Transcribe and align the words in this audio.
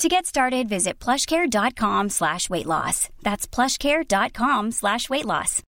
To 0.00 0.08
get 0.08 0.26
started, 0.26 0.68
visit 0.68 1.04
plushcare.com 1.04 2.10
slash 2.10 2.50
weight 2.50 2.66
loss. 2.66 3.08
That's 3.22 3.54
plushcare.com 3.54 4.72
slash 4.72 5.10
weight 5.10 5.24
loss. 5.24 5.62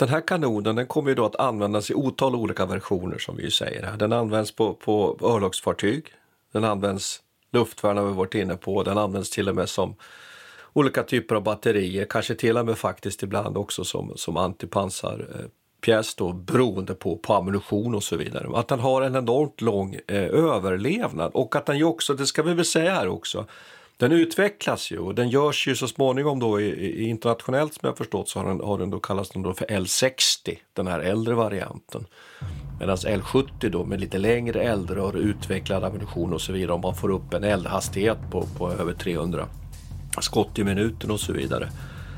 Den 0.00 0.08
här 0.08 0.20
kanonen 0.20 0.76
den 0.76 0.86
kommer 0.86 1.08
ju 1.08 1.14
då 1.14 1.24
att 1.24 1.36
användas 1.36 1.90
i 1.90 1.94
otal 1.94 2.34
olika 2.34 2.66
versioner 2.66 3.18
som 3.18 3.36
vi 3.36 3.42
ju 3.42 3.50
säger 3.50 3.82
här. 3.82 3.96
Den 3.96 4.12
används 4.12 4.52
på, 4.52 4.74
på 4.74 5.18
örlogsfartyg, 5.22 6.06
den 6.52 6.64
används 6.64 7.22
luftvärn 7.52 7.96
har 7.96 8.04
vi 8.04 8.12
varit 8.12 8.34
inne 8.34 8.56
på, 8.56 8.82
den 8.82 8.98
används 8.98 9.30
till 9.30 9.48
och 9.48 9.54
med 9.54 9.68
som 9.68 9.96
olika 10.72 11.02
typer 11.02 11.34
av 11.34 11.42
batterier, 11.42 12.06
kanske 12.10 12.34
till 12.34 12.56
och 12.56 12.66
med 12.66 12.78
faktiskt 12.78 13.22
ibland 13.22 13.56
också 13.56 13.84
som, 13.84 14.12
som 14.16 14.36
eh, 14.36 14.50
pjäs 15.84 16.14
då 16.14 16.32
beroende 16.32 16.94
på, 16.94 17.16
på 17.16 17.34
ammunition 17.34 17.94
och 17.94 18.02
så 18.02 18.16
vidare. 18.16 18.58
Att 18.58 18.68
den 18.68 18.80
har 18.80 19.02
en 19.02 19.16
enormt 19.16 19.60
lång 19.60 19.94
eh, 19.94 20.24
överlevnad 20.24 21.30
och 21.34 21.56
att 21.56 21.66
den 21.66 21.78
ju 21.78 21.84
också, 21.84 22.14
det 22.14 22.26
ska 22.26 22.42
vi 22.42 22.54
väl 22.54 22.64
säga 22.64 22.94
här 22.94 23.08
också, 23.08 23.46
den 23.96 24.12
utvecklas 24.12 24.90
ju 24.90 24.98
och 24.98 25.14
den 25.14 25.28
görs 25.28 25.68
ju 25.68 25.76
så 25.76 25.88
småningom 25.88 26.38
då 26.40 26.60
i, 26.60 26.64
i 26.64 27.08
internationellt 27.08 27.74
som 27.74 27.86
jag 27.86 27.98
förstått 27.98 28.28
så 28.28 28.38
har 28.38 28.48
den, 28.48 28.60
har 28.60 28.78
den 28.78 28.90
då 28.90 28.98
kallats 28.98 29.30
den 29.30 29.42
då 29.42 29.54
för 29.54 29.66
L60, 29.66 30.58
den 30.72 30.86
här 30.86 31.00
äldre 31.00 31.34
varianten. 31.34 32.06
Medan 32.80 32.96
L70 32.96 33.70
då 33.70 33.84
med 33.84 34.00
lite 34.00 34.18
längre 34.18 34.62
eldrör, 34.62 35.16
utvecklad 35.16 35.84
ammunition 35.84 36.32
och 36.32 36.40
så 36.40 36.52
vidare 36.52 36.72
om 36.72 36.80
man 36.80 36.94
får 36.94 37.10
upp 37.10 37.34
en 37.34 37.44
eldhastighet 37.44 38.18
på, 38.30 38.46
på 38.58 38.72
över 38.72 38.92
300 38.92 39.46
skott 40.20 40.58
i 40.58 40.64
minuten 40.64 41.10
och 41.10 41.20
så 41.20 41.32
vidare. 41.32 41.68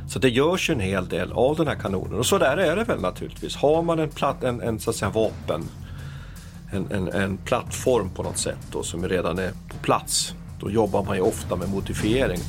Så 0.08 0.18
det 0.18 0.28
görs 0.28 0.70
ju 0.70 0.74
en 0.74 0.80
hel 0.80 1.08
del 1.08 1.32
av 1.32 1.56
den 1.56 1.66
här 1.66 1.74
kanonen 1.74 2.18
och 2.18 2.26
så 2.26 2.38
där 2.38 2.56
är 2.56 2.76
det 2.76 2.84
väl 2.84 3.00
naturligtvis. 3.00 3.56
Har 3.56 3.82
man 3.82 3.98
en, 3.98 4.08
platt, 4.08 4.44
en, 4.44 4.60
en 4.60 4.80
så 4.80 4.90
att 4.90 4.96
säga 4.96 5.10
vapen, 5.10 5.68
en, 6.70 6.92
en, 6.92 7.08
en 7.08 7.36
plattform 7.36 8.10
på 8.10 8.22
något 8.22 8.38
sätt 8.38 8.58
då, 8.72 8.82
som 8.82 9.08
redan 9.08 9.38
är 9.38 9.50
på 9.68 9.76
plats, 9.82 10.34
då 10.60 10.70
jobbar 10.70 11.04
man 11.04 11.16
ju 11.16 11.22
ofta 11.22 11.56
med 11.56 11.68
modifiering. 11.68 12.40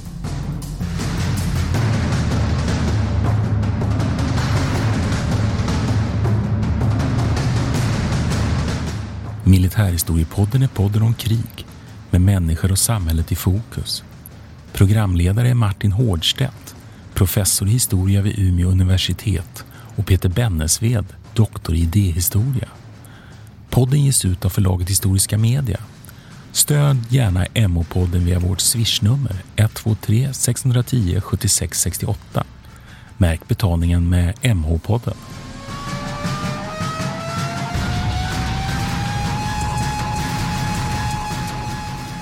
Militärhistoriepodden 9.44 10.64
är 10.64 10.68
podden 10.68 11.02
om 11.02 11.14
krig 11.14 11.66
med 12.10 12.22
människor 12.22 12.72
och 12.72 12.80
samhället 12.80 13.32
i 13.32 13.36
fokus. 13.36 14.04
Programledare 14.74 15.50
är 15.50 15.54
Martin 15.54 15.92
Hårdstedt, 15.92 16.76
professor 17.18 17.68
i 17.68 17.72
historia 17.72 18.22
vid 18.22 18.40
Umeå 18.40 18.70
universitet 18.70 19.66
och 19.96 20.06
Peter 20.06 20.30
Bennesved, 20.30 21.06
doktor 21.34 21.76
i 21.76 21.80
idéhistoria. 21.80 22.68
Podden 23.70 24.06
ges 24.06 24.26
ut 24.26 24.46
av 24.46 24.50
förlaget 24.50 24.90
Historiska 24.90 25.38
Media. 25.38 25.80
Stöd 26.52 26.98
gärna 27.10 27.46
MH-podden 27.46 28.26
via 28.26 28.40
vårt 28.40 28.60
swishnummer 28.60 29.36
123 29.56 30.34
610 30.34 31.22
76 31.22 31.80
68. 31.80 32.44
Märk 33.18 33.48
betalningen 33.48 34.10
med 34.10 34.36
MH-podden. 34.42 35.16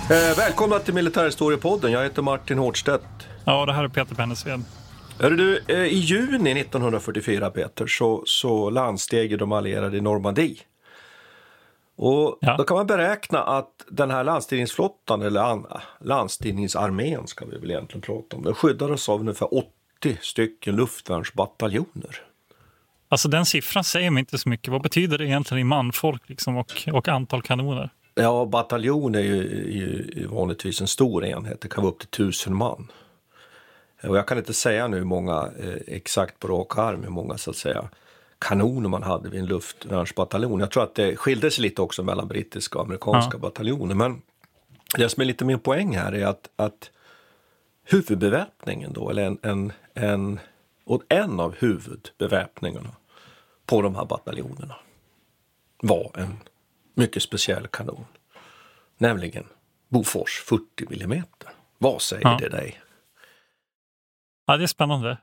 Eh, 0.10 0.38
välkomna 0.38 0.80
till 0.80 0.94
Militärhistoriepodden. 0.94 1.92
Jag 1.92 2.04
heter 2.04 2.22
Martin 2.22 2.58
Hårdstedt. 2.58 3.28
Ja, 3.46 3.66
det 3.66 3.74
här 3.74 3.84
är 3.84 3.88
Peter 3.88 4.16
Bennesved. 4.16 4.64
Hörru 5.20 5.36
du, 5.36 5.64
eh, 5.68 5.86
I 5.86 5.98
juni 5.98 6.62
1944, 6.62 7.50
Peter, 7.50 7.88
så, 7.88 8.24
så 8.26 8.70
landsteg 8.70 9.40
de 9.40 9.52
allierade 9.52 9.98
i 9.98 10.02
Normandie. 10.02 10.58
Och 11.96 12.38
ja. 12.42 12.58
Då 12.58 12.64
kan 12.64 12.78
man 12.78 12.88
beräkna 12.88 13.44
att 13.44 13.86
den 13.90 14.12
här 14.12 14.24
landstigningsflottan, 14.24 15.22
eller 15.22 15.42
an, 15.42 15.66
landstigningsarmén 16.02 17.28
ska 17.28 17.46
vi 17.46 17.58
väl 17.58 17.72
egentligen 17.72 18.02
prata 18.02 18.38
om, 18.38 18.44
den 18.44 18.54
skyddades 18.54 19.10
av 19.10 19.20
ungefär 19.20 19.54
80 19.54 19.68
stycken 20.22 20.76
luftvärnsbataljoner. 20.76 22.22
Alltså 23.10 23.30
den 23.30 23.46
siffran 23.46 23.84
säger 23.84 24.12
mig 24.12 24.20
inte 24.20 24.38
så 24.38 24.50
mycket. 24.50 24.72
Vad 24.72 24.82
betyder 24.82 25.18
det 25.18 25.26
egentligen 25.26 25.62
i 25.62 25.64
manfolk 25.64 26.30
liksom 26.30 26.58
och, 26.58 26.88
och 26.94 27.08
antal 27.08 27.42
kanoner? 27.42 27.90
Ja, 28.16 28.46
bataljon 28.46 29.16
är 29.16 29.20
ju, 29.20 29.36
ju 29.72 30.28
vanligtvis 30.28 30.82
en 30.82 30.88
stor 30.88 31.26
enhet. 31.26 31.62
Det 31.62 31.68
kan 31.68 31.84
vara 31.84 31.94
upp 31.94 32.00
till 32.00 32.08
tusen 32.08 32.56
man. 32.56 32.92
Och 34.08 34.18
jag 34.18 34.28
kan 34.28 34.38
inte 34.38 34.54
säga 34.54 34.88
nu 34.88 35.04
många 35.04 35.52
eh, 35.60 35.76
exakt 35.88 36.40
på 36.40 36.48
rak 36.48 36.78
arm, 36.78 37.04
hur 37.04 37.10
många 37.10 37.38
så 37.38 37.52
att 37.52 37.58
säga 37.58 37.90
kanoner 38.40 38.90
man 38.90 39.04
hade 39.04 39.30
vid 39.30 39.40
en 39.40 39.46
luftvärnsbataljon. 39.46 40.60
Jag 40.60 40.72
tror 40.72 40.84
att 40.84 40.96
det 40.96 41.16
skilde 41.16 41.52
sig 41.52 41.62
lite 41.62 41.82
också 41.82 42.04
mellan 42.04 42.28
brittiska 42.28 42.80
och 42.80 42.86
amerikanska 42.86 43.38
ja. 43.38 43.40
bataljoner. 43.40 43.96
Men 43.96 44.22
det 44.98 45.10
som 45.10 45.22
är 45.22 45.26
lite 45.26 45.46
min 45.46 45.60
poäng 45.60 45.98
här 45.98 46.16
är 46.16 46.26
att, 46.26 46.50
att 46.56 46.92
huvudbeväpningen 47.84 48.94
då, 48.94 49.10
eller 49.10 49.24
en, 49.24 49.38
en, 49.42 49.72
en, 49.94 50.40
och 50.86 51.04
en 51.10 51.40
av 51.40 51.56
huvudbeväpningarna 51.56 52.96
på 53.66 53.82
de 53.82 53.96
här 53.96 54.06
bataljonerna 54.06 54.76
var 55.82 56.12
en 56.14 56.38
mycket 56.94 57.24
speciell 57.24 57.68
kanon. 57.68 58.06
Nämligen 58.98 59.46
Bofors 59.90 60.44
40 60.46 61.04
mm. 61.04 61.24
Vad 61.78 62.02
säger 62.02 62.24
ja. 62.24 62.38
det 62.42 62.50
dig? 62.50 62.82
Ja, 64.46 64.58
det 64.58 64.64
är 64.64 64.68
spännande. 64.68 65.18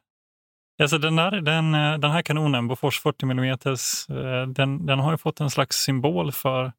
Alltså 0.83 0.99
den, 0.99 1.17
där, 1.17 1.31
den, 1.31 1.75
eh, 1.75 1.99
den 1.99 2.11
här 2.11 2.23
kanonen, 2.23 2.69
Bofors 2.69 3.01
40 3.01 3.25
mm, 3.25 3.45
eh, 3.45 3.57
den, 4.49 4.87
den 4.87 4.99
har 4.99 5.13
ju 5.13 5.19
fått 5.19 5.41
en 5.41 5.51
slags 5.51 5.77
symbol 5.77 6.33
för 6.33 6.73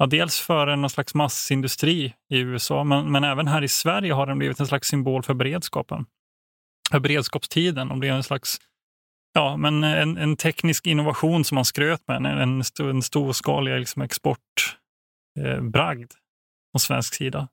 Ja, 0.00 0.06
dels 0.06 0.40
för 0.40 0.66
en 0.66 0.90
slags 0.90 1.14
massindustri 1.14 2.14
i 2.28 2.38
USA, 2.38 2.84
men, 2.84 3.12
men 3.12 3.24
även 3.24 3.48
här 3.48 3.62
i 3.62 3.68
Sverige 3.68 4.12
har 4.12 4.26
den 4.26 4.38
blivit 4.38 4.60
en 4.60 4.66
slags 4.66 4.88
symbol 4.88 5.22
för 5.22 5.34
beredskapen. 5.34 6.06
För 6.90 7.00
beredskapstiden. 7.00 7.90
om 7.90 8.00
det 8.00 8.08
är 8.08 8.12
en 8.12 8.22
slags 8.22 8.58
ja, 9.32 9.56
men 9.56 9.84
en, 9.84 10.16
en 10.16 10.36
teknisk 10.36 10.86
innovation 10.86 11.44
som 11.44 11.54
man 11.54 11.64
skröt 11.64 12.08
med, 12.08 12.16
en, 12.16 12.26
en, 12.26 12.62
en 12.80 13.02
storskalig 13.02 13.78
liksom 13.78 14.02
exportbragd 14.02 16.12
eh, 16.12 16.18
från 16.72 16.80
svensk 16.80 17.14
sida. 17.14 17.48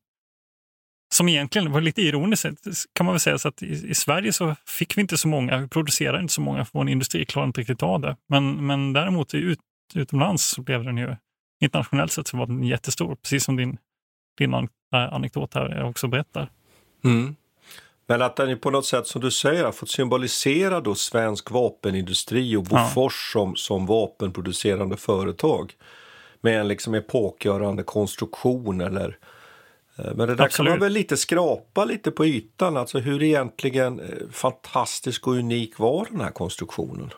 Som 1.10 1.30
egentligen 1.30 1.72
var 1.72 1.82
lite 1.82 2.02
ironiskt 2.02 2.46
kan 2.94 3.06
man 3.06 3.14
väl 3.14 3.20
säga, 3.20 3.38
så 3.38 3.48
att 3.48 3.64
i, 3.64 3.90
i, 3.90 3.96
Sverige 3.96 4.34
så 4.34 4.56
fick 4.66 4.98
vi 4.98 5.02
inte 5.02 5.18
så 5.18 5.28
många, 5.28 5.58
vi 5.58 5.68
producerade 5.68 6.22
inte 6.22 6.34
så 6.34 6.42
många, 6.42 6.66
för 6.66 6.80
vår 6.80 6.90
industri 6.90 7.26
klarade 7.26 7.48
inte 7.48 7.62
riktigt 7.62 7.84
av 7.84 8.02
det. 8.02 8.16
Men, 8.30 8.68
men 8.68 8.94
däremot 8.94 9.34
ut, 9.34 9.60
utomlands 9.96 10.46
så 10.46 10.62
blev 10.62 10.84
den 10.84 10.98
ju 10.98 11.16
internationellt 11.62 12.12
sett 12.12 12.28
så 12.28 12.38
var 12.38 12.46
den 12.46 12.64
jättestor, 12.64 13.16
precis 13.16 13.44
som 13.44 13.56
din, 13.56 13.78
din 14.38 14.54
an 14.54 14.70
anekdot 14.90 15.54
här 15.54 15.84
också 15.84 16.08
berättar. 16.08 16.52
Mm. 17.04 17.36
Men 18.08 18.22
att 18.22 18.36
den 18.36 18.60
på 18.60 18.70
något 18.70 18.86
sätt, 18.86 19.08
som 19.08 19.22
du 19.22 19.32
säger, 19.32 19.64
har 19.64 19.72
fått 19.72 19.90
symbolisera 19.90 20.82
då 20.82 20.96
svensk 20.96 21.52
vapenindustri 21.52 22.56
och 22.56 22.64
Bofors 22.64 23.32
ja. 23.36 23.40
som, 23.40 23.56
som 23.56 23.86
vapenproducerande 23.86 24.98
företag 24.98 25.74
med 26.42 26.60
en 26.60 26.68
liksom 26.68 26.94
epokgörande 26.94 27.84
konstruktion 27.84 28.82
eller 28.82 29.18
men 29.98 30.18
det 30.28 30.36
där 30.36 30.44
Absolut. 30.44 30.56
kan 30.56 30.66
man 30.66 30.80
väl 30.80 30.94
lite 30.94 31.18
skrapa 31.18 31.86
lite 31.86 32.12
på 32.12 32.26
ytan, 32.26 32.78
alltså 32.78 33.00
hur 33.00 33.24
egentligen 33.24 34.00
eh, 34.00 34.06
fantastisk 34.32 35.28
och 35.28 35.34
unik 35.34 35.80
var 35.80 36.08
den 36.12 36.22
här 36.22 36.32
konstruktionen? 36.32 37.10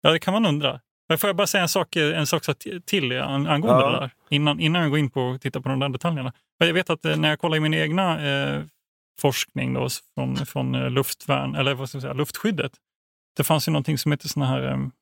Ja, 0.00 0.10
det 0.10 0.18
kan 0.18 0.34
man 0.34 0.46
undra. 0.46 0.80
Men 1.08 1.18
får 1.18 1.28
jag 1.28 1.36
bara 1.36 1.46
säga 1.46 1.62
en 1.62 1.68
sak, 1.68 1.96
en 1.96 2.26
sak 2.26 2.42
till 2.86 3.20
angående 3.20 3.82
ja. 3.82 3.90
det 3.90 4.00
där? 4.00 4.10
Innan, 4.30 4.60
innan 4.60 4.82
jag 4.82 4.90
går 4.90 4.98
in 4.98 5.10
på 5.10 5.22
och 5.22 5.40
tittar 5.40 5.60
på 5.60 5.68
de 5.68 5.80
där 5.80 5.88
detaljerna. 5.88 6.32
Jag 6.58 6.72
vet 6.72 6.90
att 6.90 7.04
eh, 7.04 7.16
när 7.16 7.28
jag 7.28 7.38
kollar 7.38 7.56
i 7.56 7.60
min 7.60 7.74
egna 7.74 8.28
eh, 8.28 8.62
forskning 9.20 9.74
då, 9.74 9.88
från, 10.14 10.36
från 10.36 10.74
eh, 10.74 10.90
luftvärn, 10.90 11.54
eller 11.54 11.74
vad 11.74 11.88
ska 11.88 11.96
jag 11.96 12.02
säga, 12.02 12.14
luftskyddet. 12.14 12.72
Det 13.36 13.44
fanns 13.44 13.68
ju 13.68 13.72
någonting 13.72 13.98
som 13.98 14.12
heter 14.12 14.28
såna 14.28 14.46
här 14.46 14.72
um, 14.72 14.92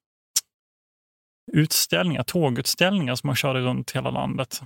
utställningar, 1.52 2.22
tågutställningar 2.22 3.14
som 3.14 3.28
man 3.28 3.36
körde 3.36 3.60
runt 3.60 3.90
hela 3.90 4.10
landet. 4.10 4.62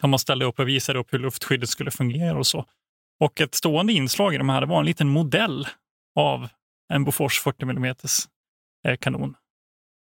Där 0.00 0.08
man 0.08 0.18
ställde 0.18 0.44
upp 0.44 0.58
och 0.58 0.68
visade 0.68 0.98
upp 0.98 1.12
hur 1.12 1.18
luftskyddet 1.18 1.68
skulle 1.68 1.90
fungera 1.90 2.38
och 2.38 2.46
så. 2.46 2.64
Och 3.20 3.40
ett 3.40 3.54
stående 3.54 3.92
inslag 3.92 4.34
i 4.34 4.38
de 4.38 4.48
här 4.48 4.66
var 4.66 4.80
en 4.80 4.86
liten 4.86 5.08
modell 5.08 5.68
av 6.14 6.48
en 6.92 7.04
Bofors 7.04 7.40
40 7.40 7.62
mm 7.62 7.94
eh, 8.86 8.96
kanon. 8.96 9.34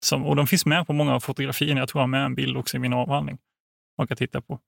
Som, 0.04 0.26
och 0.26 0.36
de 0.36 0.46
finns 0.46 0.66
med 0.66 0.86
på 0.86 0.92
många 0.92 1.14
av 1.14 1.20
fotografierna. 1.20 1.80
Jag 1.80 1.88
tror 1.88 2.00
jag 2.00 2.02
har 2.02 2.08
med 2.08 2.24
en 2.24 2.34
bild 2.34 2.56
också 2.56 2.76
i 2.76 2.80
min 2.80 2.92
avhandling. 2.92 3.38
Man 3.98 4.06
kan 4.06 4.16
titta 4.16 4.40
på. 4.40 4.60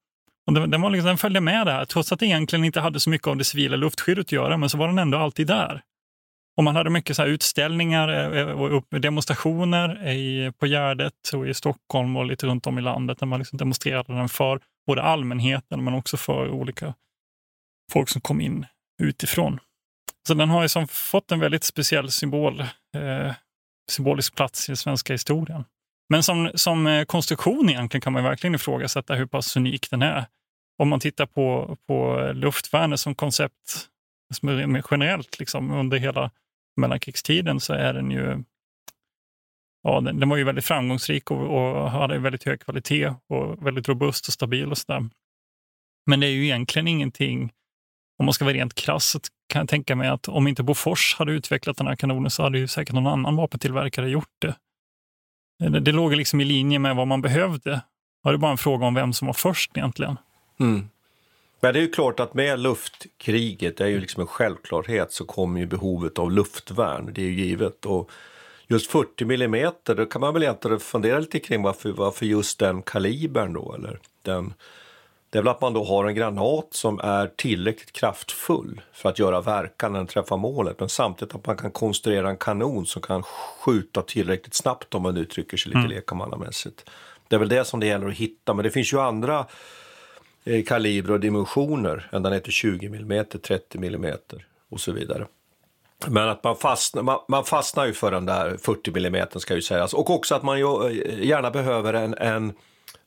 Och 0.47 0.53
den, 0.53 0.71
den, 0.71 0.81
var 0.81 0.91
liksom, 0.91 1.07
den 1.07 1.19
följde 1.19 1.41
med 1.41 1.67
där, 1.67 1.85
trots 1.85 2.13
att 2.13 2.21
det 2.21 2.27
egentligen 2.27 2.65
inte 2.65 2.81
hade 2.81 3.01
så 3.01 3.11
mycket 3.11 3.27
av 3.27 3.37
det 3.37 3.45
civila 3.45 3.77
luftskyddet 3.77 4.27
att 4.27 4.33
göra, 4.33 4.57
men 4.57 4.71
så 4.71 4.79
var 4.79 4.89
den 4.89 4.99
ändå 4.99 5.19
alltid 5.19 5.47
där. 5.47 5.83
Och 6.57 6.65
man 6.65 6.77
hade 6.77 6.91
mycket 6.91 7.17
så 7.17 7.25
utställningar 7.25 8.09
eh, 8.09 8.41
eh, 8.41 8.49
och 8.49 9.01
demonstrationer 9.01 10.09
i, 10.09 10.53
på 10.59 10.67
Gärdet 10.67 11.33
och 11.35 11.49
i 11.49 11.55
Stockholm 11.55 12.17
och 12.17 12.27
lite 12.27 12.47
runt 12.47 12.67
om 12.67 12.79
i 12.79 12.83
landet 12.83 13.19
där 13.19 13.27
man 13.27 13.39
liksom 13.39 13.59
demonstrerade 13.59 14.15
den 14.15 14.29
för 14.29 14.61
både 14.87 15.03
allmänheten 15.03 15.85
men 15.85 15.95
också 15.95 16.17
för 16.17 16.51
olika 16.51 16.95
folk 17.93 18.09
som 18.09 18.21
kom 18.21 18.41
in 18.41 18.67
utifrån. 19.03 19.61
Så 20.27 20.35
den 20.35 20.51
har 20.51 20.63
liksom 20.63 20.89
fått 20.89 21.33
en 21.33 21.41
väldigt 21.41 21.65
speciell 21.65 22.11
symbol, 22.11 22.61
eh, 22.97 23.35
symbolisk 23.91 24.35
plats 24.35 24.69
i 24.69 24.73
den 24.73 24.77
svenska 24.77 25.13
historien. 25.13 25.65
Men 26.09 26.23
som, 26.23 26.51
som 26.55 26.87
eh, 26.87 27.05
konstruktion 27.05 27.71
egentligen 27.71 28.01
kan 28.03 28.13
man 28.13 28.25
verkligen 28.25 28.55
ifrågasätta 28.55 29.15
hur 29.15 29.27
pass 29.27 29.57
unik 29.57 29.91
den 29.91 30.03
är. 30.03 30.27
Om 30.79 30.89
man 30.89 31.01
tittar 31.01 31.27
på, 31.27 31.77
på 31.87 32.31
luftvärnet 32.35 33.01
som 33.01 33.15
koncept 33.15 33.89
generellt 34.91 35.39
liksom, 35.39 35.71
under 35.71 35.99
hela 35.99 36.31
mellankrigstiden 36.77 37.61
så 37.61 37.73
är 37.73 37.95
den 37.95 38.11
ju 38.11 38.45
ja, 39.87 40.01
den, 40.01 40.21
den 40.21 40.29
var 40.29 40.37
ju 40.37 40.45
väldigt 40.45 40.65
framgångsrik 40.65 41.31
och, 41.31 41.41
och, 41.41 41.91
hade 41.91 42.19
väldigt 42.19 42.45
hög 42.45 42.61
kvalitet 42.61 43.15
och 43.29 43.67
väldigt 43.67 43.89
robust 43.89 44.29
och 44.29 44.35
stabil 44.35 44.71
och 44.71 44.79
sådär. 44.79 45.09
Men 46.07 46.21
det 46.21 46.27
är 46.27 46.31
ju 46.31 46.45
egentligen 46.45 46.89
ingenting, 46.89 47.53
om 48.19 48.25
man 48.25 48.33
ska 48.33 48.45
vara 48.45 48.55
rent 48.55 48.75
krass, 48.75 49.17
kan 49.49 49.61
jag 49.61 49.69
tänka 49.69 49.97
mig 49.97 50.09
att 50.09 50.29
om 50.29 50.47
inte 50.47 50.63
Bofors 50.63 51.15
hade 51.19 51.33
utvecklat 51.33 51.77
den 51.77 51.87
här 51.87 51.97
kanonen 51.97 52.31
så 52.31 52.43
hade 52.43 52.59
ju 52.59 52.69
säkert 52.69 52.95
någon 52.95 53.07
annan 53.07 53.37
vapentillverkare 53.37 54.11
gjort 54.11 54.35
det. 54.39 54.57
Eh, 55.63 55.71
det, 55.71 55.81
det 55.81 55.93
låg 55.93 56.15
liksom 56.15 56.41
i 56.41 56.45
linje 56.45 56.79
med 56.79 56.97
vad 56.97 57.07
man 57.07 57.23
behövde. 57.23 57.71
Det 57.71 57.83
var 58.23 58.37
bara 58.37 58.51
en 58.51 58.59
fråga 58.59 58.87
om 58.87 58.95
vem 58.95 59.13
som 59.13 59.27
var 59.27 59.35
först 59.35 59.77
egentligen. 59.77 60.17
Mm. 60.61 60.89
Men 61.61 61.73
det 61.73 61.79
är 61.79 61.83
ju 61.83 61.91
klart 61.91 62.21
att 62.21 62.35
med 62.35 62.61
luftkriget, 62.61 63.77
det 63.77 63.85
är 63.85 63.89
ju 63.89 64.01
liksom 64.01 64.21
en 64.21 64.27
självklarhet, 64.27 65.13
så 65.13 65.25
kommer 65.25 65.61
ju 65.61 65.67
behovet 65.67 66.19
av 66.19 66.33
luftvärn. 66.33 67.13
Det 67.15 67.21
är 67.21 67.27
ju 67.27 67.45
givet. 67.45 67.87
Och 67.87 68.11
just 68.69 68.91
40 68.91 69.25
millimeter, 69.25 69.95
då 69.95 70.07
kan 70.07 70.21
man 70.21 70.35
väl 70.35 70.43
egentligen 70.43 70.81
fundera 70.81 71.19
lite 71.19 71.41
kring 71.41 71.63
varför, 71.63 71.91
varför 71.93 72.27
just 72.27 72.59
den 72.59 72.83
kalibern 72.83 73.53
då, 73.53 73.75
eller 73.75 73.99
den 74.23 74.55
det 75.31 75.39
är 75.39 75.43
väl 75.43 75.51
att 75.51 75.61
man 75.61 75.73
då 75.73 75.85
har 75.85 76.05
en 76.05 76.15
granat 76.15 76.67
som 76.71 77.01
är 77.01 77.27
tillräckligt 77.27 77.93
kraftfull 77.93 78.81
för 78.93 79.09
att 79.09 79.19
göra 79.19 79.41
verkan 79.41 79.93
när 79.93 79.99
den 79.99 80.07
träffar 80.07 80.37
målet. 80.37 80.81
Men 80.81 80.89
samtidigt 80.89 81.35
att 81.35 81.47
man 81.47 81.57
kan 81.57 81.71
konstruera 81.71 82.31
en 82.31 82.37
kanon 82.37 82.87
som 82.87 83.03
kan 83.03 83.23
skjuta 83.23 84.03
tillräckligt 84.03 84.55
snabbt 84.55 84.95
om 84.95 85.03
man 85.03 85.17
uttrycker 85.17 85.57
sig 85.57 85.71
lite 85.71 85.79
mm. 85.79 85.91
lekmannamässigt. 85.91 86.91
Det 87.29 87.37
är 87.37 87.41
väl 87.41 87.49
det 87.49 87.65
som 87.65 87.81
det 87.81 87.87
gäller 87.87 88.09
att 88.09 88.15
hitta. 88.15 88.55
Men 88.55 88.63
det 88.63 88.71
finns 88.71 88.93
ju 88.93 89.01
andra 89.01 89.47
eh, 90.45 90.65
kalibrer 90.65 91.15
och 91.15 91.21
dimensioner 91.21 92.09
ända 92.13 92.31
ner 92.31 92.41
till 92.41 92.53
20 92.53 92.87
mm, 92.87 93.25
30 93.43 93.79
mm 93.79 94.15
och 94.69 94.81
så 94.81 94.93
vidare. 94.93 95.27
Men 96.07 96.29
att 96.29 96.45
man 96.45 96.57
fastnar, 96.57 97.03
man, 97.03 97.19
man, 97.29 97.45
fastnar 97.45 97.87
ju 97.87 97.93
för 97.93 98.11
den 98.11 98.27
där 98.27 98.57
40 98.57 99.07
mm 99.07 99.27
ska 99.37 99.55
ju 99.55 99.63
sägas. 99.63 99.95
Och 99.95 100.11
också 100.11 100.35
att 100.35 100.43
man 100.43 100.59
ju 100.59 100.87
eh, 100.87 101.25
gärna 101.27 101.51
behöver 101.51 101.95
en, 101.95 102.15
en 102.15 102.53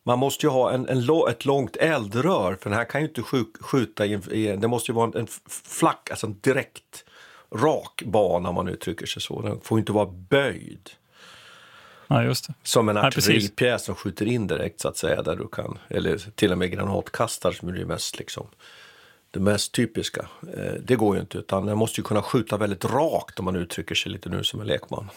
man 0.04 0.20
måste 0.20 0.46
ju 0.46 0.50
ha 0.50 0.72
en, 0.72 0.90
en, 0.90 1.10
ett 1.30 1.46
långt 1.46 1.76
eldrör, 1.76 2.58
för 2.62 2.70
den 2.70 2.80
här 2.80 2.86
kan 2.86 3.02
ju 3.02 3.08
inte 3.08 3.24
skjuta 3.62 4.06
i, 4.06 4.14
i 4.32 4.56
det 4.56 4.68
måste 4.68 4.92
ju 4.92 4.96
vara 4.96 5.08
en, 5.08 5.16
en 5.16 5.28
flack, 5.50 6.10
alltså 6.12 6.28
en 6.28 6.40
direkt 6.42 7.06
rak 7.56 8.04
bana 8.06 8.50
om 8.50 8.56
man 8.56 8.68
uttrycker 8.68 9.06
sig 9.06 9.22
så. 9.22 9.42
Den 9.42 9.60
får 9.62 9.80
inte 9.80 9.92
vara 9.92 10.06
böjd. 10.06 10.90
Ja, 12.08 12.24
just 12.24 12.48
det. 12.48 12.54
Som 12.64 12.90
en 12.90 12.98
artilleripjäs 12.98 13.84
som 13.84 13.96
skjuter 13.96 14.26
in 14.26 14.48
direkt 14.48 14.81
så 14.81 14.88
att 14.88 14.98
säga. 14.98 15.22
Där 15.22 15.36
du 15.36 15.48
kan, 15.48 15.78
eller 15.88 16.18
till 16.36 16.52
och 16.52 16.58
med 16.58 16.72
granatkastare 16.72 17.54
som 17.54 17.69
är 17.69 17.74
det 17.74 17.86
mest, 17.86 18.19
liksom, 18.19 18.48
det 19.31 19.40
mest 19.40 19.74
typiska. 19.74 20.21
Eh, 20.57 20.74
det 20.83 20.95
går 20.95 21.16
ju 21.16 21.21
inte 21.21 21.38
utan 21.38 21.66
den 21.66 21.78
måste 21.78 22.02
ju 22.02 22.06
kunna 22.06 22.21
skjuta 22.21 22.57
väldigt 22.57 22.86
rakt 22.86 23.40
om 23.40 23.45
man 23.45 23.56
uttrycker 23.56 23.95
sig 23.95 24.12
lite 24.12 24.30
nu 24.30 24.44
som 24.44 24.62
en 24.62 24.68
lekman. 24.68 25.09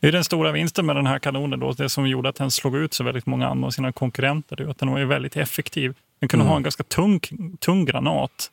Det 0.00 0.08
är 0.08 0.12
den 0.12 0.24
stora 0.24 0.52
vinsten 0.52 0.86
med 0.86 0.96
den 0.96 1.06
här 1.06 1.18
kanonen, 1.18 1.60
då, 1.60 1.72
det 1.72 1.88
som 1.88 2.08
gjorde 2.08 2.28
att 2.28 2.36
den 2.36 2.50
slog 2.50 2.76
ut 2.76 2.94
så 2.94 3.04
väldigt 3.04 3.26
många 3.26 3.48
andra 3.48 3.66
av 3.66 3.70
sina 3.70 3.92
konkurrenter. 3.92 4.56
Det 4.56 4.70
att 4.70 4.78
den 4.78 4.90
var 4.90 5.00
väldigt 5.00 5.36
effektiv. 5.36 5.94
Den 6.20 6.28
kunde 6.28 6.42
mm. 6.42 6.50
ha 6.50 6.56
en 6.56 6.62
ganska 6.62 6.82
tung, 6.82 7.20
tung 7.60 7.84
granat 7.84 8.50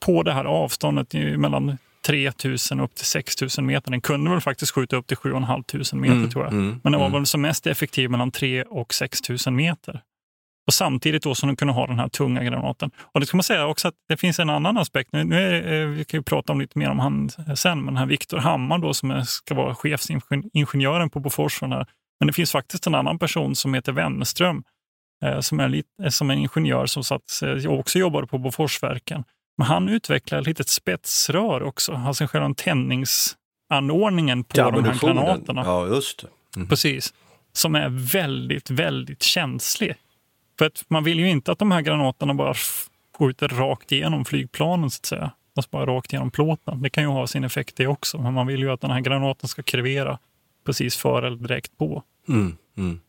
på 0.00 0.22
det 0.22 0.32
här 0.32 0.44
avståndet 0.44 1.12
mellan 1.36 1.78
3000 2.06 2.80
upp 2.80 2.94
till 2.94 3.06
6000 3.06 3.66
meter. 3.66 3.90
Den 3.90 4.00
kunde 4.00 4.30
väl 4.30 4.40
faktiskt 4.40 4.72
skjuta 4.72 4.96
upp 4.96 5.06
till 5.06 5.16
7500 5.16 6.00
meter 6.00 6.16
mm, 6.16 6.30
tror 6.30 6.44
jag. 6.44 6.52
Mm, 6.52 6.80
Men 6.82 6.92
den 6.92 7.00
var 7.00 7.06
mm. 7.06 7.20
väl 7.20 7.26
som 7.26 7.40
mest 7.40 7.66
effektiv 7.66 8.10
mellan 8.10 8.30
3 8.30 8.62
och 8.62 8.94
6000 8.94 9.56
meter. 9.56 10.02
Och 10.68 10.74
samtidigt 10.74 11.22
då 11.22 11.34
som 11.34 11.46
den 11.46 11.56
kunde 11.56 11.74
ha 11.74 11.86
den 11.86 11.98
här 11.98 12.08
tunga 12.08 12.44
granaten. 12.44 12.90
Och 13.12 13.20
det 13.20 13.26
ska 13.26 13.36
man 13.36 13.44
säga 13.44 13.66
också 13.66 13.88
att 13.88 13.94
det 14.08 14.16
finns 14.16 14.38
en 14.38 14.50
annan 14.50 14.78
aspekt. 14.78 15.12
Nu, 15.12 15.24
nu 15.24 15.36
är, 15.36 15.86
vi 15.86 16.04
kan 16.04 16.20
ju 16.20 16.22
prata 16.22 16.52
om 16.52 16.60
lite 16.60 16.78
mer 16.78 16.90
om 16.90 16.98
han 16.98 17.30
sen, 17.56 17.78
men 17.78 17.86
den 17.86 17.96
här 17.96 18.06
Viktor 18.06 18.38
Hammar 18.38 18.78
då 18.78 18.94
som 18.94 19.24
ska 19.24 19.54
vara 19.54 19.74
chefsingenjören 19.74 21.10
på 21.10 21.20
Bofors. 21.20 21.60
Här. 21.60 21.86
Men 22.20 22.26
det 22.26 22.32
finns 22.32 22.52
faktiskt 22.52 22.86
en 22.86 22.94
annan 22.94 23.18
person 23.18 23.56
som 23.56 23.74
heter 23.74 23.92
Wennerström 23.92 24.62
eh, 25.24 25.40
som 25.40 25.60
är 25.60 25.68
lite, 25.68 26.10
som 26.10 26.30
en 26.30 26.38
ingenjör 26.38 26.86
som 26.86 27.04
satt, 27.04 27.22
eh, 27.42 27.70
också 27.70 27.98
jobbade 27.98 28.26
på 28.26 28.38
Boforsverken. 28.38 29.24
Men 29.58 29.66
han 29.66 29.88
utvecklade 29.88 30.40
ett 30.40 30.46
litet 30.46 30.68
spetsrör 30.68 31.62
också, 31.62 31.92
alltså 31.92 32.26
själva 32.26 32.54
tändningsanordningen 32.54 34.44
på 34.44 34.70
de 34.70 34.84
här 34.84 35.00
granaterna. 35.00 35.62
Ja, 35.64 35.86
just. 35.86 36.24
Mm. 36.56 36.68
Precis. 36.68 37.14
Som 37.52 37.74
är 37.74 37.88
väldigt, 38.12 38.70
väldigt 38.70 39.22
känslig. 39.22 39.94
För 40.58 40.66
att 40.66 40.84
man 40.88 41.04
vill 41.04 41.18
ju 41.18 41.30
inte 41.30 41.52
att 41.52 41.58
de 41.58 41.70
här 41.70 41.80
granaterna 41.80 42.34
bara 42.34 42.54
skjuter 43.18 43.48
rakt 43.48 43.92
igenom 43.92 44.24
flygplanen 44.24 44.90
så 44.90 45.00
att 45.00 45.06
säga. 45.06 45.30
Alltså 45.56 45.70
bara 45.70 45.86
rakt 45.86 46.12
igenom 46.12 46.30
plåten. 46.30 46.82
Det 46.82 46.90
kan 46.90 47.04
ju 47.04 47.08
ha 47.08 47.26
sin 47.26 47.44
effekt 47.44 47.76
det 47.76 47.86
också. 47.86 48.18
Men 48.18 48.34
man 48.34 48.46
vill 48.46 48.60
ju 48.60 48.70
att 48.70 48.80
den 48.80 48.90
här 48.90 49.00
granaten 49.00 49.48
ska 49.48 49.62
krevera 49.62 50.18
precis 50.66 50.96
före 50.96 51.26
eller 51.26 51.36
direkt 51.36 51.78
på. 51.78 52.02
Mm, 52.28 52.56
mm. 52.76 53.00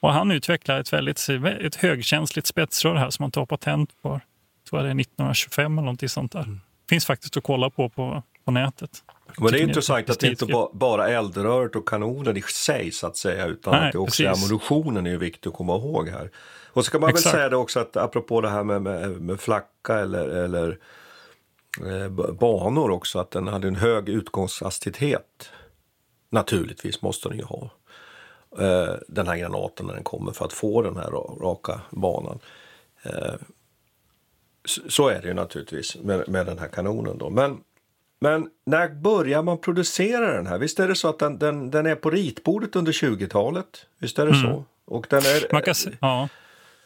Och 0.00 0.12
han 0.12 0.30
utvecklar 0.30 0.80
ett 0.80 0.92
väldigt 0.92 1.28
ett 1.60 1.74
högkänsligt 1.74 2.46
spetsrör 2.46 2.94
här 2.94 3.10
som 3.10 3.22
han 3.22 3.30
tar 3.30 3.46
patent 3.46 3.90
på. 4.02 4.08
Jag 4.08 4.70
tror 4.70 4.78
det 4.80 4.86
är 4.86 5.00
1925 5.00 5.72
eller 5.72 5.82
någonting 5.82 6.08
sånt 6.08 6.32
där. 6.32 6.42
Mm. 6.42 6.60
Finns 6.88 7.06
faktiskt 7.06 7.36
att 7.36 7.42
kolla 7.42 7.70
på 7.70 7.88
på 7.88 8.22
på 8.44 8.50
nätet. 8.50 8.90
Men 9.38 9.52
det 9.52 9.58
är 9.58 9.62
intressant 9.62 10.10
att 10.10 10.20
det 10.20 10.28
inte 10.28 10.46
ba, 10.46 10.70
bara 10.72 11.08
eldröret 11.08 11.76
och 11.76 11.88
kanonen 11.88 12.36
i 12.36 12.42
sig 12.42 12.90
så 12.90 13.06
att 13.06 13.16
säga, 13.16 13.46
utan 13.46 13.74
Nej, 13.74 13.86
att 13.86 13.92
det 13.92 13.98
också 13.98 14.22
precis. 14.22 14.44
ammunitionen 14.44 15.06
är 15.06 15.16
viktigt 15.16 15.46
att 15.46 15.54
komma 15.54 15.76
ihåg 15.76 16.08
här. 16.08 16.30
Och 16.74 16.84
så 16.84 16.90
kan 16.90 17.00
man 17.00 17.10
Exakt. 17.10 17.26
väl 17.26 17.32
säga 17.32 17.48
det 17.48 17.56
också 17.56 17.80
att 17.80 17.96
apropå 17.96 18.40
det 18.40 18.48
här 18.48 18.64
med, 18.64 18.82
med, 18.82 19.20
med 19.20 19.40
flacka 19.40 19.98
eller, 19.98 20.28
eller 20.28 20.78
eh, 21.86 22.08
banor 22.32 22.90
också, 22.90 23.18
att 23.18 23.30
den 23.30 23.48
hade 23.48 23.68
en 23.68 23.76
hög 23.76 24.08
utgångshastighet. 24.08 25.50
Naturligtvis 26.30 27.02
måste 27.02 27.28
den 27.28 27.38
ju 27.38 27.44
ha 27.44 27.70
eh, 28.58 28.94
den 29.08 29.26
här 29.26 29.36
granaten 29.36 29.86
när 29.86 29.94
den 29.94 30.04
kommer 30.04 30.32
för 30.32 30.44
att 30.44 30.52
få 30.52 30.82
den 30.82 30.96
här 30.96 31.10
raka 31.40 31.80
banan. 31.90 32.38
Eh, 33.02 33.34
så 34.88 35.08
är 35.08 35.22
det 35.22 35.28
ju 35.28 35.34
naturligtvis 35.34 35.96
med, 35.96 36.28
med 36.28 36.46
den 36.46 36.58
här 36.58 36.68
kanonen 36.68 37.18
då. 37.18 37.30
Men, 37.30 37.60
men 38.20 38.50
när 38.66 38.88
börjar 38.88 39.42
man 39.42 39.58
producera 39.58 40.36
den 40.36 40.46
här? 40.46 40.58
Visst 40.58 40.80
är 40.80 40.88
det 40.88 40.94
så 40.94 41.08
att 41.08 41.18
den, 41.18 41.38
den, 41.38 41.70
den 41.70 41.86
är 41.86 41.94
på 41.94 42.10
ritbordet 42.10 42.76
under 42.76 42.92
20-talet? 42.92 43.86
Visst 43.98 44.18
är 44.18 44.26
det 44.26 44.32
mm. 44.32 44.42
så? 44.42 44.64
Och 44.84 45.06
den 45.10 45.18
är, 45.18 45.52
man 45.52 45.62
kan, 45.62 45.74
ja. 46.00 46.28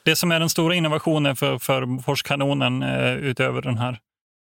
Det 0.05 0.17
som 0.17 0.33
är 0.33 0.41
den 0.41 0.49
stora 0.49 0.75
innovationen 0.75 1.37
för, 1.37 1.59
för 1.59 1.87
Boforskanonen 1.87 2.83
eh, 2.83 3.13
utöver 3.13 3.63
den 3.63 3.79
här 3.79 3.99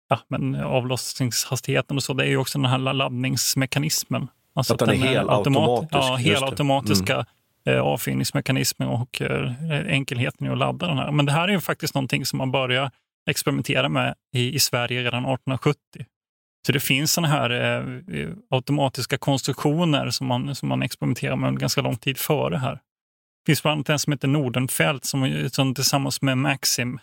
ja, 0.09 0.19
men 0.29 0.55
avlossningshastigheten 0.55 1.97
och 1.97 2.03
så, 2.03 2.15
det 2.15 2.25
är 2.25 2.29
ju 2.29 2.37
också 2.37 2.59
den 2.59 2.71
här 2.71 2.79
laddningsmekanismen. 2.79 4.29
Alltså 4.55 4.75
att 4.75 4.79
den, 4.79 4.91
är 4.91 4.95
helautomatisk? 4.95 5.95
Ja, 5.95 6.15
helautomatiska 6.15 7.15
mm. 7.15 7.79
eh, 7.79 7.85
avfyrningsmekanismen 7.85 8.89
och 8.89 9.23
eh, 9.23 9.53
enkelheten 9.89 10.47
i 10.47 10.51
att 10.51 10.59
ladda 10.59 10.87
den 10.87 10.99
här. 10.99 11.13
Men 11.13 11.27
det 11.27 11.33
här 11.33 11.49
är 11.49 11.53
ju 11.53 11.61
faktiskt 11.61 11.95
någonting 11.95 12.27
som 12.27 12.37
man 12.37 12.51
börjar 12.51 12.91
experimentera 13.31 13.89
med 13.89 14.15
i, 14.35 14.55
i 14.55 14.59
Sverige 14.59 15.01
redan 15.01 15.23
1870. 15.23 15.79
Så 16.67 16.73
det 16.73 16.81
finns 16.81 17.13
sådana 17.13 17.29
här 17.29 17.51
eh, 17.51 18.29
automatiska 18.51 19.19
konstruktioner 19.19 20.11
som 20.11 20.27
man, 20.27 20.55
som 20.55 20.69
man 20.69 20.83
experimenterar 20.83 21.37
med 21.37 21.61
ganska 21.61 21.81
lång 21.81 21.97
tid 21.97 22.19
före 22.19 22.57
här. 22.57 22.81
Finns 23.47 23.63
bland 23.63 23.73
annat 23.73 23.89
en 23.89 23.99
som 23.99 24.13
heter 24.13 24.29
Nordenfelt 24.29 25.05
som, 25.05 25.49
som 25.53 25.75
tillsammans 25.75 26.23
med 26.23 26.39
Maxim, 26.39 27.01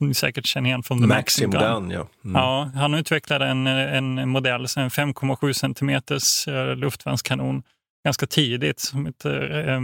ni 0.00 0.14
säkert 0.14 0.46
känner 0.46 0.68
igen 0.68 0.82
från 0.82 1.00
The 1.00 1.06
Maxim, 1.06 1.50
Maxim 1.50 1.60
Gun. 1.60 1.90
Ja. 1.90 2.08
Mm. 2.24 2.34
ja. 2.34 2.70
han 2.74 2.94
utvecklade 2.94 3.46
en, 3.46 3.66
en 3.66 4.28
modell, 4.28 4.60
en 4.60 4.88
5,7 4.88 5.52
centimeters 5.52 6.48
eh, 6.48 6.76
luftvärnskanon 6.76 7.62
ganska 8.04 8.26
tidigt 8.26 8.80
som 8.80 9.06
heter 9.06 9.68
eh, 9.68 9.80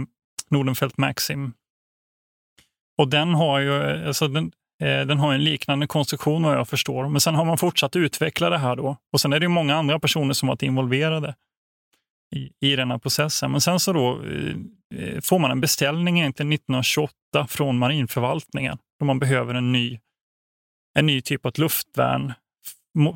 Nordenfelt 0.49 0.97
Maxim. 0.97 1.53
Och 2.97 3.07
den 3.07 3.33
har 3.33 3.59
ju, 3.59 4.07
alltså 4.07 4.27
den, 4.27 4.51
eh, 4.81 5.01
den 5.05 5.19
har 5.19 5.33
en 5.33 5.43
liknande 5.43 5.87
konstruktion 5.87 6.43
vad 6.43 6.55
jag 6.55 6.67
förstår. 6.67 7.09
Men 7.09 7.21
sen 7.21 7.35
har 7.35 7.45
man 7.45 7.57
fortsatt 7.57 7.95
utveckla 7.95 8.49
det 8.49 8.57
här 8.57 8.75
då. 8.75 8.97
Och 9.13 9.21
sen 9.21 9.33
är 9.33 9.39
det 9.39 9.47
många 9.47 9.75
andra 9.75 9.99
personer 9.99 10.33
som 10.33 10.47
varit 10.47 10.63
involverade 10.63 11.35
i, 12.35 12.51
i 12.71 12.75
den 12.75 12.91
här 12.91 12.97
processen. 12.97 13.51
Men 13.51 13.61
sen 13.61 13.79
så 13.79 13.93
då 13.93 14.11
eh, 14.11 14.55
får 15.21 15.39
man 15.39 15.51
en 15.51 15.61
beställning 15.61 16.19
egentligen 16.19 16.53
1928 16.53 17.47
från 17.47 17.77
marinförvaltningen 17.77 18.77
då 18.99 19.05
man 19.05 19.19
behöver 19.19 19.53
en 19.53 19.71
ny, 19.71 19.99
en 20.95 21.05
ny 21.05 21.21
typ 21.21 21.45
av 21.45 21.53
luftvärn 21.55 22.33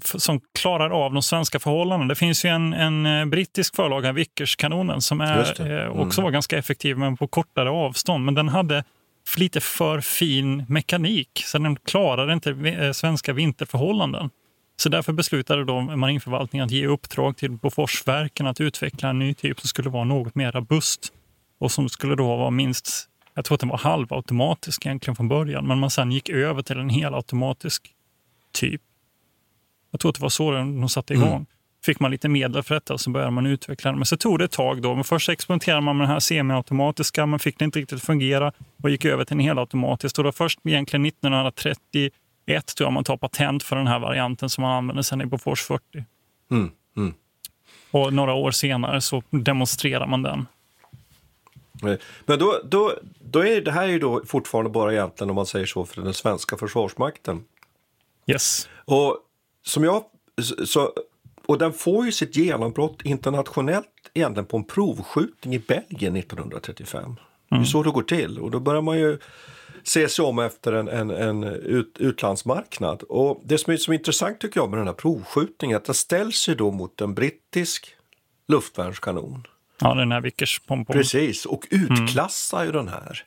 som 0.03 0.41
klarar 0.60 0.89
av 0.89 1.13
de 1.13 1.24
svenska 1.24 1.60
förhållandena. 1.60 2.10
Det 2.10 2.15
finns 2.15 2.46
ju 2.46 2.50
en, 2.50 2.74
en 2.74 3.05
eh, 3.05 3.25
brittisk 3.25 3.75
förlaga, 3.75 4.12
Vickerskanonen, 4.12 5.01
som 5.01 5.22
är, 5.22 5.62
eh, 5.62 5.86
mm. 5.86 6.00
också 6.00 6.22
var 6.22 6.32
ganska 6.32 6.58
effektiv 6.58 6.98
men 6.98 7.17
på 7.17 7.27
kortare 7.27 7.70
avstånd. 7.70 8.25
Men 8.25 8.34
den 8.34 8.50
hade 8.50 8.84
lite 9.38 9.62
för 9.62 10.01
fin 10.01 10.65
mekanik, 10.67 11.44
så 11.46 11.58
den 11.58 11.75
klarade 11.75 12.34
inte 12.34 12.94
svenska 12.94 13.34
vinterförhållanden. 13.34 14.29
Så 14.77 14.89
därför 14.89 15.13
beslutade 15.13 15.65
då 15.65 15.82
marinförvaltningen 15.82 16.65
att 16.65 16.72
ge 16.72 16.88
uppdrag 16.88 17.38
till 17.38 17.51
Boforsverken 17.51 18.48
att 18.48 18.62
utveckla 18.62 19.10
en 19.10 19.20
ny 19.20 19.34
typ 19.34 19.60
som 19.60 19.67
skulle 19.67 19.89
vara 19.89 20.03
något 20.03 20.36
mer 20.36 20.51
robust 20.51 21.13
och 21.59 21.71
som 21.71 21.89
skulle 21.89 22.15
då 22.15 22.35
vara 22.35 22.50
minst, 22.50 23.09
jag 23.33 23.45
tror 23.45 23.55
att 23.55 23.59
den 23.59 23.69
var 23.69 23.77
halvautomatisk 23.77 24.85
egentligen 24.85 25.15
från 25.15 25.27
början, 25.27 25.67
men 25.67 25.79
man 25.79 25.89
sen 25.89 26.12
gick 26.12 26.29
över 26.29 26.62
till 26.62 26.79
en 26.79 26.89
helautomatisk 26.89 27.93
typ. 28.53 28.81
Jag 29.91 30.00
tror 30.00 30.09
att 30.09 30.15
det 30.15 30.21
var 30.21 30.29
så 30.29 30.51
de 30.51 30.89
satte 30.89 31.13
igång. 31.13 31.27
Mm. 31.27 31.45
Fick 31.85 32.00
man 32.00 32.12
lite 32.12 32.29
medel 32.29 32.63
för 32.63 32.75
detta 32.75 32.97
så 32.97 33.09
började 33.09 33.31
man 33.31 33.45
utveckla 33.45 33.91
den. 33.91 34.00
Men 34.00 34.05
så 34.05 34.17
tog 34.17 34.39
det 34.39 34.45
ett 34.45 34.51
tag 34.51 34.81
då. 34.81 34.95
Men 34.95 35.03
först 35.03 35.29
experimenterade 35.29 35.81
man 35.81 35.97
med 35.97 36.07
den 36.07 36.12
här 36.12 36.19
semiautomatiska, 36.19 37.25
men 37.25 37.39
fick 37.39 37.59
det 37.59 37.65
inte 37.65 37.79
riktigt 37.79 38.03
fungera 38.03 38.51
och 38.83 38.89
gick 38.89 39.05
över 39.05 39.25
till 39.25 39.33
en 39.33 39.39
helautomatisk. 39.39 40.17
Och 40.17 40.24
då 40.24 40.31
först 40.31 40.59
egentligen 40.63 41.05
1930 41.05 42.09
ett 42.45 42.75
tror 42.75 42.85
jag 42.85 42.93
man 42.93 43.03
tar 43.03 43.17
patent 43.17 43.63
för 43.63 43.75
den 43.75 43.88
här 43.88 44.00
varianten 44.00 44.50
som 44.50 44.62
man 44.62 44.71
använder 44.71 45.03
sen 45.03 45.21
i 45.21 45.25
Bofors 45.25 45.62
40. 45.62 45.83
Mm, 46.51 46.71
mm. 46.97 47.13
Och 47.91 48.13
några 48.13 48.33
år 48.33 48.51
senare 48.51 49.01
så 49.01 49.24
demonstrerar 49.29 50.07
man 50.07 50.21
den. 50.21 50.45
Eh, 51.84 51.98
men 52.25 52.39
då, 52.39 52.62
då, 52.63 52.94
då 53.20 53.46
är 53.46 53.62
det 53.62 53.72
här 53.72 53.84
är 53.84 53.91
ju 53.91 54.00
då 54.00 54.22
fortfarande 54.25 54.70
bara 54.70 54.94
egentligen 54.94 55.29
om 55.29 55.36
man 55.36 55.46
säger 55.46 55.65
så 55.65 55.86
för 55.86 56.01
den 56.01 56.13
svenska 56.13 56.58
försvarsmakten. 56.58 57.44
Yes. 58.27 58.70
Och 58.86 59.17
som 59.65 59.84
jag 59.84 60.03
så, 60.65 60.94
och 61.46 61.58
den 61.58 61.74
får 61.74 62.05
ju 62.05 62.12
sitt 62.12 62.36
genombrott 62.36 63.01
internationellt 63.03 63.88
egentligen 64.13 64.46
på 64.46 64.58
en 64.58 64.63
provskjutning 64.63 65.53
i 65.53 65.60
Belgien 65.60 66.15
1935. 66.15 67.03
Mm. 67.03 67.17
Det 67.50 67.55
är 67.55 67.63
så 67.63 67.84
det 67.84 67.91
går 67.91 68.01
till 68.01 68.39
och 68.39 68.51
då 68.51 68.60
börjar 68.60 68.82
man 68.82 69.00
ju 69.00 69.17
se 69.84 70.10
sig 70.10 70.25
om 70.25 70.39
efter 70.39 70.74
en, 70.74 70.88
en, 70.88 71.12
en 71.12 71.44
ut, 71.44 71.98
utlandsmarknad. 72.00 73.03
Och 73.03 73.41
det 73.44 73.58
som 73.58 73.74
är, 73.74 73.77
som 73.77 73.94
är 73.94 73.98
intressant 73.98 74.39
tycker 74.39 74.60
jag 74.60 74.70
med 74.70 74.79
den 74.79 74.88
här 74.88 74.94
provskjutningen 74.94 75.75
är 75.75 75.79
att 75.79 75.86
den 75.86 75.96
ställs 75.96 76.50
ju 76.50 76.55
då 76.55 76.72
mot 76.72 77.01
en 77.01 77.13
brittisk 77.13 77.96
luftvärnskanon. 78.48 79.48
Ja, 79.79 79.94
den 79.94 80.12
här 80.12 80.22
Vickers 80.22 80.60
pompom. 80.60 80.94
Precis, 80.94 81.46
och 81.46 81.67
utklassar 81.70 82.58
mm. 82.58 82.67
ju 82.67 82.72
den 82.72 82.88
här. 82.88 83.24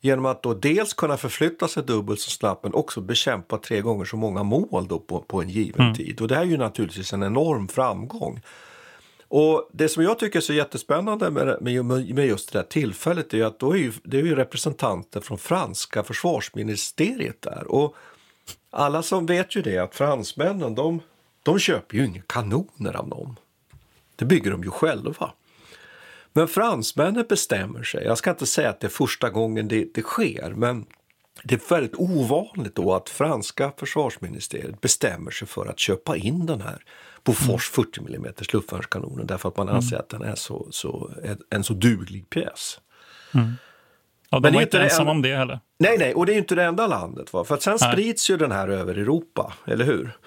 Genom 0.00 0.26
att 0.26 0.42
då 0.42 0.54
dels 0.54 0.92
kunna 0.92 1.16
förflytta 1.16 1.68
sig 1.68 1.82
dubbelt 1.82 2.20
så 2.20 2.30
snabbt 2.30 2.64
men 2.64 2.74
också 2.74 3.00
bekämpa 3.00 3.58
tre 3.58 3.80
gånger 3.80 4.04
så 4.04 4.16
många 4.16 4.42
mål 4.42 4.86
då 4.88 4.98
på, 4.98 5.20
på 5.20 5.42
en 5.42 5.48
given 5.48 5.80
mm. 5.80 5.94
tid. 5.94 6.20
Och 6.20 6.28
det 6.28 6.36
är 6.36 6.44
ju 6.44 6.56
naturligtvis 6.56 7.12
en 7.12 7.22
enorm 7.22 7.68
framgång. 7.68 8.40
Och 9.28 9.68
Det 9.72 9.88
som 9.88 10.02
jag 10.02 10.18
tycker 10.18 10.38
är 10.38 10.40
så 10.40 10.52
jättespännande 10.52 11.30
med, 11.30 11.62
med, 11.62 11.84
med 12.14 12.26
just 12.26 12.52
det 12.52 12.58
här 12.58 12.66
tillfället 12.66 13.34
är 13.34 13.44
att 13.44 13.58
då 13.58 13.72
är 13.72 13.76
ju, 13.78 13.92
det 14.02 14.18
är 14.18 14.22
ju 14.22 14.34
representanter 14.34 15.20
från 15.20 15.38
franska 15.38 16.02
försvarsministeriet 16.04 17.42
där. 17.42 17.64
Och 17.68 17.96
alla 18.70 19.02
som 19.02 19.26
vet 19.26 19.56
ju 19.56 19.62
det 19.62 19.78
att 19.78 19.94
fransmännen 19.94 20.74
de, 20.74 21.00
de 21.42 21.58
köper 21.58 21.96
ju 21.96 22.06
inga 22.06 22.22
kanoner 22.22 22.96
av 22.96 23.08
någon. 23.08 23.36
Det 24.16 24.24
bygger 24.24 24.50
de 24.50 24.64
ju 24.64 24.70
själva. 24.70 25.30
Men 26.38 26.48
fransmännen 26.48 27.24
bestämmer 27.28 27.82
sig. 27.82 28.04
Jag 28.04 28.18
ska 28.18 28.30
inte 28.30 28.46
säga 28.46 28.70
att 28.70 28.80
det 28.80 28.86
är 28.86 28.90
första 28.90 29.30
gången 29.30 29.68
det, 29.68 29.94
det 29.94 30.02
sker, 30.02 30.52
men 30.56 30.86
det 31.42 31.54
är 31.54 31.70
väldigt 31.70 31.94
ovanligt 31.94 32.74
då 32.74 32.94
att 32.94 33.08
franska 33.08 33.72
försvarsministeriet 33.76 34.80
bestämmer 34.80 35.30
sig 35.30 35.48
för 35.48 35.66
att 35.66 35.78
köpa 35.78 36.16
in 36.16 36.46
den 36.46 36.60
här 36.60 36.82
Bofors 37.24 37.68
40 37.68 38.00
mm 38.00 38.32
luftvärnskanonen 38.52 39.26
därför 39.26 39.48
att 39.48 39.56
man 39.56 39.68
anser 39.68 39.96
mm. 39.96 40.00
att 40.00 40.08
den 40.08 40.22
är 40.22 40.34
så, 40.34 40.66
så, 40.70 41.10
en 41.50 41.64
så 41.64 41.74
duglig 41.74 42.30
pjäs. 42.30 42.80
Mm. 43.34 43.52
Ja, 44.30 44.36
de 44.36 44.42
Men 44.42 44.54
var 44.54 44.62
inte 44.62 44.80
ensamma 44.80 45.10
om 45.10 45.22
det 45.22 45.36
heller. 45.36 45.60
Nej, 45.78 45.98
nej, 45.98 46.14
och 46.14 46.26
det 46.26 46.34
är 46.34 46.38
inte 46.38 46.54
det 46.54 46.64
enda 46.64 46.86
landet. 46.86 47.32
Va? 47.32 47.44
För 47.44 47.54
att 47.54 47.62
sen 47.62 47.78
nej. 47.80 47.92
sprids 47.92 48.30
ju 48.30 48.36
den 48.36 48.52
här 48.52 48.68
över 48.68 48.94
Europa, 48.94 49.52
eller 49.66 49.84
hur? 49.84 50.18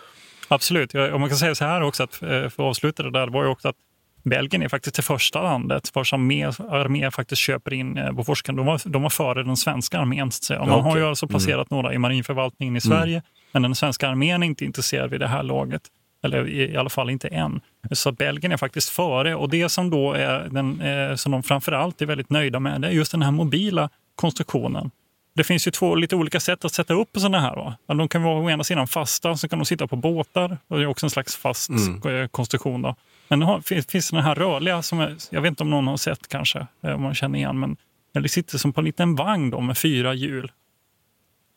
Absolut. 0.47 0.93
Och 0.93 1.19
man 1.19 1.29
kan 1.29 1.37
säga 1.37 1.55
så 1.55 1.65
här 1.65 1.81
också, 1.81 2.03
att, 2.03 2.21
eh, 2.21 2.29
för 2.29 2.45
att 2.45 2.59
avsluta 2.59 3.03
det 3.03 3.11
där, 3.11 3.25
det 3.25 3.31
var 3.31 3.43
ju 3.43 3.49
också 3.49 3.67
att 3.67 3.75
Belgien 4.23 4.63
är 4.63 4.69
faktiskt 4.69 4.95
det 4.95 5.01
första 5.01 5.41
landet 5.43 5.91
vars 5.93 6.13
armé, 6.13 6.45
armé 6.45 7.11
faktiskt 7.11 7.41
köper 7.41 7.73
in 7.73 7.97
eh, 7.97 8.11
Boforskanoner. 8.11 8.63
De 8.63 8.67
var, 8.67 8.81
de 8.91 9.03
var 9.03 9.09
före 9.09 9.43
den 9.43 9.57
svenska 9.57 9.99
armén. 9.99 10.31
Så 10.31 10.53
Man 10.53 10.69
okay. 10.69 10.81
har 10.81 10.97
ju 10.97 11.05
alltså 11.05 11.27
placerat 11.27 11.71
mm. 11.71 11.81
några 11.81 11.93
i 11.93 11.97
marinförvaltningen 11.97 12.75
i 12.75 12.81
Sverige, 12.81 13.15
mm. 13.15 13.23
men 13.51 13.61
den 13.61 13.75
svenska 13.75 14.09
armén 14.09 14.43
är 14.43 14.47
inte 14.47 14.65
intresserad 14.65 15.09
vid 15.09 15.19
det 15.19 15.27
här 15.27 15.43
laget. 15.43 15.81
Eller 16.23 16.49
i 16.49 16.77
alla 16.77 16.89
fall 16.89 17.09
inte 17.09 17.27
än. 17.27 17.61
Så 17.91 18.11
Belgien 18.11 18.51
är 18.51 18.57
faktiskt 18.57 18.89
före. 18.89 19.35
Och 19.35 19.49
det 19.49 19.69
som 19.69 19.89
då 19.89 20.13
är 20.13 20.49
den, 20.49 20.81
eh, 20.81 21.15
som 21.15 21.31
de 21.31 21.43
framförallt 21.43 22.01
är 22.01 22.05
väldigt 22.05 22.29
nöjda 22.29 22.59
med, 22.59 22.81
det 22.81 22.87
är 22.87 22.91
just 22.91 23.11
den 23.11 23.21
här 23.21 23.31
mobila 23.31 23.89
konstruktionen. 24.15 24.91
Det 25.33 25.43
finns 25.43 25.67
ju 25.67 25.71
två 25.71 25.95
lite 25.95 26.15
olika 26.15 26.39
sätt 26.39 26.65
att 26.65 26.73
sätta 26.73 26.93
upp 26.93 27.09
sådana 27.13 27.39
här. 27.39 27.55
Va? 27.55 27.75
De 27.87 28.07
kan 28.07 28.23
vara 28.23 28.39
å 28.39 28.49
ena 28.49 28.63
sidan 28.63 28.87
fasta, 28.87 29.37
så 29.37 29.47
kan 29.47 29.59
de 29.59 29.65
sitta 29.65 29.87
på 29.87 29.95
båtar. 29.95 30.57
Och 30.67 30.77
det 30.77 30.83
är 30.83 30.87
också 30.87 31.05
en 31.05 31.09
slags 31.09 31.35
fast 31.35 31.69
mm. 31.69 32.29
konstruktion. 32.29 32.81
Då. 32.81 32.95
Men 33.31 33.39
det 33.39 33.61
finns, 33.65 33.87
finns 33.87 34.09
den 34.09 34.21
här 34.21 34.35
rörliga, 34.35 34.81
som 34.81 34.99
är, 34.99 35.15
jag 35.29 35.41
vet 35.41 35.49
inte 35.49 35.63
om 35.63 35.69
någon 35.69 35.87
har 35.87 35.97
sett 35.97 36.27
kanske, 36.27 36.67
eh, 36.83 36.93
om 36.93 37.01
man 37.01 37.15
känner 37.15 37.39
igen, 37.39 37.59
men 37.59 37.77
det 38.23 38.29
sitter 38.29 38.57
som 38.57 38.73
på 38.73 38.81
en 38.81 38.85
liten 38.85 39.15
vagn 39.15 39.49
då, 39.49 39.61
med 39.61 39.77
fyra 39.77 40.13
hjul. 40.13 40.51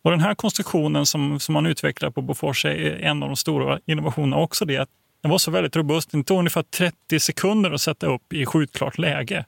Och 0.02 0.11
Den 0.11 0.21
här 0.21 0.35
konstruktionen 0.35 1.07
som, 1.07 1.40
som 1.40 1.52
man 1.52 1.66
utvecklar 1.66 2.11
på 2.11 2.23
Bofors 2.23 2.64
är 2.64 2.97
en 2.97 3.23
av 3.23 3.28
de 3.28 3.37
stora 3.37 3.81
innovationerna 3.87 4.37
också 4.37 4.64
det 4.64 4.78
att 4.78 4.88
den 5.23 5.31
var 5.31 5.38
så 5.38 5.50
väldigt 5.50 5.76
robust. 5.76 6.11
Det 6.11 6.23
tog 6.23 6.38
ungefär 6.38 6.62
30 6.62 7.21
sekunder 7.21 7.71
att 7.71 7.81
sätta 7.81 8.07
upp 8.07 8.33
i 8.33 8.47
skjutklart 8.47 8.99
läge. 8.99 9.45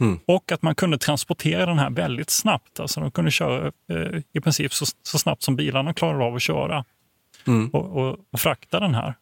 Mm. 0.00 0.20
Och 0.26 0.52
att 0.52 0.62
man 0.62 0.74
kunde 0.74 0.98
transportera 0.98 1.66
den 1.66 1.78
här 1.78 1.90
väldigt 1.90 2.30
snabbt. 2.30 2.80
Alltså 2.80 3.00
de 3.00 3.10
kunde 3.10 3.30
köra 3.30 3.72
eh, 3.88 4.20
i 4.32 4.40
princip 4.40 4.72
så, 4.72 4.86
så, 5.02 5.18
snabbt 5.18 5.42
som 5.42 5.56
bilarna 5.56 5.94
klarar 5.94 6.26
av 6.26 6.34
att 6.34 6.42
köra. 6.42 6.84
Mm. 7.46 7.68
Och, 7.68 7.96
och, 7.96 8.18
och, 8.32 8.40
frakta 8.40 8.80
den 8.80 8.94
här. 8.94 9.14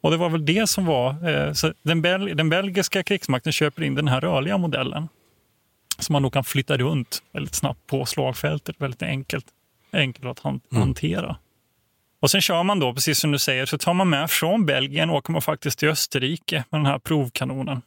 Och 0.00 0.10
det 0.10 0.16
var 0.16 0.30
väl 0.30 0.46
det 0.46 0.66
som 0.66 0.86
var... 0.86 1.28
Eh, 1.28 1.52
så 1.52 1.72
den, 1.82 2.02
bel 2.02 2.36
den 2.36 2.48
belgiska 2.48 3.02
krigsmakten 3.02 3.52
köper 3.52 3.82
in 3.82 3.94
den 3.94 4.08
här 4.08 4.20
rörliga 4.20 4.58
modellen 4.58 5.08
som 5.98 6.12
man 6.12 6.22
då 6.22 6.30
kan 6.30 6.44
flytta 6.44 6.76
runt 6.76 7.22
väldigt 7.32 7.54
snabbt 7.54 7.86
på 7.86 8.06
slagfältet. 8.06 8.76
Väldigt 8.78 9.02
enkelt, 9.02 9.46
enkelt 9.92 10.26
att 10.26 10.38
han 10.38 10.60
mm. 10.70 10.82
hantera. 10.82 11.36
Och 12.20 12.30
sen 12.30 12.40
kör 12.40 12.62
man 12.62 12.78
då, 12.78 12.94
precis 12.94 13.18
som 13.18 13.32
du 13.32 13.38
säger, 13.38 13.66
så 13.66 13.78
tar 13.78 13.94
man 13.94 14.10
med 14.10 14.30
från 14.30 14.66
Belgien 14.66 15.10
åker 15.10 15.32
man 15.32 15.42
faktiskt 15.42 15.78
till 15.78 15.88
Österrike 15.88 16.64
med 16.70 16.80
den 16.80 16.86
här 16.86 16.98
provkanonen 16.98 17.82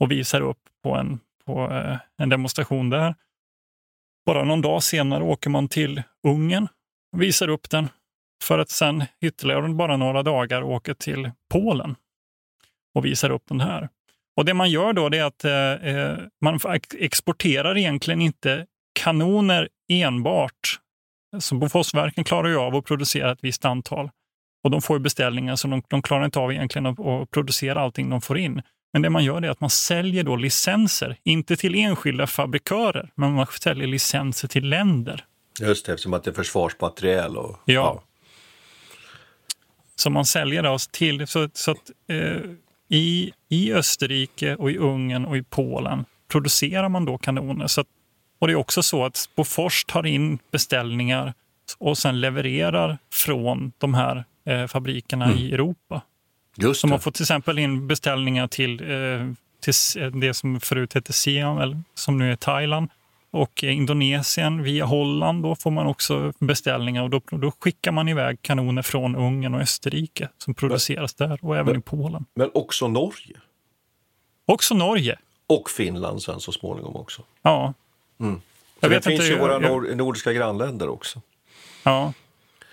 och 0.00 0.10
visar 0.10 0.40
upp 0.40 0.58
på 0.82 0.94
en, 0.94 1.20
på, 1.46 1.72
eh, 1.72 1.96
en 2.16 2.28
demonstration 2.28 2.90
där. 2.90 3.14
Bara 4.26 4.44
någon 4.44 4.62
dag 4.62 4.82
senare 4.82 5.22
åker 5.22 5.50
man 5.50 5.68
till 5.68 6.02
Ungern 6.26 6.68
och 7.12 7.22
visar 7.22 7.48
upp 7.48 7.70
den 7.70 7.88
för 8.42 8.58
att 8.58 8.70
sen 8.70 9.04
ytterligare 9.22 9.68
bara 9.68 9.96
några 9.96 10.22
dagar 10.22 10.62
åka 10.62 10.94
till 10.94 11.30
Polen 11.52 11.96
och 12.94 13.04
visar 13.04 13.30
upp 13.30 13.42
den 13.48 13.60
här. 13.60 13.88
Och 14.36 14.44
Det 14.44 14.54
man 14.54 14.70
gör 14.70 14.92
då 14.92 15.06
är 15.06 15.24
att 15.24 15.44
eh, 15.44 15.72
eh 15.72 16.18
man 16.40 16.60
exporterar 16.98 17.78
egentligen 17.78 18.20
inte 18.20 18.66
kanoner 19.00 19.68
enbart. 19.88 20.80
Så 21.38 21.54
Boforsverken 21.54 22.24
klarar 22.24 22.48
ju 22.48 22.56
av 22.56 22.76
att 22.76 22.84
producera 22.84 23.32
ett 23.32 23.38
visst 23.42 23.64
antal 23.64 24.10
och 24.64 24.70
de 24.70 24.82
får 24.82 24.98
beställningar 24.98 25.56
så 25.56 25.68
de, 25.68 25.82
de 25.88 26.02
klarar 26.02 26.24
inte 26.24 26.38
av 26.38 26.52
egentligen 26.52 26.86
att, 26.86 27.00
att 27.00 27.30
producera 27.30 27.80
allting 27.80 28.10
de 28.10 28.20
får 28.20 28.38
in. 28.38 28.62
Men 28.92 29.02
det 29.02 29.10
man 29.10 29.24
gör 29.24 29.44
är 29.44 29.50
att 29.50 29.60
man 29.60 29.70
säljer 29.70 30.24
då 30.24 30.36
licenser, 30.36 31.16
inte 31.24 31.56
till 31.56 31.74
enskilda 31.74 32.26
fabrikörer, 32.26 33.10
men 33.14 33.32
man 33.32 33.46
säljer 33.46 33.86
licenser 33.86 34.48
till 34.48 34.68
länder. 34.68 35.24
Just 35.60 35.86
det, 35.86 35.92
eftersom 35.92 36.14
att 36.14 36.24
det 36.24 36.30
är 36.30 36.34
försvarsmateriel. 36.34 37.36
Och, 37.36 37.60
ja. 37.64 37.72
ja. 37.74 38.02
Så 39.98 40.10
man 40.10 40.24
säljer 40.24 40.66
oss 40.66 40.88
till, 40.88 41.26
så, 41.26 41.48
så 41.52 41.70
att 41.70 41.90
eh, 42.08 42.40
i, 42.88 43.32
i 43.48 43.72
Österrike 43.72 44.56
och 44.56 44.70
i 44.70 44.76
Ungern 44.76 45.24
och 45.24 45.36
i 45.36 45.42
Polen 45.42 46.04
producerar 46.28 46.88
man 46.88 47.04
då 47.04 47.18
kanoner. 47.18 47.66
Så 47.66 47.80
att, 47.80 47.86
och 48.38 48.46
det 48.46 48.52
är 48.52 48.56
också 48.56 48.82
så 48.82 49.04
att 49.04 49.28
Bofors 49.36 49.84
tar 49.84 50.06
in 50.06 50.38
beställningar 50.50 51.34
och 51.78 51.98
sen 51.98 52.20
levererar 52.20 52.98
från 53.12 53.72
de 53.78 53.94
här 53.94 54.24
eh, 54.46 54.66
fabrikerna 54.66 55.24
mm. 55.24 55.38
i 55.38 55.52
Europa. 55.52 56.02
Just 56.56 56.80
så 56.80 56.86
man 56.86 57.00
får 57.00 57.10
till 57.10 57.22
exempel 57.22 57.58
in 57.58 57.86
beställningar 57.86 58.48
till, 58.48 58.82
eh, 58.82 59.32
till 59.60 60.20
det 60.20 60.34
som 60.34 60.60
förut 60.60 60.94
hette 60.94 61.12
Siam, 61.12 61.58
eller 61.58 61.82
som 61.94 62.18
nu 62.18 62.32
är 62.32 62.36
Thailand. 62.36 62.90
Och 63.38 63.64
Indonesien, 63.64 64.62
via 64.62 64.84
Holland, 64.84 65.42
då 65.42 65.54
får 65.54 65.70
man 65.70 65.86
också 65.86 66.32
beställningar 66.38 67.02
och 67.02 67.10
då, 67.10 67.20
då 67.30 67.52
skickar 67.60 67.92
man 67.92 68.08
iväg 68.08 68.42
kanoner 68.42 68.82
från 68.82 69.16
Ungern 69.16 69.54
och 69.54 69.60
Österrike 69.60 70.28
som 70.38 70.54
produceras 70.54 71.18
men, 71.18 71.28
där 71.28 71.38
och 71.42 71.56
även 71.56 71.66
men, 71.66 71.78
i 71.78 71.82
Polen. 71.82 72.24
Men 72.34 72.50
också 72.54 72.88
Norge? 72.88 73.36
Också 74.46 74.74
Norge. 74.74 75.18
Och 75.46 75.70
Finland 75.70 76.22
sen 76.22 76.40
så 76.40 76.52
småningom 76.52 76.96
också? 76.96 77.22
Ja. 77.42 77.74
Mm. 78.20 78.40
Jag 78.80 78.90
det 78.90 79.04
finns 79.04 79.20
inte, 79.20 79.32
ju 79.32 79.38
våra 79.38 79.62
jag, 79.62 79.96
nordiska 79.96 80.32
grannländer 80.32 80.88
också. 80.88 81.22
Ja. 81.82 82.12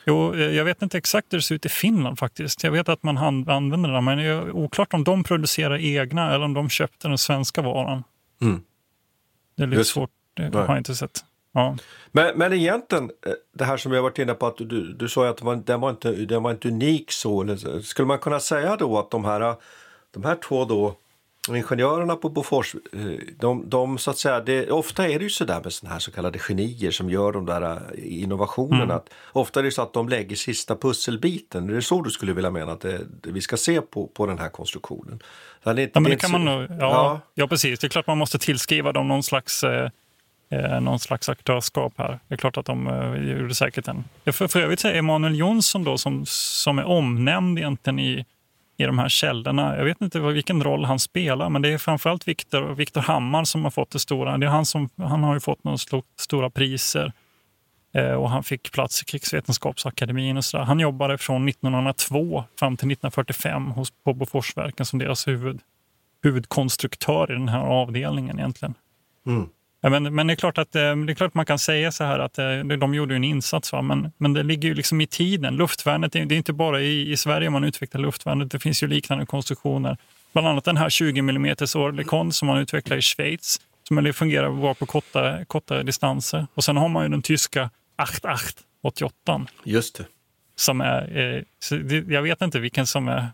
Jo, 0.05 0.35
jag 0.35 0.65
vet 0.65 0.81
inte 0.81 0.97
exakt 0.97 1.33
hur 1.33 1.37
det 1.37 1.41
ser 1.41 1.55
ut 1.55 1.65
i 1.65 1.69
Finland 1.69 2.19
faktiskt. 2.19 2.63
Jag 2.63 2.71
vet 2.71 2.89
att 2.89 3.03
man 3.03 3.17
använder 3.17 3.91
det, 3.91 4.01
men 4.01 4.17
det 4.17 4.23
är 4.23 4.51
oklart 4.51 4.93
om 4.93 5.03
de 5.03 5.23
producerar 5.23 5.77
egna 5.77 6.33
eller 6.33 6.45
om 6.45 6.53
de 6.53 6.69
köpte 6.69 7.07
den 7.07 7.17
svenska 7.17 7.61
varan. 7.61 8.03
Mm. 8.41 8.63
Det 9.55 9.63
är 9.63 9.67
lite 9.67 9.79
Just. 9.79 9.91
svårt 9.91 10.09
det 10.35 10.49
Nej. 10.49 10.61
har 10.61 10.67
jag 10.67 10.77
inte 10.77 10.95
sett. 10.95 11.23
Ja. 11.51 11.77
Men, 12.11 12.37
men 12.37 12.53
egentligen, 12.53 13.11
eh, 13.25 13.33
det 13.53 13.65
här 13.65 13.77
som 13.77 13.91
jag 13.91 14.01
varit 14.01 14.19
inne 14.19 14.33
på, 14.33 14.47
att 14.47 14.57
du, 14.57 14.93
du 14.93 15.09
sa 15.09 15.29
att 15.29 15.65
den 15.65 15.81
var, 15.81 15.89
inte, 15.89 16.11
den 16.11 16.43
var 16.43 16.51
inte 16.51 16.67
unik 16.67 17.11
så. 17.11 17.57
Skulle 17.83 18.05
man 18.05 18.19
kunna 18.19 18.39
säga 18.39 18.75
då 18.75 18.99
att 18.99 19.11
de 19.11 19.25
här, 19.25 19.55
de 20.11 20.23
här 20.23 20.35
två 20.35 20.65
då, 20.65 20.95
ingenjörerna 21.49 22.15
på 22.15 22.29
Bofors, 22.29 22.75
eh, 22.93 22.99
de, 23.39 23.69
de 23.69 23.97
så 23.97 24.11
att 24.11 24.17
säga, 24.17 24.39
det, 24.39 24.71
ofta 24.71 25.07
är 25.07 25.19
det 25.19 25.23
ju 25.23 25.29
så 25.29 25.45
där 25.45 25.61
med 25.63 25.73
såna 25.73 25.93
här 25.93 25.99
så 25.99 26.11
kallade 26.11 26.39
genier 26.39 26.91
som 26.91 27.09
gör 27.09 27.31
de 27.31 27.45
där 27.45 27.61
eh, 27.61 28.21
innovationerna. 28.23 28.83
Mm. 28.83 28.95
Att, 28.95 29.09
ofta 29.31 29.59
är 29.59 29.63
det 29.63 29.71
så 29.71 29.81
att 29.81 29.93
de 29.93 30.09
lägger 30.09 30.35
sista 30.35 30.75
pusselbiten. 30.75 31.69
Är 31.69 31.73
det 31.73 31.81
så 31.81 32.01
du 32.01 32.09
skulle 32.09 32.33
vilja 32.33 32.51
mena 32.51 32.71
att 32.71 32.81
det, 32.81 33.01
vi 33.21 33.41
ska 33.41 33.57
se 33.57 33.81
på, 33.81 34.07
på 34.07 34.25
den 34.25 34.39
här 34.39 34.49
konstruktionen? 34.49 35.19
Det, 35.63 35.89
ja, 35.93 35.99
men 35.99 36.03
det 36.03 36.15
kan 36.15 36.31
man 36.31 36.45
ja, 36.45 36.67
ja. 36.79 37.21
ja, 37.33 37.47
precis. 37.47 37.79
Det 37.79 37.87
är 37.87 37.89
klart 37.89 38.07
man 38.07 38.17
måste 38.17 38.39
tillskriva 38.39 38.91
dem 38.91 39.07
någon 39.07 39.23
slags 39.23 39.63
eh, 39.63 39.89
eh, 40.49 40.81
någon 40.81 40.99
slags 40.99 41.29
aktörskap 41.29 41.93
här. 41.97 42.19
Det 42.27 42.35
är 42.35 42.37
klart 42.37 42.57
att 42.57 42.65
de 42.65 42.87
eh, 42.87 43.37
gjorde 43.39 43.55
säkert 43.55 43.87
en... 43.87 44.03
För, 44.25 44.47
för 44.47 44.59
övrigt 44.59 44.85
är 44.85 44.93
Emanuel 44.93 45.35
Jonsson 45.35 45.83
då 45.83 45.97
som, 45.97 46.23
som 46.25 46.79
är 46.79 46.85
omnämnd 46.85 47.59
egentligen 47.59 47.99
i, 47.99 48.25
i 48.77 48.83
de 48.83 48.99
här 48.99 49.09
källorna. 49.09 49.77
Jag 49.77 49.85
vet 49.85 50.01
inte 50.01 50.19
vilken 50.19 50.63
roll 50.63 50.85
han 50.85 50.99
spelar, 50.99 51.49
men 51.49 51.61
det 51.61 51.69
är 51.69 51.77
framförallt 51.77 52.27
Viktor 52.27 52.75
Victor 52.75 53.01
Hammar 53.01 53.43
som 53.43 53.63
har 53.63 53.71
fått 53.71 53.91
det 53.91 53.99
stora. 53.99 54.37
Det 54.37 54.45
är 54.45 54.49
han, 54.49 54.65
som, 54.65 54.89
han 54.97 55.23
har 55.23 55.33
ju 55.33 55.39
fått 55.39 55.63
några 55.63 55.77
stora 56.19 56.49
priser 56.49 57.13
eh, 57.93 58.13
och 58.13 58.29
han 58.29 58.43
fick 58.43 58.71
plats 58.71 59.01
i 59.01 59.05
Krigsvetenskapsakademin. 59.05 60.37
Och 60.37 60.45
så 60.45 60.57
där. 60.57 60.63
Han 60.63 60.79
jobbade 60.79 61.17
från 61.17 61.49
1902 61.49 62.43
fram 62.59 62.77
till 62.77 62.91
1945 62.91 63.71
hos, 63.71 63.93
på 64.03 64.13
Boforsverken 64.13 64.85
som 64.85 64.99
deras 64.99 65.27
huvud, 65.27 65.59
huvudkonstruktör 66.23 67.31
i 67.31 67.33
den 67.33 67.49
här 67.49 67.59
avdelningen 67.59 68.39
egentligen. 68.39 68.73
Mm. 69.27 69.49
Ja, 69.85 69.89
men, 69.89 70.15
men 70.15 70.27
det, 70.27 70.33
är 70.33 70.35
klart 70.35 70.57
att, 70.57 70.75
eh, 70.75 70.95
det 70.95 71.11
är 71.11 71.15
klart 71.15 71.33
man 71.33 71.45
kan 71.45 71.59
säga 71.59 71.91
så 71.91 72.03
här 72.03 72.19
att 72.19 72.37
eh, 72.37 72.57
de 72.57 72.93
gjorde 72.93 73.15
en 73.15 73.23
insats, 73.23 73.71
va? 73.71 73.81
Men, 73.81 74.11
men 74.17 74.33
det 74.33 74.43
ligger 74.43 74.69
ju 74.69 74.75
liksom 74.75 75.01
i 75.01 75.07
tiden. 75.07 75.55
Luftvärnet, 75.55 76.11
det 76.11 76.19
är 76.19 76.31
inte 76.31 76.53
bara 76.53 76.81
i, 76.81 77.11
i 77.11 77.17
Sverige 77.17 77.49
man 77.49 77.63
utvecklar 77.63 78.01
luftvärnet, 78.01 78.51
det 78.51 78.59
finns 78.59 78.83
ju 78.83 78.87
liknande 78.87 79.25
konstruktioner. 79.25 79.97
Bland 80.33 80.47
annat 80.47 80.63
den 80.63 80.77
här 80.77 80.89
20 80.89 81.19
mm 81.19 81.55
Orlikon 81.75 82.31
som 82.31 82.47
man 82.47 82.57
utvecklar 82.57 82.97
i 82.97 83.01
Schweiz, 83.01 83.61
som 83.87 84.13
fungerar 84.13 84.51
bra 84.51 84.73
på 84.73 84.85
korta, 84.85 85.45
korta 85.45 85.83
distanser. 85.83 86.47
Och 86.53 86.63
sen 86.63 86.77
har 86.77 86.89
man 86.89 87.03
ju 87.03 87.09
den 87.09 87.21
tyska 87.21 87.69
88 87.97 88.63
88. 88.83 89.45
Just 89.63 89.97
det. 89.97 90.05
Som 90.55 90.81
är, 90.81 91.17
eh, 91.17 91.43
jag 92.07 92.21
vet 92.21 92.41
inte 92.41 92.59
vilken 92.59 92.87
som 92.87 93.07
är 93.07 93.27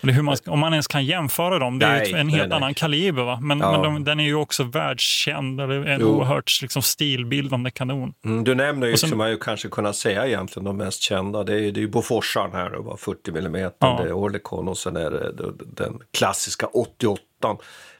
man, 0.00 0.36
om 0.46 0.58
man 0.58 0.72
ens 0.72 0.86
kan 0.86 1.04
jämföra 1.04 1.58
dem. 1.58 1.78
Det 1.78 1.86
är 1.86 1.90
nej, 1.90 2.12
en 2.12 2.28
helt 2.28 2.48
nej, 2.48 2.56
annan 2.56 2.68
nej. 2.68 2.74
kaliber. 2.74 3.22
Va? 3.22 3.38
Men, 3.42 3.60
ja. 3.60 3.72
men 3.72 3.82
de, 3.82 4.04
den 4.04 4.20
är 4.20 4.24
ju 4.24 4.34
också 4.34 4.62
världskänd. 4.62 5.60
Eller 5.60 5.86
en 5.86 6.00
jo. 6.00 6.06
oerhört 6.06 6.62
liksom, 6.62 6.82
stilbildande 6.82 7.70
kanon. 7.70 8.14
Mm, 8.24 8.44
du 8.44 8.54
nämner 8.54 8.86
ju, 8.86 8.96
sen, 8.96 9.08
som 9.08 9.18
man 9.18 9.30
ju 9.30 9.38
kanske 9.38 9.68
kunna 9.68 9.92
säga 9.92 10.26
egentligen, 10.26 10.64
de 10.64 10.76
mest 10.76 11.02
kända. 11.02 11.44
Det 11.44 11.52
är, 11.52 11.72
det 11.72 11.80
är 11.80 11.82
ju 11.82 11.88
Boforsaren 11.88 12.52
här, 12.52 12.70
det 12.70 12.78
var 12.78 12.96
40 12.96 13.30
mm. 13.30 13.70
Ja. 13.78 14.00
Det 14.02 14.08
är 14.08 14.12
Orlikon 14.12 14.68
och 14.68 14.78
sen 14.78 14.96
är 14.96 15.10
det 15.10 15.32
den 15.66 15.98
klassiska 16.18 16.66
88 16.66 17.22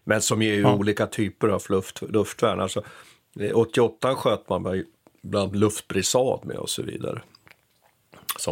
Men 0.05 0.23
som 0.23 0.43
är 0.43 0.55
ju 0.55 0.61
ja. 0.61 0.75
olika 0.75 1.07
typer 1.07 1.49
av 1.49 1.63
luft, 1.69 2.03
luftvärn. 2.09 2.61
Alltså, 2.61 2.83
88 3.55 4.15
sköt 4.15 4.49
man 4.49 4.85
bland 5.23 5.57
luftbrisad 5.57 6.41
med 6.45 6.57
och 6.57 6.71
så 6.71 6.83
vidare. 6.83 7.23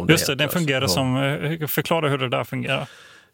Just 0.09 0.27
det, 0.27 0.35
den 0.35 0.49
fungerar 0.49 0.81
alltså. 0.81 0.95
som... 0.95 1.17
Eh, 1.17 1.67
förklara 1.67 2.09
hur 2.09 2.17
det 2.17 2.29
där 2.29 2.43
fungerar. 2.43 2.87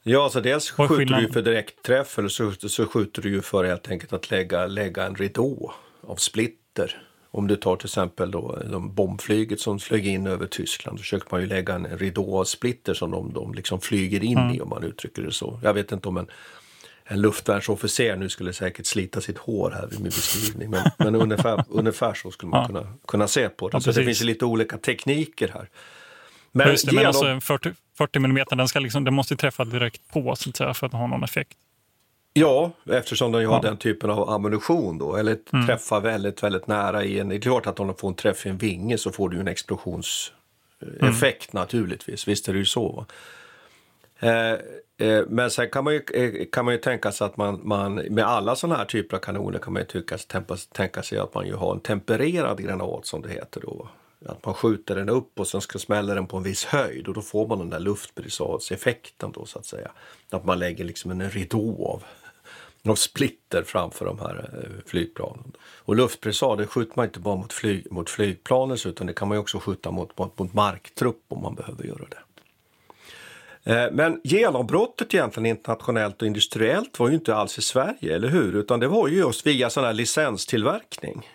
Ja, 0.04 0.30
så 0.30 0.40
dels 0.40 0.72
skjuter 0.72 1.06
du 1.06 1.22
ju 1.22 1.32
för 1.32 1.42
direktträff 1.42 2.20
eller 2.20 2.30
så, 2.30 2.52
så 2.52 2.86
skjuter 2.86 3.22
du 3.22 3.30
ju 3.30 3.42
för 3.42 3.64
helt 3.64 3.90
enkelt 3.90 4.14
att 4.14 4.32
lägga, 4.32 4.68
lägga 4.68 5.06
en 5.06 5.16
ridå 5.16 5.74
av 6.08 6.16
splitter. 6.16 7.02
Om 7.32 7.48
du 7.48 7.56
tar 7.56 7.76
till 7.76 7.86
exempel 7.86 8.32
då 8.32 8.60
de 8.72 8.94
bombflyget 8.94 9.60
som 9.60 9.80
flög 9.80 10.08
in 10.08 10.28
över 10.28 10.48
Tyskland, 10.48 10.98
då 10.98 11.02
försöker 11.02 11.28
man 11.32 11.42
ju 11.42 11.48
lägga 11.48 11.74
en 11.74 11.98
ridå 11.98 12.40
av 12.40 12.44
splitter 12.44 12.94
som 12.94 13.12
de, 13.12 13.34
de 13.34 13.54
liksom 13.54 13.82
flyger 13.82 14.24
in 14.24 14.38
mm. 14.38 14.56
i 14.56 14.62
om 14.62 14.70
man 14.70 14.84
uttrycker 14.84 15.22
det 15.22 15.32
så. 15.32 15.60
Jag 15.64 15.74
vet 15.74 15.92
inte 15.92 16.08
om 16.08 16.18
en, 16.18 16.28
en 17.04 17.22
luftvärnsofficer 17.22 18.16
nu 18.16 18.30
skulle 18.30 18.54
säkert 18.54 18.86
slita 18.86 19.22
sitt 19.22 19.38
hår 19.38 19.72
här 19.72 19.88
vid 19.88 20.00
min 20.00 20.10
beskrivning, 20.10 20.70
men, 20.70 20.84
men 20.98 21.16
ungefär, 21.16 21.64
ungefär 21.70 22.14
så 22.14 22.32
skulle 22.32 22.50
man 22.50 22.62
ja. 22.62 22.68
kunna, 22.68 22.94
kunna 23.08 23.28
se 23.28 23.50
på 23.50 23.70
det. 23.70 23.76
Ja, 23.76 23.82
så 23.82 23.92
det 23.92 24.06
finns 24.06 24.24
lite 24.24 24.46
olika 24.46 24.78
tekniker 24.78 25.48
här. 25.48 25.70
Men, 26.52 26.70
Just 26.70 26.90
det, 26.90 26.96
men 26.96 27.06
alltså 27.06 27.40
40, 27.42 27.74
40 28.04 28.18
mm, 28.18 28.46
den, 28.52 28.68
ska 28.68 28.80
liksom, 28.80 29.04
den 29.04 29.14
måste 29.14 29.36
träffa 29.36 29.66
direkt 29.66 30.02
på 30.14 30.36
så 30.36 30.50
att 30.50 30.58
säga, 30.58 30.74
för 30.74 30.88
att 30.88 30.94
ha 30.94 31.08
någon 31.08 31.24
effekt. 31.24 31.58
Ja, 32.34 32.72
eftersom 32.90 33.32
de 33.32 33.46
har 33.46 33.54
ja. 33.54 33.62
den 33.62 33.78
typen 33.78 34.10
av 34.10 34.30
ammunition 34.30 34.98
då, 34.98 35.16
eller 35.16 35.38
mm. 35.54 35.68
träffar 35.68 36.02
väldigt, 36.02 36.44
väldigt 36.44 36.68
nära 36.68 37.04
i 37.04 37.20
en... 37.20 37.30
Det 37.30 37.36
är 37.36 37.40
klart 37.40 37.68
att 37.68 37.80
om 37.80 37.88
de 37.88 37.96
får 37.96 38.08
en 38.08 38.16
träff 38.16 38.46
i 38.46 38.50
en 38.50 38.58
vinge 38.58 38.98
så 38.98 39.12
får 39.12 39.30
du 39.30 39.40
en 39.40 39.48
explosionseffekt 39.48 41.54
mm. 41.54 41.62
naturligtvis. 41.62 42.28
Visst 42.28 42.48
är 42.48 42.54
det 42.54 42.60
ju 42.60 42.66
så. 42.66 43.06
Eh, 44.20 44.52
eh, 45.08 45.24
men 45.28 45.52
sen 45.52 45.70
kan 45.70 45.84
man 45.84 45.94
ju, 45.94 46.02
eh, 46.14 46.46
kan 46.52 46.66
man 46.66 46.74
ju 46.74 46.80
tänka 46.80 47.12
sig 47.12 47.26
att 47.26 47.38
man, 47.38 47.60
man 47.64 47.96
med 47.96 48.26
alla 48.26 48.56
sådana 48.56 48.78
här 48.78 48.86
typer 48.86 49.18
av 49.18 49.22
kanoner 49.22 49.60
kan 49.60 49.74
man 49.74 49.82
ju 49.82 49.88
tycka, 49.88 50.18
tänka, 50.18 50.56
tänka 50.72 51.04
sig 51.04 51.18
att 51.18 51.34
man 51.34 51.48
ju 51.48 51.56
har 51.56 51.74
en 51.74 51.80
tempererad 51.80 52.64
granat 52.64 53.06
som 53.06 53.22
det 53.22 53.30
heter 53.30 53.62
då. 53.62 53.88
Att 54.26 54.46
man 54.46 54.54
skjuter 54.54 54.96
den 54.96 55.10
upp 55.10 55.40
och 55.40 55.48
sen 55.48 55.62
ska 55.62 55.80
smälla 55.80 56.16
den 56.16 56.28
på 56.28 56.38
en 56.38 56.44
viss 56.44 56.66
höjd 56.66 57.08
och 57.08 57.14
då 57.14 57.22
får 57.22 57.48
man 57.48 57.60
den 57.60 57.70
där 57.70 57.80
luftbrisadseffekten 57.80 59.32
då 59.32 59.46
så 59.46 59.60
att 59.60 59.66
säga. 59.66 59.92
Att 60.30 60.46
man 60.46 60.60
lägger 60.60 60.86
liksom 60.86 61.12
en 61.12 61.30
ridå 61.30 61.88
av, 61.88 62.04
av 62.92 62.96
splitter 62.96 63.64
framför 63.64 64.06
de 64.06 64.20
här 64.20 64.50
eh, 64.54 64.90
flygplanen. 64.90 65.52
Och 65.80 65.96
luftbrisad 65.96 66.58
det 66.58 66.68
skjuter 66.68 66.94
man 66.96 67.06
inte 67.06 67.20
bara 67.20 67.36
mot, 67.36 67.54
flyg, 67.54 67.92
mot 67.92 68.10
flygplanen 68.10 68.78
utan 68.86 69.08
det 69.08 69.14
kan 69.14 69.28
man 69.28 69.38
också 69.38 69.60
skjuta 69.60 69.92
mot, 69.92 70.18
mot, 70.18 70.40
mot 70.40 70.54
marktrupp 70.54 71.26
om 71.28 71.42
man 71.42 71.56
behöver 71.56 71.84
göra 71.84 72.06
det. 72.10 72.18
Eh, 73.64 73.92
men 73.92 74.22
genombrottet 74.24 75.14
egentligen 75.14 75.46
internationellt 75.46 76.22
och 76.22 76.28
industriellt 76.28 77.00
var 77.00 77.10
ju 77.10 77.16
inte 77.16 77.36
alls 77.36 77.58
i 77.58 77.62
Sverige, 77.62 78.16
eller 78.16 78.28
hur? 78.28 78.56
Utan 78.56 78.80
det 78.80 78.88
var 78.88 79.08
ju 79.08 79.18
just 79.18 79.48
via 79.48 79.70
sån 79.70 79.84
här 79.84 79.94
licenstillverkning. 79.94 81.28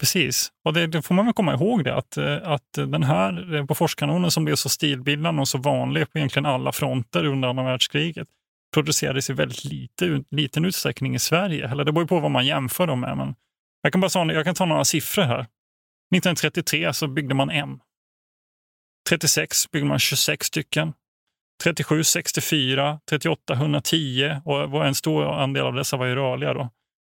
Precis, 0.00 0.52
och 0.64 0.72
det, 0.72 0.86
det, 0.86 1.02
får 1.02 1.14
man 1.14 1.24
väl 1.24 1.34
komma 1.34 1.54
ihåg 1.54 1.84
det 1.84 1.94
att, 1.94 2.16
eh, 2.16 2.38
att 2.42 2.72
den 2.72 3.02
här 3.02 3.54
eh, 3.54 3.64
Boforskanonen 3.64 4.30
som 4.30 4.44
blev 4.44 4.54
så 4.54 4.68
stilbildande 4.68 5.40
och 5.40 5.48
så 5.48 5.58
vanlig 5.58 6.12
på 6.12 6.18
egentligen 6.18 6.46
alla 6.46 6.72
fronter 6.72 7.24
under 7.24 7.48
andra 7.48 7.64
världskriget 7.64 8.28
producerades 8.74 9.30
i 9.30 9.32
väldigt 9.32 9.64
lite, 9.64 10.24
liten 10.30 10.64
utsträckning 10.64 11.14
i 11.14 11.18
Sverige. 11.18 11.68
Eller 11.68 11.84
det 11.84 11.92
beror 11.92 12.06
på 12.06 12.20
vad 12.20 12.30
man 12.30 12.46
jämför 12.46 12.86
dem 12.86 13.00
med. 13.00 13.16
Men 13.16 13.34
jag, 13.82 13.92
kan 13.92 14.00
bara 14.00 14.10
ta, 14.10 14.32
jag 14.32 14.44
kan 14.44 14.54
ta 14.54 14.64
några 14.64 14.84
siffror 14.84 15.22
här. 15.22 15.40
1933 15.40 16.94
så 16.94 17.08
byggde 17.08 17.34
man 17.34 17.50
en. 17.50 17.80
36 19.08 19.70
byggde 19.70 19.88
man 19.88 19.98
26 19.98 20.46
stycken. 20.46 20.92
37 21.62 22.04
64, 22.04 23.00
38 23.08 23.52
110 23.52 24.40
och 24.44 24.86
en 24.86 24.94
stor 24.94 25.24
andel 25.24 25.62
av 25.62 25.74
dessa 25.74 25.96
var 25.96 26.06
ju 26.06 26.14
rörliga. 26.14 26.54
Då. 26.54 26.70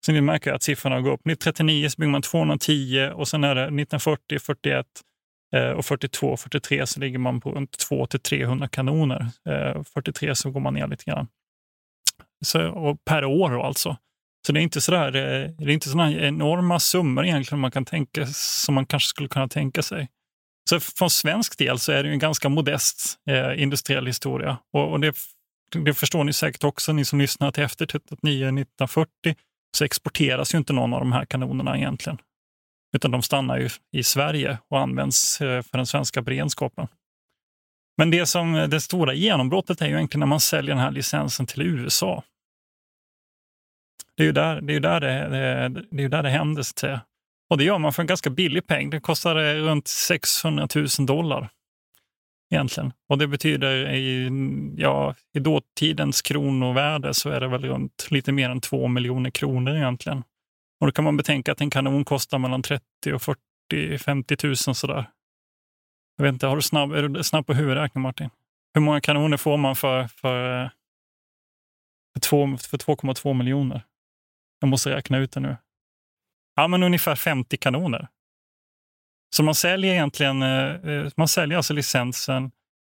Så 0.05 0.11
ni 0.11 0.21
märker 0.21 0.53
att 0.53 0.63
siffrorna 0.63 1.01
går 1.01 1.11
upp. 1.11 1.19
1939 1.19 1.89
så 1.89 1.95
bygger 2.01 2.11
man 2.11 2.21
210 2.21 3.11
och 3.13 3.27
sen 3.27 3.43
är 3.43 3.55
det 3.55 3.61
1940, 3.61 4.39
41 4.39 4.85
eh, 5.55 5.69
och 5.69 5.85
42, 5.85 6.37
43 6.37 6.87
så 6.87 6.99
ligger 6.99 7.19
man 7.19 7.41
på 7.41 7.51
runt 7.51 7.77
2 7.77 8.07
300 8.07 8.67
kanoner. 8.67 9.27
Eh, 9.49 9.83
43 9.83 10.35
så 10.35 10.51
går 10.51 10.59
man 10.59 10.73
ner 10.73 10.87
lite 10.87 11.03
grann. 11.03 11.27
Så, 12.45 12.97
per 13.05 13.25
år 13.25 13.49
då 13.49 13.63
alltså. 13.63 13.97
Så 14.47 14.51
det 14.51 14.59
är 14.59 14.61
inte 14.61 14.81
sådär, 14.81 15.07
eh, 15.07 15.51
det 15.57 15.63
är 15.63 15.69
inte 15.69 15.89
sådana 15.89 16.11
enorma 16.11 16.79
summor 16.79 17.25
egentligen 17.25 17.59
man 17.59 17.71
kan 17.71 17.85
tänka, 17.85 18.25
som 18.33 18.75
man 18.75 18.85
kanske 18.85 19.07
skulle 19.07 19.29
kunna 19.29 19.47
tänka 19.47 19.81
sig. 19.81 20.09
Så 20.69 20.79
från 20.79 21.09
svensk 21.09 21.57
del 21.57 21.79
så 21.79 21.91
är 21.91 22.03
det 22.03 22.09
en 22.09 22.19
ganska 22.19 22.49
modest 22.49 23.19
eh, 23.29 23.61
industriell 23.61 24.07
historia. 24.07 24.57
Och, 24.73 24.91
och 24.91 24.99
det, 24.99 25.15
det, 25.85 25.93
förstår 25.93 26.23
ni 26.23 26.33
säkert 26.33 26.63
också, 26.63 26.93
ni 26.93 27.05
som 27.05 27.19
lyssnar 27.19 27.51
till 27.51 27.63
efter 27.63 27.85
1940 27.85 29.35
så 29.77 29.85
exporteras 29.85 30.53
ju 30.53 30.57
inte 30.57 30.73
någon 30.73 30.93
av 30.93 30.99
de 30.99 31.11
här 31.11 31.25
kanonerna 31.25 31.77
egentligen. 31.77 32.17
Utan 32.95 33.11
de 33.11 33.21
stannar 33.21 33.57
ju 33.57 33.69
i 33.91 34.03
Sverige 34.03 34.57
och 34.67 34.79
används 34.79 35.41
eh, 35.41 35.61
för 35.61 35.77
den 35.77 35.85
svenska 35.85 36.21
beredskapen. 36.21 36.87
Men 37.97 38.11
det, 38.11 38.25
som, 38.25 38.53
det 38.53 38.81
stora 38.81 39.13
genombrottet 39.13 39.81
är 39.81 39.85
ju 39.87 39.95
egentligen 39.95 40.19
när 40.19 40.27
man 40.27 40.39
säljer 40.39 40.75
den 40.75 40.83
här 40.83 40.91
licensen 40.91 41.45
till 41.45 41.61
USA. 41.61 42.23
Det 44.15 44.23
är 44.23 44.25
ju 44.25 44.31
där 44.31 44.61
det, 44.61 44.75
är 44.75 44.79
där 44.79 44.99
det, 44.99 45.09
det, 45.09 45.83
det, 45.91 46.03
är 46.03 46.09
där 46.09 46.23
det 46.23 46.29
händer. 46.29 46.65
Och 47.49 47.57
det 47.57 47.63
gör 47.63 47.77
man 47.77 47.93
för 47.93 48.03
en 48.03 48.07
ganska 48.07 48.29
billig 48.29 48.67
peng. 48.67 48.89
Det 48.89 48.99
kostar 48.99 49.35
eh, 49.35 49.55
runt 49.55 49.87
600 49.87 50.67
000 50.75 50.87
dollar 50.99 51.49
egentligen. 52.49 52.93
Och 53.09 53.17
det 53.17 53.27
betyder 53.27 53.89
i, 53.89 54.29
ja, 54.77 55.15
i 55.33 55.39
dåtidens 55.39 56.21
kronovärde 56.21 57.13
så 57.13 57.29
är 57.29 57.39
det 57.39 57.47
väl 57.47 57.65
runt 57.65 58.07
lite 58.09 58.31
mer 58.31 58.49
än 58.49 58.61
2 58.61 58.87
miljoner 58.87 59.29
kronor 59.29 59.75
egentligen. 59.75 60.23
Och 60.79 60.87
då 60.87 60.91
kan 60.91 61.03
man 61.03 61.17
betänka 61.17 61.51
att 61.51 61.61
en 61.61 61.69
kanon 61.69 62.05
kostar 62.05 62.37
mellan 62.37 62.61
30 62.61 62.83
och 63.13 63.21
40 63.21 63.97
50 63.97 64.37
000 64.43 64.55
sådär. 64.55 65.05
Jag 66.17 66.23
vet 66.23 66.33
inte, 66.33 66.47
har 66.47 66.55
du 66.55 66.61
snabb, 66.61 66.91
är 66.91 67.07
du 67.07 67.23
snabb 67.23 67.47
på 67.47 67.53
huvudräkning 67.53 68.01
Martin? 68.01 68.29
Hur 68.73 68.81
många 68.81 69.01
kanoner 69.01 69.37
får 69.37 69.57
man 69.57 69.75
för, 69.75 70.07
för, 70.07 70.69
för, 72.19 72.57
för 72.57 72.77
2,2 72.77 73.33
miljoner? 73.33 73.81
Jag 74.59 74.69
måste 74.69 74.95
räkna 74.95 75.17
ut 75.17 75.31
det 75.31 75.39
nu. 75.39 75.57
Ja, 76.55 76.67
men 76.67 76.83
ungefär 76.83 77.15
50 77.15 77.57
kanoner. 77.57 78.07
Så 79.35 79.43
man 79.43 79.55
säljer 79.55 79.93
egentligen 79.93 80.41
eh, 80.41 80.91
eh, 80.91 81.07
man 81.17 81.27
säljer 81.27 81.57
alltså 81.57 81.73
licensen 81.73 82.51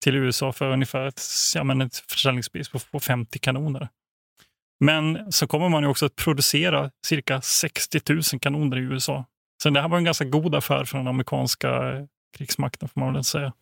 till 0.04 0.16
USA 0.16 0.52
för 0.52 0.72
ungefär 0.72 1.06
ett, 1.06 1.22
ja, 1.56 1.64
men 1.64 1.82
ett 1.82 1.96
försäljningspris 1.96 2.70
på 2.92 3.00
50 3.00 3.40
kanoner. 3.40 3.90
Men 4.80 5.32
så 5.32 5.48
kommer 5.48 5.70
man 5.70 5.84
ju 5.84 5.90
också 5.90 6.06
att 6.06 6.16
producera 6.16 6.92
cirka 7.06 7.42
60 7.42 8.00
000 8.10 8.24
kanoner 8.42 8.78
i 8.78 8.82
USA. 8.82 9.26
Så 9.64 9.70
det 9.70 9.82
här 9.82 9.90
var 9.90 9.98
en 9.98 10.04
ganska 10.04 10.26
god 10.26 10.56
affär 10.56 10.86
för 10.86 10.98
den 10.98 11.08
amerikanska 11.08 11.94
krigsmakten 12.38 12.90
får 12.90 13.02
man 13.02 13.14
väl 13.14 13.24
säga. 13.24 13.54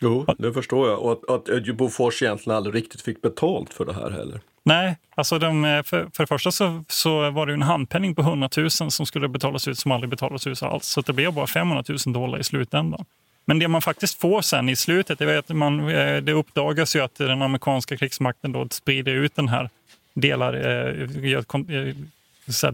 Jo, 0.00 0.26
det 0.38 0.52
förstår 0.52 0.88
jag. 0.88 0.98
Och 0.98 1.12
att, 1.12 1.50
att 1.50 1.76
Bofors 1.76 2.22
egentligen 2.22 2.56
aldrig 2.56 2.74
riktigt 2.74 3.02
fick 3.02 3.22
betalt 3.22 3.74
för 3.74 3.84
det 3.84 3.94
här 3.94 4.10
heller. 4.10 4.40
Nej, 4.62 4.96
alltså 5.14 5.38
de, 5.38 5.64
eh, 5.64 5.82
för, 5.82 6.08
för 6.12 6.22
det 6.22 6.26
första 6.26 6.50
så, 6.52 6.84
så 6.88 7.30
var 7.30 7.46
det 7.46 7.52
en 7.52 7.62
handpenning 7.62 8.14
på 8.14 8.22
100 8.22 8.48
000 8.56 8.70
som 8.70 9.06
skulle 9.06 9.28
betalas 9.28 9.68
ut 9.68 9.78
som 9.78 9.92
aldrig 9.92 10.10
betalades 10.10 10.46
ut 10.46 10.62
alls. 10.62 10.86
Så 10.86 11.00
det 11.00 11.12
blev 11.12 11.32
bara 11.32 11.46
500 11.46 11.84
000 12.06 12.14
dollar 12.14 12.38
i 12.38 12.44
slutändan. 12.44 13.04
Men 13.44 13.58
det 13.58 13.68
man 13.68 13.82
faktiskt 13.82 14.20
får 14.20 14.42
sen 14.42 14.68
i 14.68 14.76
slutet, 14.76 15.18
det, 15.18 15.32
är 15.32 15.38
att 15.38 15.48
man, 15.48 15.88
eh, 15.88 16.16
det 16.16 16.32
uppdagas 16.32 16.96
ju 16.96 17.00
att 17.00 17.14
den 17.14 17.42
amerikanska 17.42 17.96
krigsmakten 17.96 18.52
då 18.52 18.68
sprider 18.70 19.12
ut 19.12 19.36
den 19.36 19.48
här 19.48 19.70
delar, 20.14 20.54
eh, 20.54 21.28
gör 21.28 21.44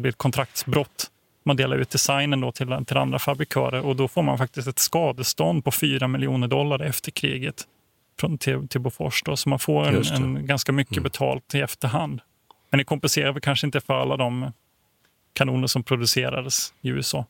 ett 0.07 0.17
kontraktsbrott. 0.17 1.11
Man 1.45 1.57
delar 1.57 1.77
ut 1.77 1.91
designen 1.91 2.41
då 2.41 2.53
till, 2.53 2.85
till 2.87 2.97
andra 2.97 3.19
fabrikörer 3.19 3.87
och 3.87 3.97
då 3.97 4.09
får 4.09 4.23
man 4.23 4.39
faktiskt 4.39 4.69
ett 4.69 4.79
skadestånd 4.79 5.65
på 5.65 5.71
4 5.71 6.09
miljoner 6.09 6.49
dollar 6.49 6.83
efter 6.83 7.11
kriget 7.11 7.67
från, 8.21 8.39
till, 8.39 8.69
till 8.69 8.81
Bofors. 8.81 9.23
Då, 9.23 9.37
så 9.37 9.49
man 9.49 9.59
får 9.59 9.89
en, 9.89 10.05
en 10.15 10.47
ganska 10.47 10.73
mycket 10.73 10.97
mm. 10.97 11.03
betalt 11.03 11.55
i 11.55 11.61
efterhand. 11.61 12.21
Men 12.71 12.79
det 12.79 12.85
kompenserar 12.85 13.33
väl 13.33 13.41
kanske 13.41 13.67
inte 13.67 13.81
för 13.81 13.95
alla 13.95 14.17
de 14.17 14.53
kanoner 15.33 15.67
som 15.67 15.83
producerades 15.83 16.75
i 16.81 16.89
USA. 16.89 17.27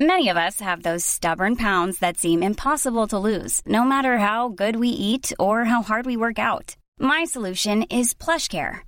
Many 0.00 0.28
of 0.30 0.36
us 0.36 0.60
have 0.60 0.82
those 0.82 1.04
stubborn 1.04 1.56
pounds 1.56 1.98
that 1.98 2.18
seem 2.18 2.42
impossible 2.42 3.08
to 3.08 3.18
lose, 3.18 3.62
no 3.66 3.84
matter 3.84 4.18
how 4.18 4.48
good 4.48 4.76
we 4.76 4.88
eat 4.88 5.32
or 5.38 5.64
how 5.64 5.82
hard 5.82 6.06
we 6.06 6.16
work 6.16 6.38
out. 6.38 6.76
My 7.00 7.24
solution 7.24 7.82
is 7.82 8.14
PlushCare. 8.14 8.87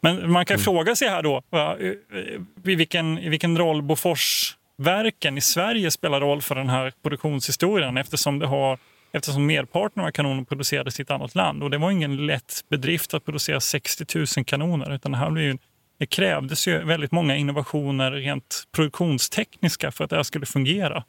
Men 0.00 0.32
man 0.32 0.44
kan 0.44 0.54
mm. 0.54 0.64
fråga 0.64 0.96
sig 0.96 1.08
här 1.08 1.22
då, 1.22 1.42
i 2.64 2.74
vilken, 2.74 3.18
i 3.18 3.28
vilken 3.28 3.58
roll 3.58 3.82
Boforsverken 3.82 5.38
i 5.38 5.40
Sverige 5.40 5.90
spelar 5.90 6.20
roll 6.20 6.42
för 6.42 6.54
den 6.54 6.68
här 6.68 6.92
produktionshistorien 7.02 7.96
eftersom, 7.96 8.38
det 8.38 8.46
har, 8.46 8.78
eftersom 9.12 9.46
merparten 9.46 10.04
av 10.04 10.10
kanoner 10.10 10.44
producerades 10.44 10.98
i 10.98 11.02
ett 11.02 11.10
annat 11.10 11.34
land. 11.34 11.62
Och 11.62 11.70
det 11.70 11.78
var 11.78 11.90
ingen 11.90 12.26
lätt 12.26 12.64
bedrift 12.68 13.14
att 13.14 13.24
producera 13.24 13.60
60 13.60 14.18
000 14.36 14.44
kanoner 14.44 14.94
utan 14.94 15.12
det, 15.12 15.18
här 15.18 15.30
blev 15.30 15.44
ju, 15.44 15.58
det 15.98 16.06
krävdes 16.06 16.68
ju 16.68 16.84
väldigt 16.84 17.12
många 17.12 17.36
innovationer 17.36 18.12
rent 18.12 18.64
produktionstekniska 18.72 19.92
för 19.92 20.04
att 20.04 20.10
det 20.10 20.16
här 20.16 20.22
skulle 20.22 20.46
fungera. 20.46 21.04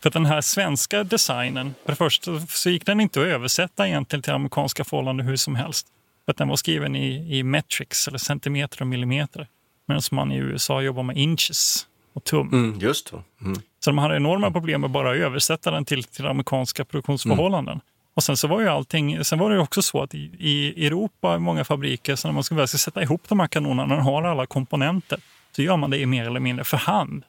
För 0.00 0.10
den 0.10 0.26
här 0.26 0.40
svenska 0.40 1.04
designen, 1.04 1.74
för 1.84 1.92
det 1.92 1.96
första 1.96 2.40
så 2.40 2.70
gick 2.70 2.86
den 2.86 3.00
inte 3.00 3.20
att 3.20 3.26
översätta 3.26 3.88
egentligen 3.88 4.22
till 4.22 4.32
amerikanska 4.32 4.84
förhållanden 4.84 5.26
hur 5.26 5.36
som 5.36 5.54
helst. 5.54 5.86
Att 6.26 6.36
den 6.36 6.48
var 6.48 6.56
skriven 6.56 6.96
i, 6.96 7.38
i 7.38 7.42
metrics, 7.42 8.08
eller 8.08 8.18
centimeter 8.18 8.80
och 8.80 8.86
millimeter. 8.86 9.48
Medan 9.88 10.02
man 10.12 10.32
i 10.32 10.36
USA 10.36 10.82
jobbar 10.82 11.02
med 11.02 11.16
inches 11.16 11.86
och 12.12 12.24
tum. 12.24 12.48
Mm, 12.48 12.78
just. 12.78 13.12
Mm. 13.40 13.54
Så 13.54 13.90
de 13.90 13.98
hade 13.98 14.16
enorma 14.16 14.50
problem 14.50 14.80
med 14.80 14.90
bara 14.90 15.10
att 15.10 15.16
översätta 15.16 15.70
den 15.70 15.84
till, 15.84 16.04
till 16.04 16.26
amerikanska 16.26 16.84
produktionsförhållanden. 16.84 17.72
Mm. 17.72 17.84
Och 18.14 18.22
sen 18.22 18.36
så 18.36 18.48
var 18.48 18.60
ju 18.60 18.68
allting, 18.68 19.24
sen 19.24 19.38
var 19.38 19.50
det 19.50 19.58
också 19.58 19.82
så 19.82 20.02
att 20.02 20.14
i, 20.14 20.30
i 20.38 20.86
Europa, 20.86 21.36
i 21.36 21.38
många 21.38 21.64
fabriker, 21.64 22.16
så 22.16 22.28
när 22.28 22.32
man 22.32 22.44
ska, 22.44 22.54
väl 22.54 22.68
ska 22.68 22.78
sätta 22.78 23.02
ihop 23.02 23.22
de 23.28 23.40
här 23.40 23.46
kanonerna, 23.46 23.86
när 23.86 23.96
man 23.96 24.04
har 24.04 24.22
alla 24.22 24.46
komponenter, 24.46 25.18
så 25.52 25.62
gör 25.62 25.76
man 25.76 25.90
det 25.90 26.06
mer 26.06 26.26
eller 26.26 26.40
mindre 26.40 26.64
för 26.64 26.76
hand. 26.76 27.24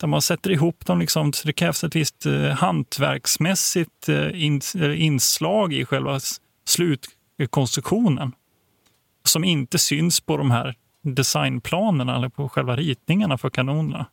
Där 0.00 0.06
man 0.06 0.22
sätter 0.22 0.50
ihop 0.50 0.86
dem, 0.86 0.98
liksom, 0.98 1.32
så 1.32 1.46
det 1.46 1.52
krävs 1.52 1.84
ett 1.84 1.96
visst 1.96 2.26
eh, 2.26 2.48
hantverksmässigt 2.48 4.08
eh, 4.08 4.44
in, 4.44 4.60
inslag 4.96 5.72
i 5.72 5.84
själva 5.84 6.20
slutkonstruktionen. 7.36 8.32
Som 9.24 9.44
inte 9.44 9.78
syns 9.78 10.20
på 10.20 10.36
de 10.36 10.50
här 10.50 10.74
designplanerna 11.02 12.16
eller 12.16 12.28
på 12.28 12.48
själva 12.48 12.76
ritningarna 12.76 13.38
för 13.38 13.50
kanonerna. 13.50 14.06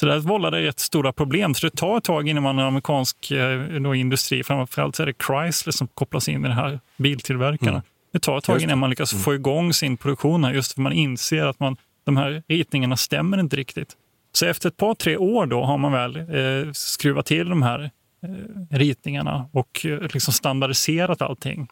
Så 0.00 0.06
det 0.06 0.18
vållade 0.18 0.62
rätt 0.62 0.80
stora 0.80 1.12
problem. 1.12 1.54
Så 1.54 1.66
det 1.66 1.76
tar 1.76 1.98
ett 1.98 2.04
tag 2.04 2.28
innan 2.28 2.42
man 2.42 2.58
har 2.58 2.64
amerikansk 2.64 3.30
eh, 3.30 4.00
industri, 4.00 4.44
framförallt 4.44 5.00
är 5.00 5.06
det 5.06 5.14
Chrysler 5.26 5.72
som 5.72 5.88
kopplas 5.88 6.28
in 6.28 6.40
i 6.44 6.48
den 6.48 6.56
här 6.56 6.80
biltillverkarna. 6.96 7.70
Mm. 7.70 7.82
Det 8.12 8.18
tar 8.18 8.38
ett 8.38 8.44
tag 8.44 8.62
innan 8.62 8.78
man 8.78 8.90
lyckas 8.90 9.12
mm. 9.12 9.22
få 9.22 9.34
igång 9.34 9.72
sin 9.72 9.96
produktion 9.96 10.44
här, 10.44 10.52
just 10.52 10.72
för 10.72 10.80
man 10.80 10.92
inser 10.92 11.46
att 11.46 11.60
man, 11.60 11.76
de 12.04 12.16
här 12.16 12.42
ritningarna 12.48 12.96
stämmer 12.96 13.40
inte 13.40 13.56
riktigt. 13.56 13.96
Så 14.32 14.46
efter 14.46 14.68
ett 14.68 14.76
par, 14.76 14.94
tre 14.94 15.16
år 15.16 15.46
då 15.46 15.64
har 15.64 15.78
man 15.78 15.92
väl 15.92 16.16
eh, 16.16 16.72
skruvat 16.72 17.26
till 17.26 17.48
de 17.48 17.62
här 17.62 17.90
eh, 18.22 18.76
ritningarna 18.76 19.48
och 19.52 19.86
eh, 19.86 20.00
liksom 20.00 20.32
standardiserat 20.32 21.22
allting. 21.22 21.68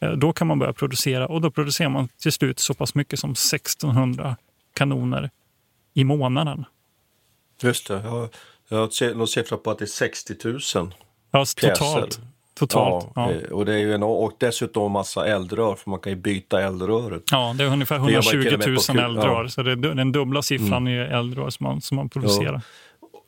Eh, 0.00 0.10
då 0.10 0.32
kan 0.32 0.46
man 0.46 0.58
börja 0.58 0.72
producera 0.72 1.26
och 1.26 1.40
då 1.40 1.50
producerar 1.50 1.88
man 1.88 2.08
till 2.08 2.32
slut 2.32 2.58
så 2.58 2.74
pass 2.74 2.94
mycket 2.94 3.18
som 3.18 3.30
1600 3.30 4.36
kanoner 4.74 5.30
i 5.94 6.04
månaden. 6.04 6.64
Just 7.62 7.88
det. 7.88 7.94
Jag, 8.04 8.28
jag 8.68 8.78
har 8.78 9.14
någon 9.14 9.28
siffra 9.28 9.56
på 9.56 9.70
att 9.70 9.78
det 9.78 9.84
är 9.84 9.86
60 9.86 10.34
000 10.44 10.60
ja, 11.30 11.44
totalt. 11.60 12.20
Totalt. 12.54 13.12
Ja, 13.14 13.32
ja. 13.32 13.54
Och, 13.54 13.64
det 13.64 13.74
är 13.74 13.78
ju 13.78 13.94
en, 13.94 14.02
och 14.02 14.32
dessutom 14.38 14.86
en 14.86 14.92
massa 14.92 15.26
eldrör, 15.26 15.74
för 15.74 15.90
man 15.90 16.00
kan 16.00 16.12
ju 16.12 16.16
byta 16.16 16.62
eldröret. 16.62 17.22
Ja, 17.30 17.54
det 17.58 17.64
är 17.64 17.68
ungefär 17.68 17.96
120 17.96 18.36
000 18.88 18.98
eldrör, 18.98 19.42
ja. 19.42 19.48
så 19.48 19.62
det 19.62 19.72
är 19.72 19.76
den 19.76 20.12
dubbla 20.12 20.42
siffran 20.42 20.86
mm. 20.86 20.88
i 20.88 20.98
eldrör 20.98 21.50
som 21.50 21.64
man, 21.64 21.80
som 21.80 21.96
man 21.96 22.08
producerar. 22.08 22.62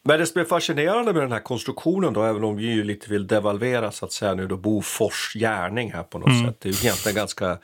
Men 0.04 0.18
det 0.18 0.26
som 0.26 0.40
är 0.40 0.44
fascinerande 0.44 1.12
med 1.12 1.22
den 1.22 1.32
här 1.32 1.40
konstruktionen 1.40 2.12
då, 2.12 2.22
även 2.22 2.44
om 2.44 2.56
vi 2.56 2.62
ju 2.62 2.84
lite 2.84 3.10
vill 3.10 3.26
devalvera 3.26 3.90
så 3.90 4.04
att 4.04 4.12
säga 4.12 4.34
nu 4.34 4.46
då 4.46 4.56
Bofors 4.56 5.32
gärning 5.34 5.92
här 5.92 6.02
på 6.02 6.18
något 6.18 6.28
mm. 6.28 6.46
sätt. 6.46 6.56
Det 6.58 6.68
är 6.68 6.72
ju 6.72 6.78
egentligen 6.78 7.16
ganska 7.16 7.58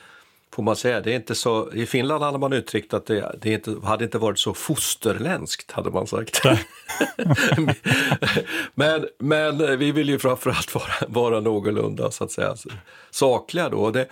får 0.58 0.62
man 0.62 0.76
säga. 0.76 1.00
Det 1.00 1.12
är 1.12 1.16
inte 1.16 1.34
så, 1.34 1.72
I 1.72 1.86
Finland 1.86 2.24
hade 2.24 2.38
man 2.38 2.52
uttryckt 2.52 2.94
att 2.94 3.06
det, 3.06 3.38
det 3.40 3.52
inte, 3.52 3.76
hade 3.84 4.04
inte 4.04 4.18
varit 4.18 4.38
så 4.38 4.54
fosterländskt, 4.54 5.72
hade 5.72 5.90
man 5.90 6.06
sagt. 6.06 6.42
men, 8.74 9.06
men 9.18 9.78
vi 9.78 9.92
vill 9.92 10.08
ju 10.08 10.18
framförallt 10.18 10.74
vara, 10.74 10.92
vara 11.08 11.40
någorlunda 11.40 12.10
så 12.10 12.24
att 12.24 12.30
säga, 12.30 12.56
sakliga. 13.10 13.68
Då. 13.68 13.90
Det, 13.90 14.06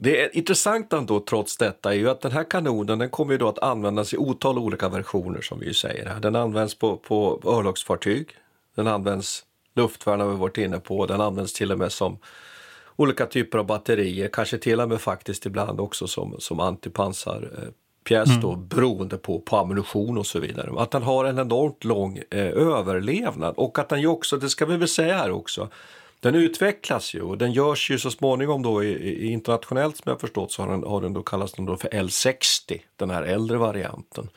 det 0.00 0.22
är 0.22 0.36
intressant 0.36 0.92
ändå 0.92 1.20
trots 1.20 1.56
detta 1.56 1.92
är 1.92 1.96
ju 1.96 2.10
att 2.10 2.20
den 2.20 2.32
här 2.32 2.44
kanonen 2.44 2.98
den 2.98 3.10
kommer 3.10 3.32
ju 3.32 3.38
då 3.38 3.48
att 3.48 3.58
användas 3.58 4.14
i 4.14 4.16
otal 4.16 4.58
olika 4.58 4.88
versioner 4.88 5.40
som 5.40 5.60
vi 5.60 5.74
säger 5.74 6.06
här. 6.06 6.20
Den 6.20 6.36
används 6.36 6.74
på, 6.74 6.96
på 6.96 7.40
örlogsfartyg, 7.44 8.28
den 8.76 8.86
används 8.86 9.44
luftvärn 9.74 10.20
har 10.20 10.28
vi 10.28 10.36
varit 10.36 10.58
inne 10.58 10.78
på, 10.78 11.06
den 11.06 11.20
används 11.20 11.52
till 11.52 11.72
och 11.72 11.78
med 11.78 11.92
som 11.92 12.18
olika 12.96 13.26
typer 13.26 13.58
av 13.58 13.66
batterier, 13.66 14.28
kanske 14.32 14.58
till 14.58 14.80
och 14.80 14.88
med 14.88 15.00
faktiskt 15.00 15.46
ibland 15.46 15.80
också 15.80 16.06
som, 16.06 16.36
som 16.38 16.60
antipansarpjäs 16.60 18.28
mm. 18.28 18.40
då, 18.40 18.56
beroende 18.56 19.16
på, 19.16 19.40
på 19.40 19.56
ammunition 19.56 20.18
och 20.18 20.26
så 20.26 20.40
vidare. 20.40 20.80
Att 20.82 20.90
den 20.90 21.02
har 21.02 21.24
en 21.24 21.38
enormt 21.38 21.84
lång 21.84 22.18
eh, 22.30 22.46
överlevnad 22.46 23.54
och 23.56 23.78
att 23.78 23.88
den 23.88 24.00
ju 24.00 24.06
också, 24.06 24.36
det 24.36 24.48
ska 24.48 24.66
vi 24.66 24.76
väl 24.76 24.88
säga 24.88 25.16
här 25.16 25.30
också, 25.30 25.68
den 26.20 26.34
utvecklas 26.34 27.14
ju 27.14 27.22
och 27.22 27.38
den 27.38 27.52
görs 27.52 27.90
ju 27.90 27.98
så 27.98 28.10
småningom 28.10 28.62
då 28.62 28.84
i, 28.84 28.88
i 28.88 29.26
internationellt 29.26 29.96
som 29.96 30.10
jag 30.10 30.20
förstått 30.20 30.52
så 30.52 30.62
har 30.62 30.70
den, 30.70 30.82
har 30.82 31.00
den 31.00 31.12
då 31.12 31.22
kallats 31.22 31.52
den 31.52 31.64
då 31.64 31.76
för 31.76 31.88
L60, 31.88 32.80
den 32.96 33.10
här 33.10 33.22
äldre 33.22 33.58
varianten. 33.58 34.28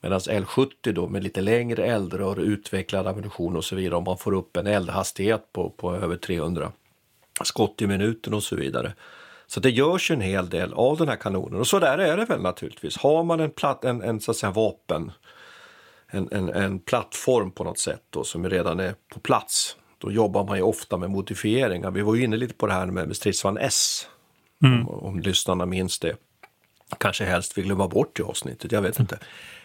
Medan 0.00 0.20
L70 0.20 0.92
då 0.92 1.08
med 1.08 1.22
lite 1.22 1.40
längre 1.40 1.84
eldrör, 1.84 2.40
utvecklad 2.40 3.06
ammunition 3.06 3.56
och 3.56 3.64
så 3.64 3.76
vidare, 3.76 3.96
om 3.96 4.04
man 4.04 4.18
får 4.18 4.34
upp 4.34 4.56
en 4.56 4.66
eldhastighet 4.66 5.52
på, 5.52 5.70
på 5.70 5.94
över 5.94 6.16
300 6.16 6.72
skott 7.44 7.82
i 7.82 7.86
minuten 7.86 8.34
och 8.34 8.42
så 8.42 8.56
vidare. 8.56 8.92
Så 9.46 9.60
det 9.60 9.70
görs 9.70 10.10
ju 10.10 10.14
en 10.14 10.20
hel 10.20 10.48
del 10.48 10.74
av 10.74 10.96
den 10.96 11.08
här 11.08 11.16
kanonen 11.16 11.60
och 11.60 11.66
så 11.66 11.78
där 11.78 11.98
är 11.98 12.16
det 12.16 12.24
väl 12.24 12.40
naturligtvis. 12.40 12.96
Har 12.96 13.24
man 13.24 13.40
en, 13.40 13.50
platt, 13.50 13.84
en, 13.84 14.02
en 14.02 14.20
så 14.20 14.30
att 14.30 14.36
säga, 14.36 14.52
vapen, 14.52 15.12
en, 16.06 16.28
en, 16.32 16.48
en 16.48 16.78
plattform 16.78 17.50
på 17.50 17.64
något 17.64 17.78
sätt 17.78 18.02
då, 18.10 18.24
som 18.24 18.50
redan 18.50 18.80
är 18.80 18.94
på 19.08 19.20
plats, 19.20 19.76
då 19.98 20.12
jobbar 20.12 20.44
man 20.44 20.56
ju 20.56 20.62
ofta 20.62 20.96
med 20.96 21.10
modifieringar. 21.10 21.90
Vi 21.90 22.02
var 22.02 22.14
ju 22.14 22.24
inne 22.24 22.36
lite 22.36 22.54
på 22.54 22.66
det 22.66 22.72
här 22.72 22.86
med, 22.86 23.16
stridsvagn 23.16 23.58
S, 23.58 24.06
mm. 24.64 24.88
om, 24.88 25.04
om 25.04 25.20
lyssnarna 25.20 25.66
minns 25.66 25.98
det. 25.98 26.16
Kanske 26.98 27.24
helst 27.24 27.58
vill 27.58 27.64
glömma 27.64 27.88
bort 27.88 28.20
i 28.20 28.22
avsnittet, 28.22 28.72
jag 28.72 28.82
vet 28.82 29.00
inte. 29.00 29.18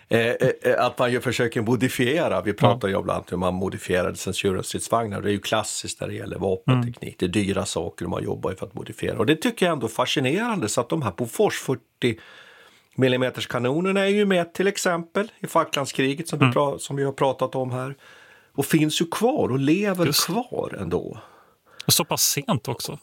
Eh, 0.08 0.20
eh, 0.20 0.50
eh, 0.62 0.86
att 0.86 1.00
man 1.00 1.12
ju 1.12 1.22
försöker 1.22 1.62
modifiera. 1.62 2.42
Vi 2.42 2.54
pratar 2.54 2.88
ju 2.88 3.00
ibland 3.00 3.20
om 3.20 3.26
hur 3.30 3.38
man 3.38 3.54
modifierade 3.54 4.16
censurstridsvagnar. 4.16 5.22
Det 5.22 5.30
är 5.30 5.32
ju 5.32 5.40
klassiskt 5.40 6.02
när 6.02 6.08
det 6.08 6.14
gäller 6.14 6.38
vapenteknik. 6.38 7.22
Mm. 7.22 7.32
Det 7.32 7.40
är 7.40 7.44
dyra 7.44 7.66
saker 7.66 8.06
man 8.06 8.24
jobbar 8.24 8.50
ju 8.50 8.56
för 8.56 8.66
att 8.66 8.74
modifiera. 8.74 9.18
Och 9.18 9.26
det 9.26 9.36
tycker 9.36 9.66
jag 9.66 9.74
ändå 9.74 9.88
är 9.88 9.92
fascinerande. 9.92 10.70
Så 10.70 10.82
att 10.82 10.90
de 10.90 11.02
här 11.02 11.12
Bofors 11.18 11.60
40 11.60 11.82
mm 12.98 13.32
kanonerna 13.50 14.00
är 14.00 14.08
ju 14.08 14.26
med 14.26 14.54
till 14.54 14.68
exempel 14.68 15.32
i 15.40 15.48
Falklandskriget 15.48 16.28
som, 16.28 16.42
mm. 16.42 16.50
vi, 16.50 16.80
som 16.80 16.96
vi 16.96 17.04
har 17.04 17.12
pratat 17.12 17.56
om 17.56 17.72
här. 17.72 17.96
Och 18.56 18.66
finns 18.66 19.02
ju 19.02 19.06
kvar 19.06 19.50
och 19.50 19.60
lever 19.60 20.06
Just. 20.06 20.26
kvar 20.26 20.78
ändå. 20.80 21.18
Så 21.88 22.06
pass 22.06 22.24
sent 22.24 22.68
också. 22.68 23.00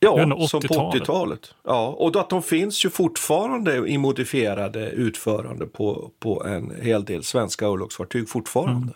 Ja, 0.00 0.48
som 0.48 0.60
på 0.60 0.74
80-talet. 0.74 1.54
Ja, 1.64 1.88
och 1.88 2.16
att 2.16 2.30
de 2.30 2.42
finns 2.42 2.84
ju 2.84 2.90
fortfarande 2.90 3.76
i 3.88 3.98
modifierade 3.98 4.90
utförande 4.90 5.66
på, 5.66 6.10
på 6.18 6.44
en 6.44 6.72
hel 6.82 7.04
del 7.04 7.24
svenska 7.24 7.66
örlogsfartyg 7.66 8.28
fortfarande. 8.28 8.72
Mm. 8.72 8.94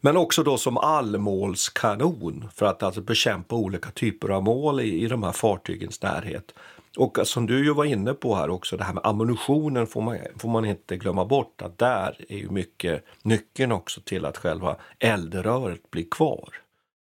Men 0.00 0.16
också 0.16 0.42
då 0.42 0.58
som 0.58 0.76
allmålskanon 0.76 2.48
för 2.54 2.66
att 2.66 2.82
alltså 2.82 3.00
bekämpa 3.00 3.56
olika 3.56 3.90
typer 3.90 4.28
av 4.28 4.42
mål 4.42 4.80
i, 4.80 5.04
i 5.04 5.08
de 5.08 5.22
här 5.22 5.32
fartygens 5.32 6.02
närhet. 6.02 6.54
Och 6.96 7.18
som 7.24 7.46
du 7.46 7.64
ju 7.64 7.74
var 7.74 7.84
inne 7.84 8.14
på 8.14 8.34
här 8.34 8.50
också, 8.50 8.76
det 8.76 8.84
här 8.84 8.92
med 8.92 9.06
ammunitionen 9.06 9.86
får 9.86 10.00
man, 10.00 10.18
får 10.38 10.48
man 10.48 10.64
inte 10.64 10.96
glömma 10.96 11.24
bort 11.24 11.62
att 11.62 11.78
där 11.78 12.24
är 12.28 12.36
ju 12.36 12.50
mycket 12.50 13.04
nyckeln 13.22 13.72
också 13.72 14.00
till 14.00 14.24
att 14.24 14.36
själva 14.36 14.76
eldröret 14.98 15.90
blir 15.90 16.06
kvar. 16.10 16.48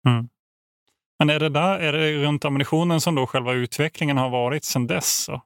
Mm. 0.07 0.29
Men 1.19 1.29
är 1.29 1.39
det, 1.39 1.49
där, 1.49 1.79
är 1.79 1.93
det 1.93 2.23
runt 2.23 2.45
ammunitionen 2.45 3.01
som 3.01 3.15
då 3.15 3.27
själva 3.27 3.53
utvecklingen 3.53 4.17
har 4.17 4.29
varit 4.29 4.63
sedan 4.63 4.87
dess? 4.87 5.23
Så? 5.23 5.41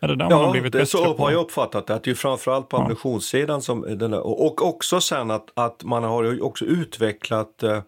Är 0.00 0.08
det 0.08 0.16
där 0.16 0.24
ja, 0.30 0.36
man 0.36 0.44
har 0.44 0.52
blivit 0.52 0.72
det 0.72 0.86
så 0.86 1.16
har 1.16 1.30
jag 1.30 1.40
uppfattat 1.40 1.86
det. 1.86 1.94
Att 1.94 2.04
det 2.04 2.10
är 2.10 2.14
framförallt 2.14 2.68
på 2.68 2.76
ja. 2.76 2.80
ammunitionssidan 2.80 3.62
som 3.62 3.98
den 3.98 4.14
och 4.14 4.68
också 4.68 5.00
sen 5.00 5.30
att, 5.30 5.50
att 5.54 5.84
man 5.84 6.04
har 6.04 6.42
också 6.42 6.64
utvecklat 6.64 7.62
eh, 7.62 7.82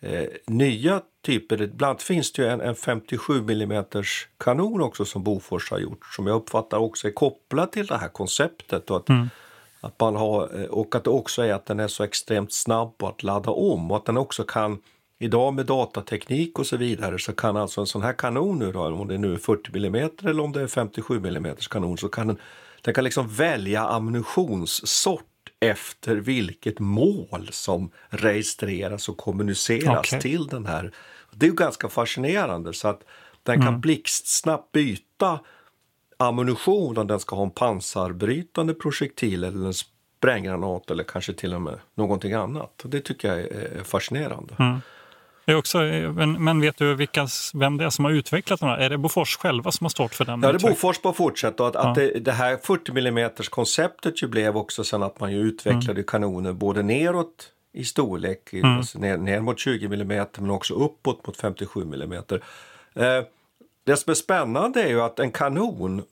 eh 0.00 0.26
nya 0.46 1.00
typer. 1.24 1.56
Bland 1.56 1.90
annat 1.90 2.02
finns 2.02 2.32
det 2.32 2.42
ju 2.42 2.48
en, 2.48 2.60
en 2.60 2.74
57 2.74 3.38
mm 3.38 3.84
kanon 4.38 4.82
också 4.82 5.04
som 5.04 5.22
Bofors 5.22 5.70
har 5.70 5.78
gjort 5.78 6.06
som 6.16 6.26
jag 6.26 6.36
uppfattar 6.36 6.78
också 6.78 7.08
är 7.08 7.12
kopplad 7.12 7.72
till 7.72 7.86
det 7.86 7.96
här 7.96 8.08
konceptet. 8.08 8.90
Och 8.90 8.96
att, 8.96 9.08
mm. 9.08 9.30
att 9.80 10.00
man 10.00 10.16
har, 10.16 10.60
eh, 10.60 10.66
och 10.66 10.94
att 10.94 11.04
det 11.04 11.10
också 11.10 11.42
är 11.42 11.52
att 11.52 11.66
den 11.66 11.80
är 11.80 11.88
så 11.88 12.04
extremt 12.04 12.52
snabb 12.52 13.02
att 13.02 13.22
ladda 13.22 13.50
om 13.50 13.90
och 13.90 13.96
att 13.96 14.04
den 14.04 14.16
också 14.16 14.44
kan 14.44 14.78
Idag 15.18 15.54
med 15.54 15.66
datateknik 15.66 16.58
och 16.58 16.66
så 16.66 16.76
vidare 16.76 17.18
så 17.18 17.32
kan 17.32 17.56
alltså 17.56 17.80
en 17.80 17.86
sån 17.86 18.02
här 18.02 18.12
kanon 18.12 18.58
nu 18.58 18.72
då, 18.72 18.80
om 18.80 19.08
det 19.08 19.18
nu 19.18 19.34
är 19.34 19.38
40 19.38 19.78
mm 19.78 20.10
eller 20.22 20.42
om 20.42 20.52
det 20.52 20.60
är 20.60 20.66
57 20.66 21.16
mm 21.16 21.56
kanon, 21.70 21.98
så 21.98 22.08
kan 22.08 22.26
den, 22.26 22.36
den 22.82 22.94
kan 22.94 23.04
liksom 23.04 23.28
välja 23.28 23.82
ammunitionssort 23.82 25.24
efter 25.60 26.16
vilket 26.16 26.78
mål 26.78 27.48
som 27.50 27.90
registreras 28.08 29.08
och 29.08 29.16
kommuniceras 29.16 29.98
okay. 29.98 30.20
till 30.20 30.46
den 30.46 30.66
här. 30.66 30.92
Det 31.36 31.46
är 31.46 31.50
ju 31.50 31.56
ganska 31.56 31.88
fascinerande 31.88 32.72
så 32.72 32.88
att 32.88 33.02
den 33.42 33.58
kan 33.58 33.68
mm. 33.68 33.80
blixtsnabbt 33.80 34.72
byta 34.72 35.38
ammunition 36.16 36.98
om 36.98 37.06
den 37.06 37.20
ska 37.20 37.36
ha 37.36 37.42
en 37.42 37.50
pansarbrytande 37.50 38.74
projektil 38.74 39.44
eller 39.44 39.66
en 39.66 39.74
spränggranat 39.74 40.90
eller 40.90 41.04
kanske 41.04 41.32
till 41.32 41.54
och 41.54 41.62
med 41.62 41.78
någonting 41.94 42.32
annat. 42.32 42.82
Det 42.84 43.00
tycker 43.00 43.28
jag 43.28 43.40
är 43.40 43.84
fascinerande. 43.84 44.54
Mm. 44.58 44.80
Det 45.46 45.52
är 45.52 45.56
också, 45.56 45.78
men, 46.38 46.60
vet 46.60 46.76
du 46.76 46.94
vilka, 46.94 47.26
vem 47.54 47.76
det 47.76 47.84
är 47.84 47.90
som 47.90 48.04
har 48.04 48.12
utvecklat 48.12 48.60
den 48.60 48.68
här? 48.68 48.78
Är 48.78 48.90
det 48.90 48.98
Bofors 48.98 49.36
själva 49.36 49.72
som 49.72 49.84
har 49.84 49.90
stått 49.90 50.14
för 50.14 50.24
den? 50.24 50.42
Ja, 50.42 50.52
det 50.52 50.58
är 50.58 50.68
Bofors 50.70 50.98
på 50.98 51.12
fortsätt. 51.12 51.60
Och 51.60 51.68
att, 51.68 51.74
ja. 51.74 51.88
att 51.88 51.94
det, 51.94 52.20
det, 52.20 52.32
här 52.32 52.56
40 52.56 52.98
mm 52.98 53.30
konceptet 53.50 54.22
ju 54.22 54.28
blev 54.28 54.56
också 54.56 54.84
sen 54.84 55.02
att 55.02 55.20
man 55.20 55.32
ju 55.32 55.38
utvecklade 55.38 55.92
mm. 55.92 56.04
kanoner 56.04 56.52
både 56.52 56.82
neråt 56.82 57.50
i 57.74 57.84
storlek, 57.84 58.52
mm. 58.52 58.76
alltså 58.76 58.98
ner, 58.98 59.16
ner 59.16 59.40
mot 59.40 59.58
20 59.58 59.86
mm 59.86 60.26
men 60.38 60.50
också 60.50 60.74
uppåt 60.74 61.26
mot 61.26 61.36
57 61.36 61.82
mm. 61.82 62.12
Eh, 62.96 63.24
det 63.84 63.96
som 63.96 64.10
är 64.10 64.14
spännande 64.14 64.82
är 64.82 64.88
ju 64.88 65.00
att 65.00 65.18
en 65.18 65.32
kanon 65.32 66.02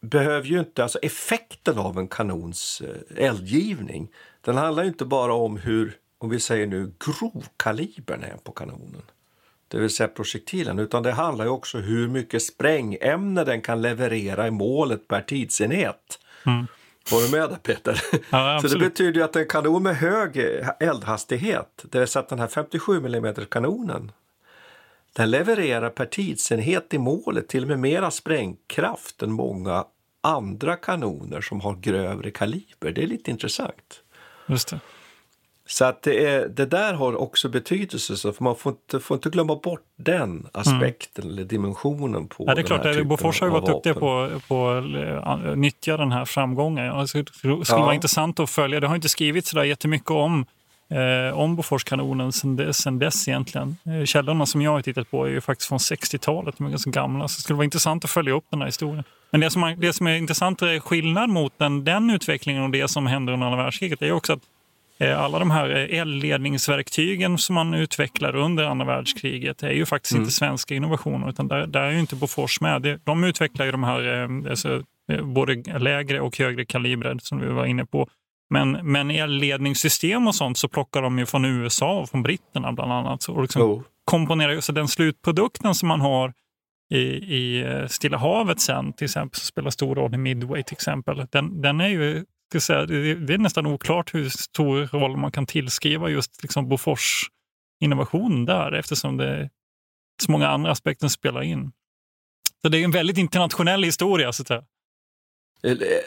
behöver 0.00 0.46
ju 0.46 0.58
inte, 0.58 0.82
alltså 0.82 0.98
effekten 0.98 1.78
av 1.78 1.98
en 1.98 2.08
kanons 2.08 2.82
eh, 2.84 3.24
eldgivning, 3.24 4.08
den 4.40 4.56
handlar 4.56 4.82
ju 4.82 4.88
inte 4.88 5.04
bara 5.04 5.34
om 5.34 5.56
hur, 5.56 5.96
om 6.18 6.30
vi 6.30 6.40
säger 6.40 6.66
nu, 6.66 6.92
grov 6.98 7.46
kalibern 7.56 8.22
är 8.22 8.36
på 8.36 8.52
kanonen. 8.52 9.02
Det 9.68 9.78
vill 9.78 9.90
säga 9.90 10.08
projektilen, 10.08 10.78
utan 10.78 11.02
det 11.02 11.12
handlar 11.12 11.44
ju 11.44 11.50
också 11.50 11.78
hur 11.78 12.08
mycket 12.08 12.42
sprängämne 12.42 13.44
den 13.44 13.60
kan 13.62 13.82
leverera 13.82 14.46
i 14.46 14.50
målet 14.50 15.08
per 15.08 15.20
tidsenhet. 15.20 16.18
Mm. 16.46 16.66
Var 17.10 17.22
du 17.22 17.30
med 17.30 17.50
där 17.50 17.56
Peter? 17.56 18.02
Ja, 18.30 18.58
så 18.62 18.68
det 18.68 18.78
betyder 18.78 19.22
att 19.22 19.36
en 19.36 19.48
kanon 19.48 19.82
med 19.82 19.96
hög 19.96 20.36
eldhastighet, 20.80 21.84
det 21.90 21.98
vill 21.98 22.08
säga 22.08 22.22
att 22.22 22.28
den 22.28 22.38
här 22.38 22.48
57 22.48 23.06
mm 23.06 23.34
kanonen, 23.34 24.12
den 25.12 25.30
levererar 25.30 25.90
per 25.90 26.06
tidsenhet 26.06 26.94
i 26.94 26.98
målet 26.98 27.48
till 27.48 27.62
och 27.62 27.68
med 27.68 27.78
mera 27.78 28.10
sprängkraft 28.10 29.22
än 29.22 29.32
många 29.32 29.84
andra 30.20 30.76
kanoner 30.76 31.40
som 31.40 31.60
har 31.60 31.74
grövre 31.74 32.30
kaliber. 32.30 32.90
Det 32.90 33.02
är 33.02 33.06
lite 33.06 33.30
intressant. 33.30 34.02
Just 34.46 34.68
det. 34.68 34.80
Så 35.68 35.84
att 35.84 36.02
det, 36.02 36.26
är, 36.26 36.48
det 36.48 36.66
där 36.66 36.94
har 36.94 37.16
också 37.16 37.48
betydelse, 37.48 38.16
så 38.16 38.32
för 38.32 38.44
man 38.44 38.56
får 38.56 38.72
inte, 38.72 39.00
får 39.00 39.14
inte 39.14 39.30
glömma 39.30 39.56
bort 39.56 39.80
den 39.96 40.46
aspekten 40.52 41.24
mm. 41.24 41.34
eller 41.34 41.44
dimensionen 41.44 42.28
på 42.28 42.44
ja, 42.46 42.54
det 42.54 42.60
är 42.60 42.62
klart, 42.62 42.82
den 42.82 43.08
Bofors 43.08 43.40
har 43.40 43.46
ju 43.46 43.52
varit 43.52 43.66
duktiga 43.66 43.94
på, 43.94 44.30
på 44.48 44.68
att 45.22 45.58
nyttja 45.58 45.96
den 45.96 46.12
här 46.12 46.24
framgången. 46.24 46.90
Alltså, 46.90 47.22
det 47.22 47.32
skulle 47.34 47.64
ja. 47.68 47.78
vara 47.78 47.94
intressant 47.94 48.40
att 48.40 48.50
följa. 48.50 48.80
Det 48.80 48.86
har 48.86 48.94
inte 48.94 49.08
skrivits 49.08 49.50
så 49.50 49.56
där 49.56 49.64
jättemycket 49.64 50.10
om 50.10 50.46
eh, 50.90 51.38
om 51.38 51.56
Boforskanonen 51.56 52.32
sen 52.32 52.56
dess, 52.56 52.76
sen 52.76 52.98
dess 52.98 53.28
egentligen. 53.28 53.76
Eh, 53.86 54.04
källorna 54.04 54.46
som 54.46 54.62
jag 54.62 54.70
har 54.70 54.82
tittat 54.82 55.10
på 55.10 55.24
är 55.24 55.30
ju 55.30 55.40
faktiskt 55.40 55.68
från 55.68 55.78
60-talet, 55.78 56.54
de 56.58 56.66
är 56.66 56.70
ganska 56.70 56.90
gamla. 56.90 57.28
Så 57.28 57.38
det 57.38 57.42
skulle 57.42 57.56
vara 57.56 57.64
intressant 57.64 58.04
att 58.04 58.10
följa 58.10 58.34
upp 58.34 58.44
den 58.50 58.60
här 58.60 58.66
historien. 58.66 59.04
Men 59.30 59.40
det 59.40 59.50
som, 59.50 59.62
är, 59.62 59.76
det 59.76 59.92
som 59.92 60.06
är 60.06 60.16
intressant 60.16 60.62
är 60.62 60.80
skillnad 60.80 61.30
mot 61.30 61.52
den, 61.58 61.84
den 61.84 62.10
utvecklingen 62.10 62.62
och 62.62 62.70
det 62.70 62.88
som 62.88 63.06
händer 63.06 63.32
under 63.32 63.46
andra 63.46 63.62
världskriget 63.62 64.02
är 64.02 64.12
också 64.12 64.32
att 64.32 64.40
alla 65.00 65.38
de 65.38 65.50
här 65.50 65.70
eh, 65.70 65.98
eldledningsverktygen 66.00 67.38
som 67.38 67.54
man 67.54 67.74
utvecklar 67.74 68.36
under 68.36 68.64
andra 68.64 68.86
världskriget 68.86 69.62
är 69.62 69.70
ju 69.70 69.86
faktiskt 69.86 70.12
mm. 70.12 70.22
inte 70.22 70.34
svenska 70.34 70.74
innovationer 70.74 71.28
utan 71.28 71.48
där, 71.48 71.66
där 71.66 71.82
är 71.82 71.90
ju 71.90 72.00
inte 72.00 72.16
Bofors 72.16 72.60
med. 72.60 73.00
De 73.04 73.24
utvecklar 73.24 73.66
ju 73.66 73.72
de 73.72 73.84
här 73.84 74.30
alltså, 74.50 74.82
både 75.22 75.78
lägre 75.78 76.20
och 76.20 76.38
högre 76.38 76.64
kalibrer 76.64 77.18
som 77.22 77.40
vi 77.40 77.46
var 77.46 77.66
inne 77.66 77.86
på 77.86 78.08
men, 78.50 78.70
men 78.70 79.10
elledningssystem 79.10 80.26
och 80.26 80.34
sånt 80.34 80.58
så 80.58 80.68
plockar 80.68 81.02
de 81.02 81.18
ju 81.18 81.26
från 81.26 81.44
USA 81.44 82.00
och 82.00 82.08
från 82.08 82.22
britterna 82.22 82.72
bland 82.72 82.92
annat. 82.92 83.24
Och 83.24 83.42
liksom 83.42 83.62
oh. 83.62 83.82
komponerar 84.04 84.60
så 84.60 84.72
den 84.72 84.88
slutprodukten 84.88 85.74
som 85.74 85.88
man 85.88 86.00
har 86.00 86.32
i, 86.90 86.98
i 87.36 87.62
eh, 87.62 87.86
Stilla 87.86 88.18
havet 88.18 88.60
sen, 88.60 88.92
till 88.92 89.04
exempel, 89.04 89.40
som 89.40 89.46
spelar 89.46 89.70
stor 89.70 89.94
roll 89.94 90.14
i 90.14 90.18
Midway 90.18 90.62
till 90.62 90.74
exempel, 90.74 91.26
den, 91.30 91.62
den 91.62 91.80
är 91.80 91.88
ju 91.88 92.24
ska 92.50 92.60
säga, 92.60 92.86
det 92.86 93.34
är 93.34 93.38
nästan 93.38 93.66
oklart 93.66 94.14
hur 94.14 94.28
stor 94.28 94.86
roll 94.86 95.16
man 95.16 95.32
kan 95.32 95.46
tillskriva 95.46 96.08
just 96.08 96.42
liksom 96.42 96.68
Bofors 96.68 97.30
innovation 97.80 98.44
där 98.44 98.72
eftersom 98.72 99.16
det 99.16 99.28
är 99.28 99.50
så 100.22 100.32
många 100.32 100.48
andra 100.48 100.70
aspekter 100.70 101.00
som 101.00 101.10
spelar 101.10 101.42
in. 101.42 101.72
Så 102.62 102.68
det 102.68 102.78
är 102.78 102.84
en 102.84 102.90
väldigt 102.90 103.18
internationell 103.18 103.82
historia. 103.82 104.32
Så 104.32 104.42
att. 104.42 104.50
Eh, 104.50 104.62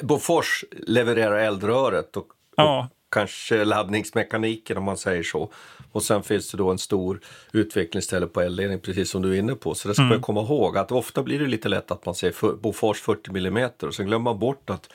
Bofors 0.02 0.65
levererar 0.71 1.38
eldröret 1.38 2.17
och, 2.17 2.28
ja. 2.58 2.80
och, 2.80 2.95
kanske 3.12 3.65
laddningsmekaniken 3.65 4.78
om 4.78 4.84
man 4.84 4.97
säger 4.97 5.23
så. 5.23 5.52
Och 5.91 6.04
sen 6.04 6.23
finns 6.23 6.52
det 6.52 6.58
då 6.58 6.71
en 6.71 6.78
stor 6.78 7.19
utvecklingsställe 7.54 8.28
på 8.28 8.41
eldledning 8.41 8.80
precis 8.80 9.10
som 9.10 9.21
du 9.21 9.34
är 9.36 9.39
inne 9.39 9.56
på. 9.56 9.75
Så 9.75 9.88
det 9.88 9.93
ska 9.93 10.04
mm. 10.04 10.13
man 10.13 10.21
komma 10.21 10.41
ihåg 10.41 10.78
att 10.78 10.91
ofta 10.91 11.23
blir 11.23 11.39
det 11.39 11.47
lite 11.47 11.69
lätt 11.69 11.91
att 11.91 12.06
man 12.06 12.15
säger 12.15 12.34
för, 12.34 12.54
Bofors 12.54 13.02
40 13.02 13.38
mm 13.38 13.69
och 13.82 13.95
sen 13.95 14.06
glömmer 14.06 14.23
man 14.23 14.39
bort 14.39 14.69
att 14.69 14.89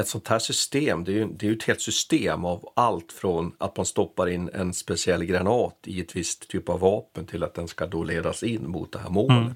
ett 0.00 0.08
sånt 0.08 0.28
här 0.28 0.38
system, 0.38 1.04
det 1.04 1.12
är, 1.12 1.14
ju, 1.14 1.26
det 1.26 1.46
är 1.46 1.50
ju 1.50 1.56
ett 1.56 1.62
helt 1.62 1.80
system 1.80 2.44
av 2.44 2.72
allt 2.76 3.12
från 3.12 3.52
att 3.58 3.76
man 3.76 3.86
stoppar 3.86 4.28
in 4.28 4.50
en 4.52 4.74
speciell 4.74 5.24
granat 5.24 5.76
i 5.84 6.00
ett 6.00 6.16
visst 6.16 6.48
typ 6.48 6.68
av 6.68 6.80
vapen 6.80 7.26
till 7.26 7.44
att 7.44 7.54
den 7.54 7.68
ska 7.68 7.86
då 7.86 8.04
ledas 8.04 8.42
in 8.42 8.70
mot 8.70 8.92
det 8.92 8.98
här 8.98 9.10
målet. 9.10 9.30
Mm. 9.36 9.54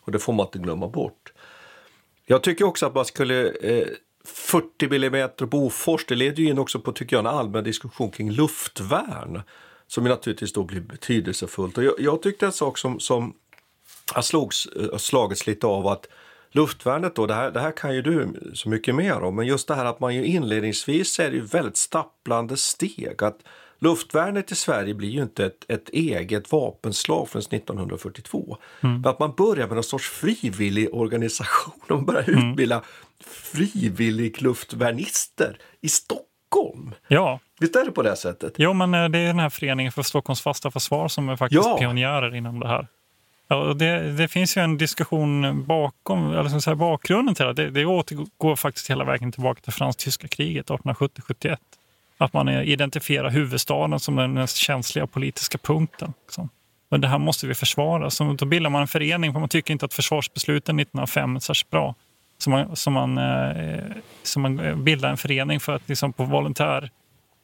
Och 0.00 0.12
det 0.12 0.18
får 0.18 0.32
man 0.32 0.46
inte 0.46 0.58
glömma 0.58 0.88
bort. 0.88 1.32
Jag 2.26 2.42
tycker 2.42 2.64
också 2.64 2.86
att 2.86 2.94
man 2.94 3.04
skulle 3.04 3.48
eh, 3.48 3.88
40 4.24 4.94
mm 4.94 5.30
Bofors, 5.38 6.06
det 6.06 6.14
leder 6.14 6.42
ju 6.42 6.48
in 6.48 6.58
också 6.58 6.80
på 6.80 6.92
tycker 6.92 7.16
jag, 7.16 7.20
en 7.20 7.38
allmän 7.38 7.64
diskussion 7.64 8.10
kring 8.10 8.30
luftvärn 8.30 9.42
som 9.86 10.04
naturligtvis 10.04 10.52
då 10.52 10.64
blir 10.64 10.80
betydelsefullt. 10.80 11.78
Och 11.78 11.84
jag, 11.84 11.94
jag 11.98 12.22
tyckte 12.22 12.46
en 12.46 12.52
sak 12.52 12.78
som, 12.78 13.00
som 13.00 13.34
har 14.12 14.22
slogs, 14.22 14.66
eh, 14.66 14.96
slagits 14.96 15.46
lite 15.46 15.66
av 15.66 15.86
att 15.86 16.06
luftvärnet 16.56 17.14
då, 17.14 17.26
det 17.26 17.34
här, 17.34 17.50
det 17.50 17.60
här 17.60 17.72
kan 17.72 17.94
ju 17.94 18.02
du 18.02 18.50
så 18.54 18.68
mycket 18.68 18.94
mer 18.94 19.22
om, 19.22 19.36
men 19.36 19.46
just 19.46 19.68
det 19.68 19.74
här 19.74 19.84
att 19.84 20.00
man 20.00 20.14
ju 20.14 20.24
inledningsvis 20.24 21.18
är 21.18 21.30
det 21.30 21.36
ju 21.36 21.42
väldigt 21.42 21.76
stapplande 21.76 22.56
steg. 22.56 23.22
att 23.22 23.38
Luftvärnet 23.78 24.52
i 24.52 24.54
Sverige 24.54 24.94
blir 24.94 25.08
ju 25.08 25.22
inte 25.22 25.46
ett, 25.46 25.64
ett 25.68 25.88
eget 25.88 26.52
vapenslag 26.52 27.28
förrän 27.28 27.42
1942. 27.50 28.56
Mm. 28.80 29.00
Men 29.00 29.10
att 29.10 29.18
man 29.18 29.34
börjar 29.36 29.66
med 29.66 29.74
någon 29.74 29.84
sorts 29.84 30.10
frivillig 30.10 30.94
organisation 30.94 31.80
och 31.88 32.02
börjar 32.02 32.28
mm. 32.28 32.50
utbilda 32.50 32.82
frivillig 33.26 34.42
luftvärnister 34.42 35.58
i 35.80 35.88
Stockholm. 35.88 36.94
Ja. 37.08 37.40
Visst 37.60 37.76
är 37.76 37.84
det 37.84 37.90
på 37.90 38.02
det 38.02 38.16
sättet? 38.16 38.54
Jo, 38.56 38.72
men 38.72 38.94
eh, 38.94 39.08
det 39.08 39.18
är 39.18 39.26
den 39.26 39.38
här 39.38 39.50
föreningen 39.50 39.92
för 39.92 40.02
Stockholms 40.02 40.40
fasta 40.40 40.70
försvar 40.70 41.08
som 41.08 41.28
är 41.28 41.36
faktiskt 41.36 41.64
ja. 41.64 41.78
pionjärer 41.78 42.34
inom 42.34 42.60
det 42.60 42.68
här. 42.68 42.88
Ja, 43.48 43.74
det, 43.74 44.12
det, 44.12 44.28
finns 44.28 44.56
ju 44.56 44.62
en 44.62 44.78
diskussion 44.78 45.64
bakom, 45.64 46.32
eller 46.32 46.48
så 46.48 46.60
säga, 46.60 46.76
bakgrunden 46.76 47.34
till 47.34 47.54
det. 47.54 47.70
Det 47.70 47.84
återgår 47.84 48.56
faktiskt 48.56 48.90
hela 48.90 49.04
vägen 49.04 49.32
tillbaka 49.32 49.60
till 49.60 49.72
fransk-tyska 49.72 50.28
kriget 50.28 50.66
1870-71. 50.66 51.56
Att 52.18 52.32
man 52.32 52.48
identifierar 52.48 53.30
huvudstaden 53.30 54.00
som 54.00 54.16
den 54.16 54.32
mest 54.32 54.56
känsliga 54.56 55.06
politiska 55.06 55.58
punkten. 55.58 56.12
Liksom. 56.26 56.48
Men 56.88 57.00
det 57.00 57.08
här 57.08 57.18
måste 57.18 57.46
vi 57.46 57.54
försvara. 57.54 58.10
Så 58.10 58.32
då 58.32 58.46
bildar 58.46 58.70
man 58.70 58.82
en 58.82 58.88
förening 58.88 59.32
för 59.32 59.40
man 59.40 59.48
tycker 59.48 59.72
inte 59.72 59.86
att 59.86 59.94
försvarsbesluten 59.94 60.80
1905 60.80 61.36
är 61.36 61.40
särskilt 61.40 61.70
bra. 61.70 61.94
Så 62.38 62.50
man, 62.50 62.76
så 62.76 62.90
man, 62.90 63.18
eh, 63.18 63.84
så 64.22 64.40
man 64.40 64.60
eh, 64.60 64.76
bildar 64.76 65.10
en 65.10 65.16
förening 65.16 65.60
för 65.60 65.74
att 65.74 65.88
liksom 65.88 66.12
på 66.12 66.24
volontär, 66.24 66.90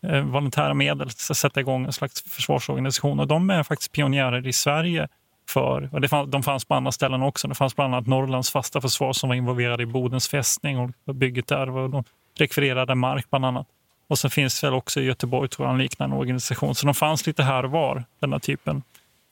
eh, 0.07 0.21
volontära 0.21 0.75
medel 0.75 1.11
sätta 1.11 1.61
igång 1.61 1.85
en 1.85 1.93
slags 1.93 2.23
försvarsorganisation. 2.23 3.21
Och 3.21 3.27
de 3.27 3.51
är 3.51 3.63
faktiskt 3.63 3.93
pionjärer 3.93 4.47
i 4.47 4.53
Sverige 4.53 5.09
för, 5.49 5.89
och 5.93 6.01
det 6.01 6.09
fann, 6.09 6.31
de 6.31 6.43
fanns 6.43 6.65
på 6.65 6.75
andra 6.75 6.93
ställen 6.93 7.23
också. 7.23 7.49
Det 7.49 7.55
fanns 7.55 7.77
bland 7.77 7.95
annat 7.95 8.07
Norrlands 8.07 8.51
fasta 8.51 8.81
försvar 8.81 9.13
som 9.13 9.29
var 9.29 9.37
involverade 9.37 9.83
i 9.83 9.87
Bodens 9.87 10.29
fästning 10.29 10.79
och 10.79 11.15
bygget 11.15 11.47
där. 11.47 11.89
De 11.89 12.05
rekvirerade 12.39 12.95
mark 12.95 13.31
bland 13.31 13.45
annat. 13.45 13.67
Och 14.09 14.19
sen 14.19 14.31
finns 14.31 14.65
väl 14.65 14.75
också 14.75 15.01
i 15.01 15.05
Göteborg 15.05 15.49
tror 15.49 15.69
jag, 15.69 15.73
en 15.73 15.79
liknande 15.79 16.17
organisation. 16.17 16.75
Så 16.75 16.87
de 16.87 16.95
fanns 16.95 17.27
lite 17.27 17.43
här 17.43 17.65
och 17.65 17.71
var, 17.71 18.05
den 18.21 18.33
här 18.33 18.39
typen 18.39 18.83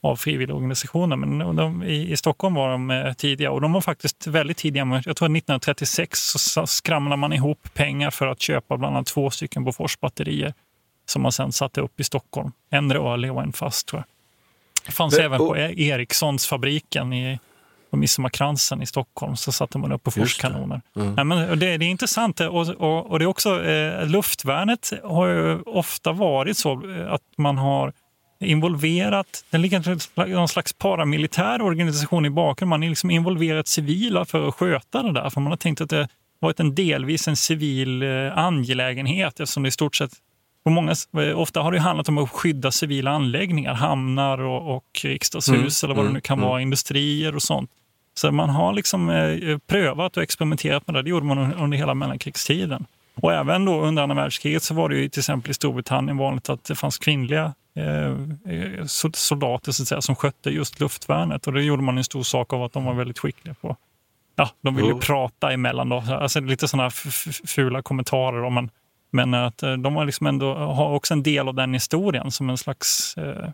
av 0.03 0.17
frivilligorganisationer. 0.17 1.17
Men 1.17 1.57
de, 1.57 1.83
i, 1.83 2.13
i, 2.13 2.17
Stockholm 2.17 2.55
var 2.55 2.71
de 2.71 2.91
eh, 2.91 3.13
tidiga 3.13 3.51
och 3.51 3.61
de 3.61 3.73
var 3.73 3.81
faktiskt 3.81 4.27
väldigt 4.27 4.57
tidiga. 4.57 4.85
Jag 4.85 5.03
tror 5.03 5.13
att 5.13 5.37
1936 5.37 6.19
så 6.21 6.67
skramlade 6.67 7.17
man 7.17 7.33
ihop 7.33 7.75
pengar 7.75 8.11
för 8.11 8.27
att 8.27 8.41
köpa 8.41 8.77
bland 8.77 8.97
annat 8.97 9.07
två 9.07 9.31
stycken 9.31 9.65
Bofors-batterier 9.65 10.55
som 11.07 11.23
man 11.23 11.33
sen 11.33 11.53
satte 11.53 11.81
upp 11.81 12.01
i 12.01 12.05
Stockholm. 12.05 12.53
En 12.71 12.93
rörlig 12.93 13.33
och 13.33 13.43
en 13.43 13.53
fast 13.53 13.89
tror 13.89 14.05
jag. 14.07 14.20
Det 14.87 14.93
fanns 14.93 15.17
det, 15.17 15.25
även 15.25 15.41
och... 15.41 15.49
på 15.49 15.57
Ericssons 15.57 16.47
fabriken 16.47 17.13
i 17.13 17.39
på 17.91 17.97
Midsommarkransen 17.97 18.83
i 18.83 18.87
Stockholm 18.87 19.37
så 19.37 19.53
satte 19.53 19.79
man 19.79 19.93
upp 19.93 20.03
på 20.03 20.11
Forskanoner. 20.11 20.81
Det. 20.95 21.01
Mm. 21.01 21.31
Ja, 21.31 21.57
det, 21.57 21.77
det, 21.77 21.85
är 21.85 21.89
intressant 21.89 22.41
och, 22.41 22.69
och, 22.69 23.11
och 23.11 23.19
det 23.19 23.25
är 23.25 23.27
också, 23.27 23.65
eh, 23.65 24.07
luftvärnet 24.07 24.93
har 25.05 25.27
ju 25.27 25.61
ofta 25.63 26.13
varit 26.13 26.59
så 26.59 26.73
eh, 26.73 27.13
att 27.13 27.23
man 27.37 27.59
har 27.59 27.93
involverat, 28.41 29.45
det 29.51 29.59
ligger 29.59 30.29
någon 30.35 30.49
slags 30.49 30.73
paramilitär 30.73 31.63
organisation 31.63 32.27
i 32.27 32.31
bakgrunden. 32.31 32.69
Man 32.69 32.83
har 32.83 32.89
liksom 32.89 33.11
involverat 33.11 33.69
civila 33.69 34.25
för 34.25 34.49
att 34.49 34.55
sköta 34.55 35.03
det 35.03 35.13
där. 35.13 35.31
För 35.31 35.41
man 35.41 35.53
har 35.53 35.57
tänkt 35.57 35.81
att 35.81 35.91
det 35.91 36.09
varit 36.39 36.61
en 36.61 36.75
delvis 36.75 37.29
en 37.29 37.37
civil 37.37 38.03
eh, 38.03 38.39
angelägenhet 38.39 39.41
eftersom 39.41 39.63
det 39.63 39.69
i 39.69 39.73
stort 39.73 39.97
sett 39.97 40.13
på 40.65 40.71
många, 40.71 40.95
eh, 41.17 41.39
ofta 41.39 41.61
har 41.61 41.73
det 41.73 41.81
handlat 41.81 42.09
om 42.09 42.19
att 42.19 42.31
skydda 42.31 42.71
civila 42.71 43.11
anläggningar, 43.11 43.75
hamnar 43.75 44.39
och, 44.39 44.77
och 44.77 45.01
riksdagshus 45.03 45.85
mm, 45.85 45.91
eller 45.91 46.03
vad 46.03 46.11
det 46.11 46.15
nu 46.15 46.21
kan 46.21 46.39
mm, 46.39 46.49
vara, 46.49 46.61
industrier 46.61 47.35
och 47.35 47.43
sånt. 47.43 47.71
Så 48.15 48.33
man 48.33 48.51
har 48.51 48.73
liksom 48.73 49.11
eh, 49.11 49.59
prövat 49.59 50.17
och 50.17 50.23
experimenterat 50.23 50.87
med 50.87 50.95
det. 50.95 51.03
Det 51.03 51.11
gjorde 51.11 51.27
man 51.27 51.55
under 51.55 51.79
hela 51.79 51.95
mellankrigstiden. 51.95 52.87
Och 53.15 53.33
även 53.33 53.65
då 53.65 53.81
under 53.81 54.03
andra 54.03 54.17
världskriget 54.17 54.63
så 54.63 54.75
var 54.75 54.89
det 54.89 54.97
ju 54.97 55.09
till 55.09 55.21
exempel 55.21 55.51
i 55.51 55.55
Storbritannien 55.55 56.17
vanligt 56.17 56.49
att 56.49 56.65
det 56.65 56.75
fanns 56.75 56.99
kvinnliga 56.99 57.55
eh, 57.75 58.07
eh 58.55 58.85
soldater 59.13 59.73
så 59.73 59.83
att 59.83 59.89
säga, 59.89 60.01
som 60.01 60.17
skötte 60.17 60.51
just 60.51 60.81
luftvärnet. 60.81 61.47
Och 61.47 61.53
det 61.53 61.63
gjorde 61.63 61.83
man 61.83 61.99
en 61.99 62.05
stor 62.05 62.23
sak 62.23 62.53
av 62.53 62.63
att 62.63 62.73
de 62.73 62.85
var 62.85 62.95
väldigt 62.95 63.19
skickliga 63.19 63.55
på. 63.55 63.77
Ja, 64.37 64.51
de 64.61 64.77
ville 64.77 64.93
oh. 64.93 65.01
prata 65.01 65.53
emellan 65.53 65.89
då. 65.89 66.05
Alltså 66.09 66.41
lite 66.41 66.69
sådana 66.69 66.91
fula 67.47 67.83
kommentarer. 67.83 68.43
Om 68.45 68.55
man, 68.55 68.71
men 69.11 69.35
att 69.35 69.63
eh, 69.63 69.73
de 69.73 69.97
har 69.97 70.07
liksom 70.07 70.27
ändå 70.27 70.55
har 70.55 70.91
också 70.91 71.15
en 71.15 71.23
del 71.23 71.49
av 71.49 71.55
den 71.55 71.75
historien 71.75 72.31
som 72.31 72.51
en 72.51 72.59
slags... 72.59 73.17
Eh, 73.17 73.49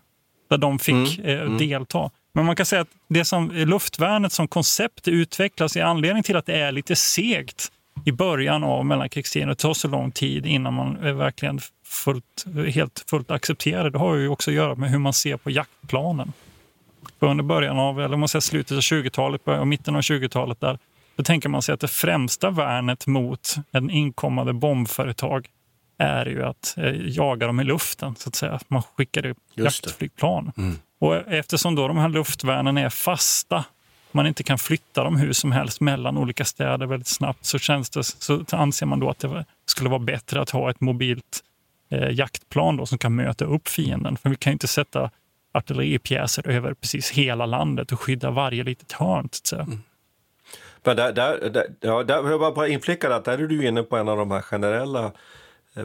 där 0.49 0.59
de 0.59 0.79
fick 0.79 1.19
mm. 1.19 1.31
eh, 1.31 1.43
mm. 1.43 1.59
delta. 1.59 2.11
Men 2.33 2.45
man 2.45 2.57
kan 2.57 2.67
säga 2.67 2.83
att 2.83 2.89
det 3.09 3.25
som 3.25 3.51
luftvärnet 3.51 4.33
som 4.33 4.49
koncept 4.49 5.09
utvecklas 5.09 5.77
i 5.77 5.81
anledning 5.81 6.23
till 6.23 6.37
att 6.37 6.47
det 6.47 6.61
är 6.61 6.73
lite 6.73 6.97
segt 6.97 7.73
i 8.05 8.13
början 8.13 8.65
av 8.65 8.87
mellankrigstiden. 8.87 9.49
Det 9.49 9.55
tar 9.55 9.75
så 9.75 9.89
lång 9.89 10.11
tid 10.11 10.47
innan 10.47 10.75
man 10.75 11.17
verkligen 11.17 11.61
fullt, 11.85 12.45
helt 12.75 13.05
fullt 13.11 13.31
accepterar. 13.31 13.91
Det 13.91 13.99
har 13.99 14.15
ju 14.15 14.29
också 14.29 14.51
att 14.51 14.55
göra 14.55 14.75
med 14.75 14.91
hur 14.91 14.99
man 14.99 15.13
ser 15.13 15.37
på 15.37 15.51
jaktplanen. 15.51 16.33
Under 17.19 17.45
början 17.45 17.79
av, 17.79 18.01
eller 18.01 18.17
man 18.17 18.29
säger 18.29 18.41
slutet 18.41 18.77
av 18.77 18.81
20-talet 18.81 19.49
och 19.49 19.67
mitten 19.67 19.97
av 19.97 20.01
20-talet 20.01 20.61
där, 20.61 20.79
då 21.17 21.23
tänker 21.23 21.49
man 21.49 21.63
sig 21.63 21.73
att 21.73 21.81
det 21.81 21.89
främsta 21.89 22.51
värnet 22.51 23.07
mot 23.07 23.55
en 23.73 23.91
inkommande 23.91 24.53
bombföretag 24.53 25.49
är 25.99 26.27
ju 26.27 26.43
att 26.45 26.75
eh, 26.77 27.09
jaga 27.09 27.47
dem 27.47 27.61
i 27.61 27.65
luften, 27.65 28.17
så 28.17 28.29
att 28.29 28.35
säga. 28.35 28.61
Man 28.69 28.83
skickar 28.83 29.27
upp 29.27 29.39
jaktflygplan. 29.55 30.53
Mm. 30.57 30.79
Och 30.99 31.17
eftersom 31.17 31.75
då 31.75 31.89
de 31.89 31.97
här 31.97 32.09
luftvärnen 32.09 32.79
är 32.79 32.89
fasta, 32.89 33.65
man 34.13 34.27
inte 34.27 34.43
kan 34.43 34.59
flytta 34.59 35.05
dem 35.05 35.17
hur 35.17 35.33
som 35.33 35.53
helst 35.53 35.81
mellan 35.81 36.19
olika 36.19 36.45
städer 36.45 36.87
väldigt 36.87 37.09
snabbt, 37.09 37.45
så, 37.45 37.59
känns 37.59 37.91
det, 37.91 38.05
så 38.05 38.45
anser 38.51 38.87
man 38.87 39.01
då 39.01 39.11
att 39.11 39.19
det 39.19 39.45
skulle 39.67 39.91
vara 39.91 39.99
bättre 39.99 40.41
att 40.41 40.51
ha 40.51 40.71
ett 40.71 40.81
mobilt 40.81 41.41
eh, 41.91 42.11
jaktplan 42.11 42.77
då, 42.77 42.87
som 42.87 42.99
kan 42.99 43.15
möta 43.15 43.45
upp 43.45 43.69
fienden. 43.69 44.17
För 44.17 44.31
vi 44.31 44.37
kan 44.37 44.51
ju 44.51 44.53
inte 44.53 44.69
sätta 44.69 45.11
artilleripjäser 45.53 46.49
över 46.49 46.75
precis 46.75 47.11
hela 47.11 47.47
landet 47.47 47.93
och 47.93 48.01
skydda 48.01 48.31
varje 48.31 48.65
litet 48.65 48.93
hörn. 48.93 49.29
Så 49.33 49.57
mm. 49.57 49.83
Men 50.87 50.97
där, 50.97 51.13
där, 51.13 51.51
där, 51.51 51.75
ja, 51.81 52.03
där 52.03 52.31
jag 52.31 52.55
bara 52.55 52.69
inflicka 52.69 53.15
att 53.15 53.25
där 53.25 53.39
är 53.39 53.47
du 53.47 53.67
inne 53.67 53.83
på 53.83 53.97
en 53.97 54.09
av 54.09 54.17
de 54.17 54.31
här 54.31 54.41
generella 54.41 55.13
eh, 55.77 55.85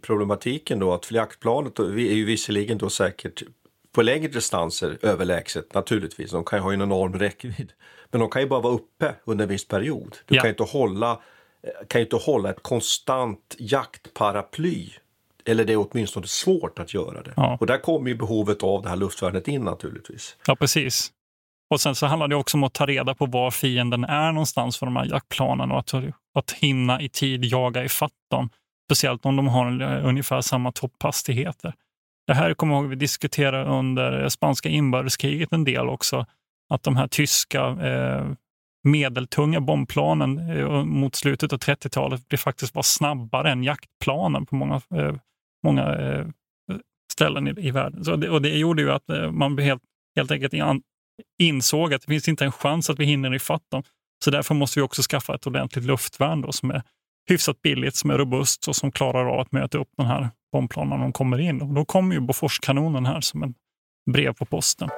problematiken 0.00 0.78
då 0.78 0.92
att 0.92 1.10
jaktplanet 1.10 1.78
är 1.78 1.94
ju 1.94 2.24
visserligen 2.24 2.78
då 2.78 2.90
säkert 2.90 3.42
på 3.92 4.02
längre 4.02 4.28
distanser 4.28 4.98
överlägset 5.02 5.74
naturligtvis. 5.74 6.30
De 6.30 6.44
kan 6.44 6.58
ju 6.58 6.62
ha 6.62 6.72
en 6.72 6.82
enorm 6.82 7.18
räckvidd. 7.18 7.72
Men 8.10 8.20
de 8.20 8.30
kan 8.30 8.42
ju 8.42 8.48
bara 8.48 8.60
vara 8.60 8.74
uppe 8.74 9.14
under 9.24 9.42
en 9.42 9.48
viss 9.48 9.68
period. 9.68 10.16
Du 10.26 10.34
ja. 10.34 10.42
kan, 10.42 10.50
inte 10.50 10.62
hålla, 10.62 11.10
eh, 11.62 11.86
kan 11.88 12.00
inte 12.00 12.16
hålla 12.16 12.50
ett 12.50 12.62
konstant 12.62 13.56
jaktparaply. 13.58 14.90
Eller 15.44 15.64
det 15.64 15.72
är 15.72 15.86
åtminstone 15.90 16.26
svårt 16.26 16.78
att 16.78 16.94
göra 16.94 17.22
det. 17.22 17.32
Ja. 17.36 17.56
Och 17.60 17.66
där 17.66 17.78
kommer 17.78 18.08
ju 18.08 18.16
behovet 18.16 18.62
av 18.62 18.82
det 18.82 18.88
här 18.88 18.96
luftvärnet 18.96 19.48
in 19.48 19.62
naturligtvis. 19.62 20.36
Ja, 20.46 20.56
precis. 20.56 21.12
Och 21.70 21.80
sen 21.80 21.94
så 21.94 22.06
handlar 22.06 22.28
det 22.28 22.36
också 22.36 22.56
om 22.56 22.64
att 22.64 22.72
ta 22.72 22.86
reda 22.86 23.14
på 23.14 23.26
var 23.26 23.50
fienden 23.50 24.04
är 24.04 24.32
någonstans 24.32 24.78
för 24.78 24.86
de 24.86 24.96
här 24.96 25.04
jaktplanen 25.04 25.70
och 25.70 25.78
att, 25.78 25.94
att 26.34 26.50
hinna 26.50 27.00
i 27.00 27.08
tid 27.08 27.44
jaga 27.44 27.84
ifatt 27.84 28.12
dem. 28.30 28.50
Speciellt 28.88 29.26
om 29.26 29.36
de 29.36 29.48
har 29.48 29.82
eh, 29.82 30.06
ungefär 30.06 30.40
samma 30.40 30.72
topphastigheter. 30.72 31.74
Det 32.26 32.34
här 32.34 32.54
kommer 32.54 32.74
jag 32.74 32.82
ihåg 32.82 32.90
vi 32.90 32.96
diskuterade 32.96 33.70
under 33.70 34.28
spanska 34.28 34.68
inbördeskriget 34.68 35.52
en 35.52 35.64
del 35.64 35.88
också. 35.88 36.26
Att 36.70 36.82
de 36.82 36.96
här 36.96 37.06
tyska 37.06 37.60
eh, 37.66 38.26
medeltunga 38.84 39.60
bombplanen 39.60 40.50
eh, 40.50 40.84
mot 40.84 41.14
slutet 41.14 41.52
av 41.52 41.58
30-talet 41.58 42.40
faktiskt 42.40 42.74
var 42.74 42.82
snabbare 42.82 43.50
än 43.50 43.64
jaktplanen 43.64 44.46
på 44.46 44.54
många, 44.54 44.80
eh, 44.94 45.14
många 45.64 45.94
eh, 45.98 46.26
ställen 47.12 47.48
i, 47.48 47.66
i 47.66 47.70
världen. 47.70 48.04
Så 48.04 48.16
det, 48.16 48.30
och 48.30 48.42
det 48.42 48.58
gjorde 48.58 48.82
ju 48.82 48.90
att 48.90 49.10
eh, 49.10 49.30
man 49.30 49.58
helt, 49.58 49.82
helt 50.16 50.30
enkelt 50.30 50.54
insåg 51.38 51.94
att 51.94 52.02
det 52.02 52.08
finns 52.08 52.28
inte 52.28 52.44
en 52.44 52.52
chans 52.52 52.90
att 52.90 52.98
vi 52.98 53.04
hinner 53.04 53.34
ifatt 53.34 53.70
dem. 53.70 53.82
Så 54.24 54.30
därför 54.30 54.54
måste 54.54 54.78
vi 54.78 54.82
också 54.82 55.02
skaffa 55.02 55.34
ett 55.34 55.46
ordentligt 55.46 55.84
luftvärn 55.84 56.40
då, 56.40 56.52
som 56.52 56.70
är 56.70 56.82
hyfsat 57.28 57.62
billigt, 57.62 57.96
som 57.96 58.10
är 58.10 58.18
robust 58.18 58.68
och 58.68 58.76
som 58.76 58.92
klarar 58.92 59.26
av 59.26 59.40
att 59.40 59.52
möta 59.52 59.78
upp 59.78 59.88
den 59.96 60.06
här 60.06 60.30
bombplanen 60.52 60.98
när 60.98 61.04
de 61.04 61.12
kommer 61.12 61.40
in. 61.40 61.62
Och 61.62 61.74
då 61.74 61.84
kommer 61.84 62.14
ju 62.14 62.20
Boforskanonen 62.20 63.06
här 63.06 63.20
som 63.20 63.42
en 63.42 63.54
brev 64.10 64.32
på 64.32 64.44
posten. 64.44 64.88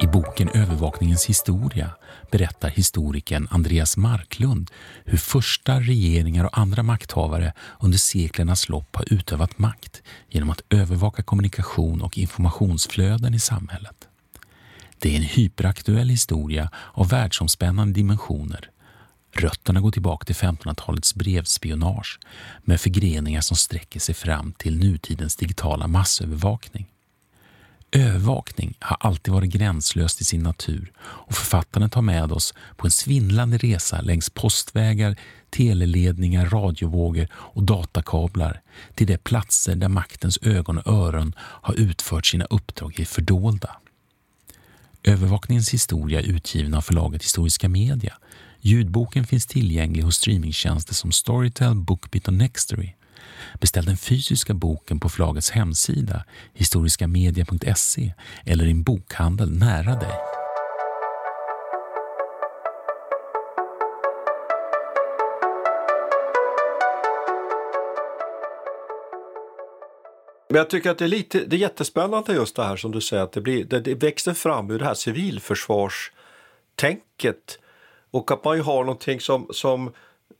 I 0.00 0.06
boken 0.06 0.48
Övervakningens 0.48 1.24
historia 1.26 1.90
berättar 2.30 2.68
historikern 2.68 3.48
Andreas 3.50 3.96
Marklund 3.96 4.70
hur 5.04 5.18
första 5.18 5.80
regeringar 5.80 6.44
och 6.44 6.58
andra 6.58 6.82
makthavare 6.82 7.52
under 7.80 7.98
seklernas 7.98 8.68
lopp 8.68 8.96
har 8.96 9.12
utövat 9.12 9.58
makt 9.58 10.02
genom 10.28 10.50
att 10.50 10.62
övervaka 10.70 11.22
kommunikation 11.22 12.02
och 12.02 12.18
informationsflöden 12.18 13.34
i 13.34 13.38
samhället. 13.38 14.08
Det 14.98 15.12
är 15.12 15.16
en 15.16 15.22
hyperaktuell 15.22 16.08
historia 16.08 16.70
av 16.92 17.08
världsomspännande 17.08 17.94
dimensioner. 17.94 18.70
Rötterna 19.32 19.80
går 19.80 19.90
tillbaka 19.90 20.24
till 20.24 20.34
1500-talets 20.34 21.14
brevspionage 21.14 22.18
med 22.64 22.80
förgreningar 22.80 23.40
som 23.40 23.56
sträcker 23.56 24.00
sig 24.00 24.14
fram 24.14 24.52
till 24.52 24.78
nutidens 24.78 25.36
digitala 25.36 25.86
massövervakning. 25.86 26.86
Övervakning 27.96 28.76
har 28.80 28.96
alltid 29.00 29.34
varit 29.34 29.50
gränslöst 29.50 30.20
i 30.20 30.24
sin 30.24 30.42
natur 30.42 30.92
och 30.98 31.34
författaren 31.34 31.90
tar 31.90 32.02
med 32.02 32.32
oss 32.32 32.54
på 32.76 32.86
en 32.86 32.90
svindlande 32.90 33.58
resa 33.58 34.00
längs 34.00 34.30
postvägar, 34.30 35.16
teleledningar, 35.50 36.46
radiovågor 36.46 37.28
och 37.32 37.62
datakablar 37.62 38.60
till 38.94 39.06
de 39.06 39.18
platser 39.18 39.76
där 39.76 39.88
maktens 39.88 40.38
ögon 40.42 40.78
och 40.78 40.92
öron 40.92 41.34
har 41.38 41.74
utfört 41.74 42.26
sina 42.26 42.44
uppdrag 42.44 43.00
i 43.00 43.04
fördolda. 43.04 43.76
Övervakningens 45.02 45.74
historia 45.74 46.20
är 46.20 46.24
utgiven 46.24 46.74
av 46.74 46.80
förlaget 46.80 47.22
Historiska 47.22 47.68
Media. 47.68 48.14
Ljudboken 48.60 49.26
finns 49.26 49.46
tillgänglig 49.46 50.02
hos 50.02 50.16
streamingtjänster 50.16 50.94
som 50.94 51.12
Storytel, 51.12 51.74
Bookbit 51.74 52.28
och 52.28 52.34
Nextory. 52.34 52.94
Beställ 53.60 53.84
den 53.84 53.96
fysiska 53.96 54.54
boken 54.54 55.00
på 55.00 55.08
förlagets 55.08 55.50
hemsida 55.50 56.24
historiskamedia.se 56.54 58.14
eller 58.44 58.66
i 58.66 58.70
en 58.70 58.82
bokhandel 58.82 59.58
nära 59.58 59.94
dig. 59.94 60.14
Men 70.48 70.58
jag 70.58 70.70
tycker 70.70 70.90
att 70.90 70.98
det 70.98 71.04
är, 71.04 71.08
lite, 71.08 71.44
det 71.44 71.56
är 71.56 71.60
jättespännande 71.60 72.32
just 72.32 72.56
det 72.56 72.64
här 72.64 72.76
som 72.76 72.92
du 72.92 73.00
säger 73.00 73.22
att 73.22 73.32
det, 73.32 73.40
blir, 73.40 73.64
det, 73.64 73.80
det 73.80 73.94
växer 73.94 74.34
fram 74.34 74.70
ur 74.70 74.78
det 74.78 74.84
här 74.84 74.94
civilförsvarstänket 74.94 77.58
och 78.10 78.30
att 78.30 78.44
man 78.44 78.56
ju 78.56 78.62
har 78.62 78.84
någonting 78.84 79.20
som, 79.20 79.48
som 79.50 79.92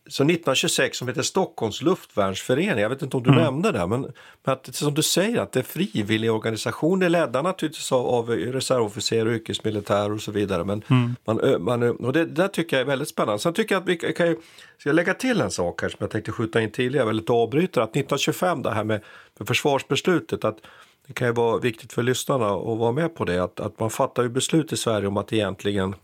så 0.09 0.23
1926 0.23 0.99
som 0.99 1.09
heter 1.09 1.23
Stockholms 1.23 1.83
luftvärnsförening. 1.83 2.79
Jag 2.79 2.89
vet 2.89 3.03
inte 3.03 3.17
om 3.17 3.23
du 3.23 3.31
mm. 3.31 3.43
nämnde 3.43 3.73
det, 3.73 3.87
men, 3.87 4.01
men 4.01 4.55
att, 4.55 4.75
som 4.75 4.95
du 4.95 5.03
säger 5.03 5.39
att 5.39 5.53
det 5.53 5.61
är 5.61 5.65
frivilliga 5.65 6.33
organisationer 6.33 7.09
ledda 7.09 7.43
naturligtvis 7.43 7.93
av, 7.93 8.07
av 8.07 8.31
reservofficerare, 8.31 9.35
yrkesmilitärer 9.35 10.13
och 10.13 10.21
så 10.21 10.33
vidare. 10.33 10.65
Men 10.65 10.83
mm. 10.89 11.17
man, 11.25 11.63
man, 11.63 11.83
och 11.83 12.13
det, 12.13 12.25
det 12.25 12.43
där 12.43 12.49
tycker 12.49 12.77
jag 12.77 12.83
är 12.83 12.87
väldigt 12.87 13.09
spännande. 13.09 13.39
Sen 13.39 13.53
tycker 13.53 13.75
jag 13.75 13.83
att 13.83 13.89
vi 13.89 13.97
kan 13.97 14.27
ju, 14.27 14.37
ska 14.79 14.89
jag 14.89 14.97
lägga 14.97 15.15
till 15.15 15.41
en 15.41 15.51
sak 15.51 15.83
här 15.83 15.89
som 15.89 15.99
jag 16.01 16.11
tänkte 16.11 16.33
skjuta 16.33 16.61
in 16.61 16.71
tidigare, 16.71 17.07
väldigt 17.07 17.31
avbryter, 17.31 17.81
att 17.81 17.91
1925 17.91 18.63
det 18.63 18.71
här 18.71 18.85
med, 18.85 19.01
med 19.39 19.49
försvarsbeslutet, 19.49 20.45
att 20.45 20.59
det 21.07 21.13
kan 21.13 21.29
ju 21.29 21.35
vara 21.35 21.59
viktigt 21.59 21.93
för 21.93 22.03
lyssnarna 22.03 22.47
att 22.47 22.79
vara 22.79 22.93
med 22.93 23.15
på 23.15 23.25
det, 23.25 23.39
att, 23.39 23.61
att 23.61 23.81
man 23.81 23.91
fattar 23.91 24.23
ju 24.23 24.29
beslut 24.29 24.73
i 24.73 24.77
Sverige 24.77 25.09
om 25.09 25.17
att 25.17 25.33
egentligen 25.33 25.95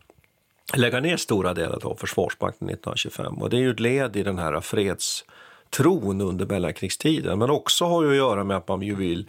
lägga 0.74 1.00
ner 1.00 1.16
stora 1.16 1.54
delar 1.54 1.86
av 1.86 1.96
Försvarsmakten 1.96 2.68
1925. 2.68 3.34
Och 3.42 3.50
det 3.50 3.56
är 3.56 3.60
ju 3.60 3.70
ett 3.70 3.80
led 3.80 4.16
i 4.16 4.22
den 4.22 4.38
här 4.38 4.60
fredstron 4.60 6.20
under 6.20 6.46
mellankrigstiden. 6.46 7.38
Men 7.38 7.50
också 7.50 7.84
har 7.84 8.02
ju 8.02 8.10
att 8.10 8.16
göra 8.16 8.44
med 8.44 8.56
att 8.56 8.68
man 8.68 8.82
ju 8.82 8.94
vill 8.94 9.28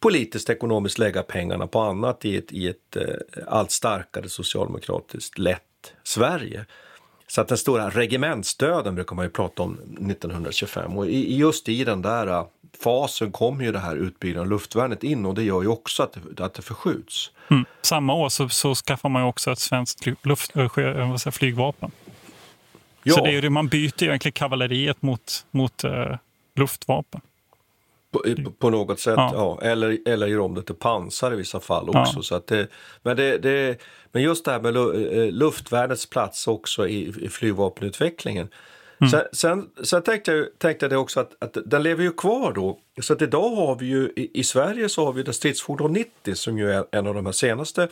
politiskt 0.00 0.50
ekonomiskt 0.50 0.98
lägga 0.98 1.22
pengarna 1.22 1.66
på 1.66 1.80
annat 1.80 2.24
i 2.24 2.36
ett, 2.36 2.52
i 2.52 2.68
ett 2.68 2.96
eh, 2.96 3.04
allt 3.46 3.70
starkare 3.70 4.28
socialdemokratiskt 4.28 5.38
lett 5.38 5.62
Sverige. 6.02 6.66
Så 7.30 7.40
att 7.40 7.48
den 7.48 7.58
stora 7.58 7.90
regementsdöden 7.90 8.94
brukar 8.94 9.16
man 9.16 9.24
ju 9.24 9.30
prata 9.30 9.62
om 9.62 9.74
1925 9.74 10.98
och 10.98 11.10
just 11.10 11.68
i 11.68 11.84
den 11.84 12.02
där 12.02 12.26
äh, 12.26 12.46
fasen 12.82 13.32
kommer 13.32 13.64
ju 13.64 13.72
det 13.72 13.78
här 13.78 13.96
utbyggnaden 13.96 14.46
av 14.46 14.50
luftvärnet 14.50 15.04
in 15.04 15.26
och 15.26 15.34
det 15.34 15.42
gör 15.42 15.62
ju 15.62 15.68
också 15.68 16.02
att 16.02 16.16
det, 16.36 16.44
att 16.44 16.54
det 16.54 16.62
förskjuts. 16.62 17.30
Mm. 17.50 17.64
Samma 17.82 18.14
år 18.14 18.28
så, 18.28 18.48
så 18.48 18.74
skaffar 18.74 19.08
man 19.08 19.22
ju 19.22 19.28
också 19.28 19.52
ett 19.52 19.58
svenskt 19.58 20.06
luft, 20.22 20.56
äh, 20.56 21.16
säga, 21.16 21.32
flygvapen. 21.32 21.90
Ja. 23.02 23.14
Så 23.14 23.24
det 23.24 23.30
är 23.30 23.42
ju, 23.42 23.50
man 23.50 23.68
byter 23.68 24.02
ju 24.02 24.06
egentligen 24.06 24.32
kavalleriet 24.32 25.02
mot, 25.02 25.46
mot 25.50 25.84
uh, 25.84 26.16
luftvapen. 26.56 27.20
På, 28.10 28.50
på, 28.58 28.70
något 28.70 29.00
sätt, 29.00 29.14
ja. 29.16 29.30
ja. 29.34 29.68
Eller, 29.68 29.98
eller 30.06 30.26
gör 30.26 30.40
om 30.40 30.54
det 30.54 30.62
till 30.62 30.74
pansar 30.74 31.32
i 31.32 31.36
vissa 31.36 31.60
fall 31.60 31.88
också. 31.88 32.12
Ja. 32.16 32.22
Så 32.22 32.34
att 32.34 32.46
det, 32.46 32.68
men, 33.02 33.16
det, 33.16 33.38
det, 33.38 33.80
men 34.12 34.22
just 34.22 34.44
det 34.44 34.50
här 34.50 34.60
med 34.60 34.76
eh, 34.76 35.32
luftvärnets 35.32 36.10
plats 36.10 36.48
också 36.48 36.88
i, 36.88 37.14
i 37.20 37.28
flygvapenutvecklingen. 37.28 38.48
Mm. 39.00 39.10
Sen, 39.10 39.22
sen, 39.32 39.68
sen, 39.84 40.02
tänkte 40.02 40.32
jag, 40.32 40.46
tänkte 40.58 40.84
jag 40.84 40.90
det 40.90 40.96
också 40.96 41.20
att, 41.20 41.32
att 41.38 41.56
den 41.66 41.82
lever 41.82 42.02
ju 42.02 42.12
kvar 42.12 42.52
då. 42.52 42.78
Så 43.00 43.12
att 43.12 43.22
idag 43.22 43.50
har 43.50 43.76
vi 43.76 43.86
ju 43.86 44.12
i, 44.16 44.40
i 44.40 44.44
Sverige 44.44 44.88
så 44.88 45.04
har 45.04 45.12
vi 45.12 45.22
det 45.22 45.32
stridsfordon 45.32 45.92
90 45.92 46.34
som 46.34 46.58
ju 46.58 46.72
är 46.72 46.84
en 46.92 47.06
av 47.06 47.14
de 47.14 47.26
här 47.26 47.32
senaste 47.32 47.88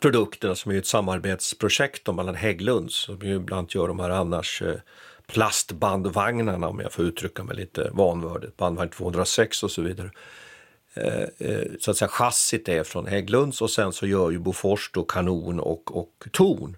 produkterna 0.00 0.54
som 0.54 0.72
är 0.72 0.78
ett 0.78 0.86
samarbetsprojekt 0.86 2.14
mellan 2.14 2.34
Hägglunds 2.34 2.94
som 2.94 3.18
ju 3.22 3.34
ibland 3.34 3.68
gör 3.74 3.88
de 3.88 4.00
här 4.00 4.10
annars 4.10 4.62
eh, 4.62 4.74
plastbandvagnarna 5.26 6.68
om 6.68 6.80
jag 6.80 6.92
får 6.92 7.04
uttrycka 7.04 7.44
mig 7.44 7.56
lite 7.56 7.90
vanvördigt, 7.92 8.56
bandvagn 8.56 8.90
206 8.90 9.62
och 9.62 9.70
så 9.70 9.82
vidare. 9.82 10.10
Eh, 10.94 11.22
eh, 11.38 11.66
så 11.80 11.90
att 11.90 11.96
säga 11.96 12.08
chassit 12.08 12.68
är 12.68 12.84
från 12.84 13.06
Hägglunds 13.06 13.62
och 13.62 13.70
sen 13.70 13.92
så 13.92 14.06
gör 14.06 14.30
ju 14.30 14.38
Bofors 14.38 14.90
då 14.92 15.04
kanon 15.04 15.60
och, 15.60 15.96
och 15.96 16.26
torn. 16.32 16.76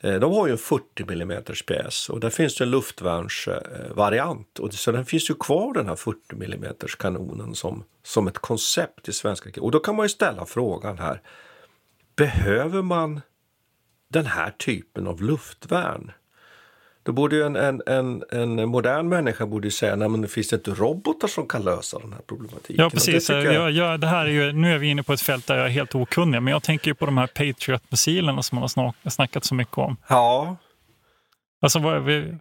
Eh, 0.00 0.14
de 0.14 0.32
har 0.32 0.46
ju 0.46 0.52
en 0.52 0.58
40 0.58 1.12
mm 1.12 1.42
pjäs 1.66 2.08
och 2.08 2.20
där 2.20 2.30
finns 2.30 2.56
det 2.56 2.64
en 2.64 2.70
luftvärnsvariant. 2.70 4.58
Och 4.58 4.74
så 4.74 4.92
den 4.92 5.06
finns 5.06 5.30
ju 5.30 5.34
kvar 5.34 5.74
den 5.74 5.86
här 5.86 5.96
40 5.96 6.18
mm 6.30 6.74
kanonen 6.98 7.54
som, 7.54 7.84
som 8.02 8.28
ett 8.28 8.38
koncept 8.38 9.08
i 9.08 9.12
svenska 9.12 9.60
Och 9.60 9.70
då 9.70 9.80
kan 9.80 9.96
man 9.96 10.04
ju 10.04 10.08
ställa 10.08 10.46
frågan 10.46 10.98
här. 10.98 11.22
Behöver 12.16 12.82
man 12.82 13.20
den 14.08 14.26
här 14.26 14.50
typen 14.50 15.06
av 15.06 15.22
luftvärn? 15.22 16.12
Då 17.08 17.12
borde 17.12 17.36
ju 17.36 17.42
en, 17.42 17.56
en, 17.56 17.82
en, 17.86 18.24
en 18.30 18.68
modern 18.68 19.08
människa 19.08 19.46
borde 19.46 19.70
säga, 19.70 19.96
nej 19.96 20.08
men 20.08 20.20
det 20.20 20.28
finns 20.28 20.52
inte 20.52 20.70
robotar 20.70 21.28
som 21.28 21.46
kan 21.46 21.62
lösa 21.62 21.98
den 21.98 22.12
här 22.12 22.20
problematiken. 22.26 22.76
Ja, 22.84 22.90
precis. 22.90 23.26
Det, 23.26 23.42
jag... 23.42 23.54
Jag, 23.54 23.70
jag, 23.70 24.00
det 24.00 24.06
här 24.06 24.24
är 24.24 24.30
ju, 24.30 24.52
nu 24.52 24.74
är 24.74 24.78
vi 24.78 24.86
inne 24.86 25.02
på 25.02 25.12
ett 25.12 25.20
fält 25.20 25.46
där 25.46 25.56
jag 25.56 25.66
är 25.66 25.70
helt 25.70 25.94
okunnig, 25.94 26.42
men 26.42 26.52
jag 26.52 26.62
tänker 26.62 26.90
ju 26.90 26.94
på 26.94 27.06
de 27.06 27.18
här 27.18 27.26
Patriot-missilerna 27.26 28.42
som 28.42 28.58
man 28.58 28.68
har 29.02 29.10
snackat 29.10 29.44
så 29.44 29.54
mycket 29.54 29.78
om. 29.78 29.96
Ja. 30.08 30.56
Alltså, 31.60 31.78
vad 31.78 32.04
vi... 32.04 32.34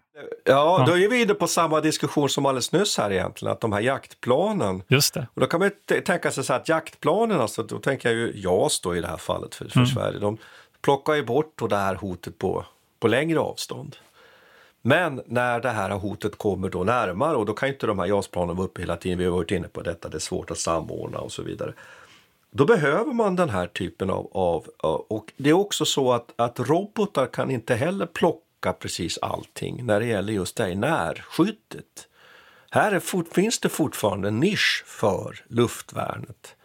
Ja, 0.46 0.84
då 0.88 0.98
är 0.98 1.10
vi 1.10 1.22
inne 1.22 1.34
på 1.34 1.48
samma 1.48 1.82
diskussion 1.82 2.30
som 2.30 2.46
alldeles 2.46 2.72
nyss 2.72 2.98
här 2.98 3.12
egentligen, 3.12 3.52
att 3.52 3.62
de 3.62 3.74
här 3.74 3.82
jaktplanen. 3.82 4.84
Just 4.88 5.14
det. 5.14 5.28
Och 5.34 5.42
då 5.42 5.48
kan 5.48 5.60
man 5.60 5.72
tänka 6.06 6.32
sig 6.32 6.44
så 6.44 6.54
att 6.54 6.70
jaktplanen, 6.70 7.42
alltså, 7.42 7.64
då 7.64 7.80
tänker 7.80 8.10
jag 8.10 8.18
ju 8.18 8.32
JAS 8.36 8.82
då 8.82 8.96
i 8.96 9.02
det 9.02 9.08
här 9.08 9.18
fallet 9.18 9.56
för, 9.56 9.66
för 9.66 9.80
mm. 9.80 9.88
Sverige, 9.88 10.20
de 10.20 10.38
plockar 10.82 11.14
ju 11.14 11.26
bort 11.26 11.54
då 11.56 11.68
det 11.68 11.78
här 11.78 11.96
hotet 11.96 12.38
på, 12.38 12.66
på 13.00 13.08
längre 13.08 13.40
avstånd. 13.40 13.96
Men 14.88 15.22
när 15.26 15.60
det 15.60 15.70
här 15.70 15.90
hotet 15.90 16.38
kommer 16.38 16.70
då 16.70 16.84
närmare 16.84 17.36
och 17.36 17.46
då 17.46 17.54
kan 17.54 17.70
inte 17.70 17.88
de 17.88 18.00
här 18.00 18.06
JAS-planen 18.06 18.56
vara 18.56 18.68
uppe 18.68 18.82
hela 18.82 18.96
tiden, 18.96 19.18
vi 19.18 19.26
har 19.26 19.32
varit 19.32 19.52
inne 19.52 19.68
på 19.68 19.82
detta, 19.82 20.10
det 20.10 20.18
är 20.18 20.20
svårt 20.20 20.52
att 20.52 20.58
samordna 20.58 21.20
och 21.20 21.32
så 21.32 21.44
vidare. 21.44 21.74
Då 22.52 22.66
behöver 22.66 23.14
man 23.14 23.36
den 23.36 23.50
här 23.50 23.68
typen 23.68 24.10
av, 24.10 24.30
av 24.32 24.68
och 25.08 25.34
det 25.38 25.50
är 25.50 25.54
också 25.54 25.86
så 25.86 26.14
att, 26.14 26.34
att 26.36 26.60
robotar 26.60 27.26
kan 27.26 27.52
inte 27.52 27.76
heller 27.76 28.06
plocka 28.06 28.74
precis 28.74 29.18
allting 29.22 29.86
när 29.86 30.00
det 30.00 30.06
gäller 30.06 30.34
just 30.34 30.56
det 30.56 30.64
här 30.64 30.76
närskyddet. 30.76 32.08
Här 32.72 32.92
är 32.92 33.00
fort, 33.00 33.34
finns 33.34 33.60
det 33.60 33.70
fortfarande 33.70 34.28
en 34.28 34.40
nisch 34.40 34.84
för 34.86 35.44
luftvärnet, 35.48 36.56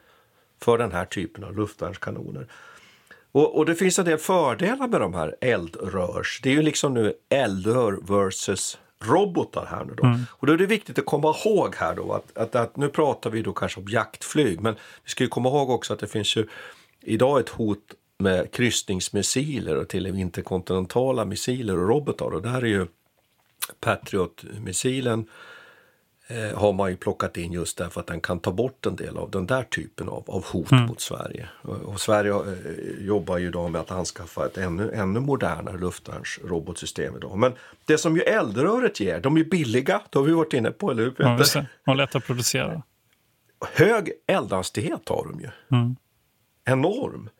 för 0.60 0.78
den 0.78 0.92
här 0.92 1.04
typen 1.04 1.44
av 1.44 1.56
luftvärnskanoner. 1.56 2.46
Och, 3.32 3.56
och, 3.58 3.66
det 3.66 3.74
finns 3.74 3.98
en 3.98 4.04
del 4.04 4.18
fördelar 4.18 4.88
med 4.88 5.00
de 5.00 5.14
här 5.14 5.36
eldrörs. 5.40 6.40
Det 6.42 6.50
är 6.50 6.54
ju 6.54 6.62
liksom 6.62 6.94
nu 6.94 7.12
eldrör 7.28 7.98
versus 8.02 8.78
robotar 9.04 9.66
här 9.66 9.84
nu 9.84 9.94
då. 9.94 10.04
Mm. 10.04 10.20
Och 10.30 10.46
då 10.46 10.52
är 10.52 10.56
det 10.56 10.66
viktigt 10.66 10.98
att 10.98 11.06
komma 11.06 11.34
ihåg 11.44 11.74
här 11.76 11.96
då 11.96 12.12
att, 12.12 12.38
att, 12.38 12.54
att, 12.54 12.76
nu 12.76 12.88
pratar 12.88 13.30
vi 13.30 13.42
då 13.42 13.52
kanske 13.52 13.80
om 13.80 13.88
jaktflyg, 13.88 14.60
men 14.60 14.74
vi 15.04 15.10
ska 15.10 15.24
ju 15.24 15.28
komma 15.28 15.48
ihåg 15.48 15.70
också 15.70 15.92
att 15.92 15.98
det 15.98 16.06
finns 16.06 16.36
ju 16.36 16.46
idag 17.00 17.40
ett 17.40 17.48
hot 17.48 17.94
med 18.18 18.52
kryssningsmissiler 18.52 19.76
och 19.76 19.88
till 19.88 20.06
interkontinentala 20.06 21.24
missiler 21.24 21.78
och 21.78 21.88
robotar 21.88 22.26
och 22.26 22.42
där 22.42 22.62
är 22.62 22.66
ju 22.66 22.86
Patriot-missilen 23.80 25.28
eh, 26.26 26.58
har 26.58 26.72
man 26.72 26.90
ju 26.90 26.96
plockat 26.96 27.36
in 27.36 27.52
just 27.52 27.78
därför 27.78 28.00
att 28.00 28.06
den 28.06 28.20
kan 28.20 28.38
ta 28.38 28.52
bort 28.52 28.86
en 28.86 28.96
del 28.96 29.16
av 29.16 29.30
den 29.30 29.46
där 29.46 29.62
typen 29.62 30.08
av, 30.08 30.24
av 30.26 30.44
hot 30.44 30.72
mm. 30.72 30.84
mot 30.86 31.00
Sverige. 31.00 31.48
Och, 31.62 31.76
och 31.76 32.00
Sverige 32.00 32.32
eh, 32.32 33.06
jobbar 33.06 33.38
ju 33.38 33.48
idag 33.48 33.70
med 33.70 33.80
att 33.80 33.90
anskaffa 33.90 34.46
ett 34.46 34.58
ännu, 34.58 34.92
ännu 34.92 35.20
modernare 35.20 35.78
luftvärnsrobotsystem 35.78 37.16
idag. 37.16 37.38
Men 37.38 37.52
det 37.84 37.98
som 37.98 38.16
ju 38.16 38.22
eldröret 38.22 39.00
ger, 39.00 39.20
de 39.20 39.36
är 39.36 39.44
billiga, 39.44 40.00
det 40.10 40.18
har 40.18 40.26
vi 40.26 40.32
varit 40.32 40.52
inne 40.52 40.70
på, 40.70 40.90
eller 40.90 41.02
hur 41.02 41.14
Ja, 41.18 41.38
just 41.38 41.54
det. 41.54 41.66
Och 41.86 41.96
lätt 41.96 42.14
att 42.14 42.24
producera. 42.24 42.82
Hög 43.72 44.12
eldhastighet 44.26 45.08
har 45.08 45.26
de 45.32 45.40
ju. 45.40 45.48
Mm. 45.78 45.96
Enorm. 46.64 47.30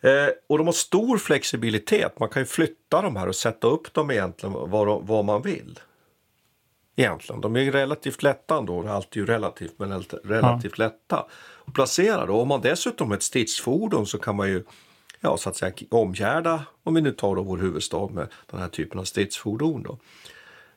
Eh, 0.00 0.28
och 0.48 0.58
de 0.58 0.66
har 0.66 0.72
stor 0.72 1.18
flexibilitet. 1.18 2.18
Man 2.20 2.28
kan 2.28 2.42
ju 2.42 2.46
flytta 2.46 3.02
de 3.02 3.16
här 3.16 3.28
och 3.28 3.36
sätta 3.36 3.66
upp 3.66 3.94
dem 3.94 4.10
egentligen 4.10 4.52
var, 4.52 5.00
var 5.00 5.22
man 5.22 5.42
vill 5.42 5.78
egentligen. 6.96 7.40
De 7.40 7.56
är 7.56 7.72
relativt 7.72 8.22
lätta 8.22 8.58
ändå, 8.58 8.88
allt 8.88 9.16
är 9.16 9.20
ju 9.20 9.26
relativt, 9.26 9.78
men 9.78 10.02
relativt 10.24 10.78
ja. 10.78 10.84
lätta 10.84 11.26
att 11.64 11.74
placera. 11.74 12.26
Då. 12.26 12.40
Om 12.40 12.48
man 12.48 12.60
dessutom 12.60 13.08
har 13.08 13.16
ett 13.16 13.22
stridsfordon 13.22 14.06
så 14.06 14.18
kan 14.18 14.36
man 14.36 14.48
ju 14.48 14.64
ja, 15.20 15.36
så 15.36 15.48
att 15.48 15.56
säga 15.56 15.72
omgärda, 15.90 16.64
om 16.82 16.94
vi 16.94 17.00
nu 17.00 17.12
tar 17.12 17.36
då 17.36 17.42
vår 17.42 17.58
huvudstad 17.58 18.08
med 18.12 18.28
den 18.50 18.60
här 18.60 18.68
typen 18.68 18.98
av 18.98 19.04
stridsfordon. 19.04 19.82
Då. 19.82 19.98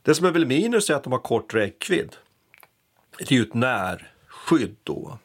Det 0.01 0.15
som 0.15 0.25
är 0.25 0.31
väl 0.31 0.45
minus 0.45 0.89
är 0.89 0.95
att 0.95 1.03
de 1.03 1.11
har 1.11 1.19
kort 1.19 1.53
räckvidd. 1.53 2.15
Det 3.17 3.31
är 3.31 3.35
ju 3.35 3.43
ett 3.43 3.53
närskydd 3.53 4.75
då. 4.83 5.17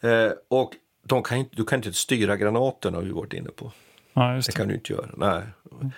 Eh, 0.00 0.32
och 0.48 0.72
de 1.02 1.22
kan 1.22 1.38
inte, 1.38 1.56
du 1.56 1.64
kan 1.64 1.78
inte 1.78 1.92
styra 1.92 2.36
granaterna 2.36 2.96
har 2.96 3.04
vi 3.04 3.10
varit 3.10 3.32
inne 3.32 3.50
på. 3.50 3.72
Ja, 4.12 4.22
det. 4.22 4.36
det. 4.46 4.52
kan 4.52 4.68
du 4.68 4.74
inte 4.74 4.92
göra. 4.92 5.10
Nej. 5.16 5.42
Mm. 5.80 5.92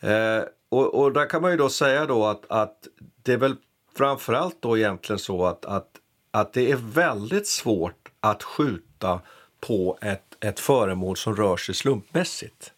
Eh, 0.00 0.44
och, 0.68 0.94
och 0.94 1.12
där 1.12 1.30
kan 1.30 1.42
man 1.42 1.50
ju 1.50 1.56
då 1.56 1.68
säga 1.68 2.06
då 2.06 2.26
att, 2.26 2.44
att 2.48 2.76
det 3.22 3.32
är 3.32 3.36
väl 3.36 3.56
framförallt 3.96 4.56
då 4.60 4.78
egentligen 4.78 5.18
så 5.18 5.46
att, 5.46 5.64
att, 5.64 5.88
att 6.30 6.52
det 6.52 6.70
är 6.70 6.76
väldigt 6.76 7.46
svårt 7.46 8.08
att 8.20 8.42
skjuta 8.42 9.20
på 9.60 9.98
ett, 10.02 10.44
ett 10.44 10.60
föremål 10.60 11.16
som 11.16 11.36
rör 11.36 11.56
sig 11.56 11.74
slumpmässigt. 11.74 12.72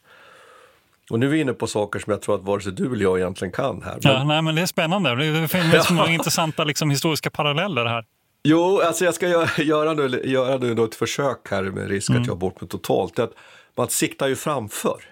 Och 1.11 1.19
nu 1.19 1.27
är 1.27 1.31
vi 1.31 1.41
inne 1.41 1.53
på 1.53 1.67
saker 1.67 1.99
som 1.99 2.11
jag 2.11 2.23
tror 2.23 2.35
att 2.35 2.43
vare 2.43 2.61
sig 2.61 2.73
du 2.73 2.87
eller 2.87 3.03
jag 3.03 3.19
egentligen 3.19 3.53
kan 3.53 3.83
här. 3.83 3.99
Men... 4.03 4.13
Ja, 4.13 4.25
nej, 4.25 4.43
men 4.43 4.55
det 4.55 4.63
är 4.63 4.67
spännande. 4.67 5.15
Det 5.15 5.49
finns 5.49 5.91
många 5.91 6.11
intressanta 6.11 6.65
liksom, 6.65 6.91
historiska 6.91 7.31
paralleller 7.31 7.85
här. 7.85 8.05
Jo, 8.43 8.81
alltså 8.81 9.05
jag 9.05 9.15
ska 9.15 9.29
göra, 9.29 9.63
göra, 9.63 9.93
nu, 9.93 10.23
göra 10.25 10.59
nu 10.59 10.85
ett 10.85 10.95
försök 10.95 11.51
här 11.51 11.63
med 11.63 11.89
risk 11.89 12.11
att 12.11 12.17
mm. 12.17 12.29
jag 12.29 12.39
bort 12.39 12.61
mig 12.61 12.71
totalt. 12.71 13.19
Att 13.19 13.33
man 13.75 13.89
siktar 13.89 14.29
ju 14.29 14.37
framför. 14.37 15.05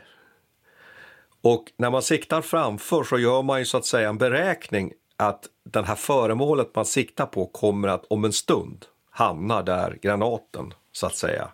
Och 1.43 1.73
när 1.77 1.91
man 1.91 2.03
siktar 2.03 2.43
framför 2.43 3.05
så 3.05 3.19
gör 3.19 3.43
man 3.43 3.59
ju 3.59 3.65
så 3.65 3.77
att 3.77 3.87
säga 3.87 4.09
en 4.09 4.19
beräkning 4.19 4.93
att 5.17 5.47
det 5.65 5.83
här 5.83 5.95
föremålet 5.95 6.75
man 6.75 6.85
siktar 6.85 7.27
på 7.27 7.47
kommer 7.47 7.89
att 7.89 8.05
om 8.11 8.25
en 8.25 8.33
stund 8.33 8.87
hamna 9.11 9.63
där 9.63 9.99
granaten 10.03 10.75
så 10.93 11.07
att 11.07 11.17
säga 11.17 11.49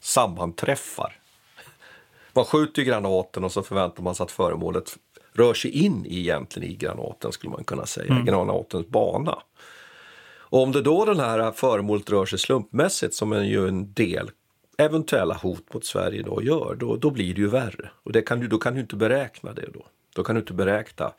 sammanträffar. 0.00 1.16
Man 2.32 2.44
skjuter 2.44 2.82
granaten 2.82 3.44
och 3.44 3.52
så 3.52 3.62
förväntar 3.62 4.02
man 4.02 4.14
sig 4.14 4.24
att 4.24 4.30
föremålet 4.30 4.96
rör 5.32 5.54
sig 5.54 5.70
in 5.70 6.06
egentligen 6.06 6.70
i 6.70 6.74
granaten 6.74 7.32
skulle 7.32 7.50
man 7.50 7.64
kunna 7.64 7.86
säga, 7.86 8.12
mm. 8.12 8.24
granatens 8.24 8.86
bana. 8.86 9.38
Och 10.50 10.62
om 10.62 10.72
det 10.72 10.82
då 10.82 11.04
den 11.04 11.20
här 11.20 11.52
föremålet 11.52 12.10
rör 12.10 12.26
sig 12.26 12.38
slumpmässigt 12.38 13.14
som 13.14 13.32
är 13.32 13.42
ju 13.42 13.68
en 13.68 13.92
del 13.92 14.30
eventuella 14.84 15.34
hot 15.34 15.74
mot 15.74 15.84
Sverige 15.84 16.22
då 16.22 16.42
gör, 16.42 16.76
då, 16.78 16.96
då 16.96 17.10
blir 17.10 17.34
det 17.34 17.40
ju 17.40 17.48
värre. 17.48 17.90
Och 18.02 18.12
det 18.12 18.22
kan 18.22 18.40
du, 18.40 18.48
då 18.48 18.58
kan 18.58 18.74
du 18.74 18.80
inte 18.80 18.96
beräkna 18.96 19.52
det 19.52 19.68
då. 19.74 19.86
Då 20.14 20.22
kan 20.22 20.34
du 20.34 20.40
inte 20.40 20.52
beräkna 20.52 21.12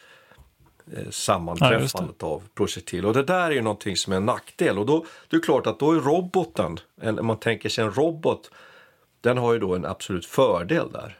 eh, 0.93 1.09
sammanträffandet 1.09 2.15
ja, 2.19 2.27
av 2.27 2.43
projektil. 2.55 3.05
Och 3.05 3.13
det 3.13 3.23
där 3.23 3.45
är 3.45 3.51
ju 3.51 3.61
någonting 3.61 3.97
som 3.97 4.13
är 4.13 4.17
en 4.17 4.25
nackdel. 4.25 4.77
Och 4.77 4.85
då 4.85 5.05
det 5.29 5.35
är 5.35 5.41
klart 5.41 5.67
att 5.67 5.79
då 5.79 5.91
är 5.91 5.99
roboten, 5.99 6.79
en, 7.01 7.25
man 7.25 7.37
tänker 7.37 7.69
sig 7.69 7.83
en 7.83 7.91
robot, 7.91 8.51
den 9.21 9.37
har 9.37 9.53
ju 9.53 9.59
då 9.59 9.75
en 9.75 9.85
absolut 9.85 10.25
fördel 10.25 10.91
där. 10.91 11.17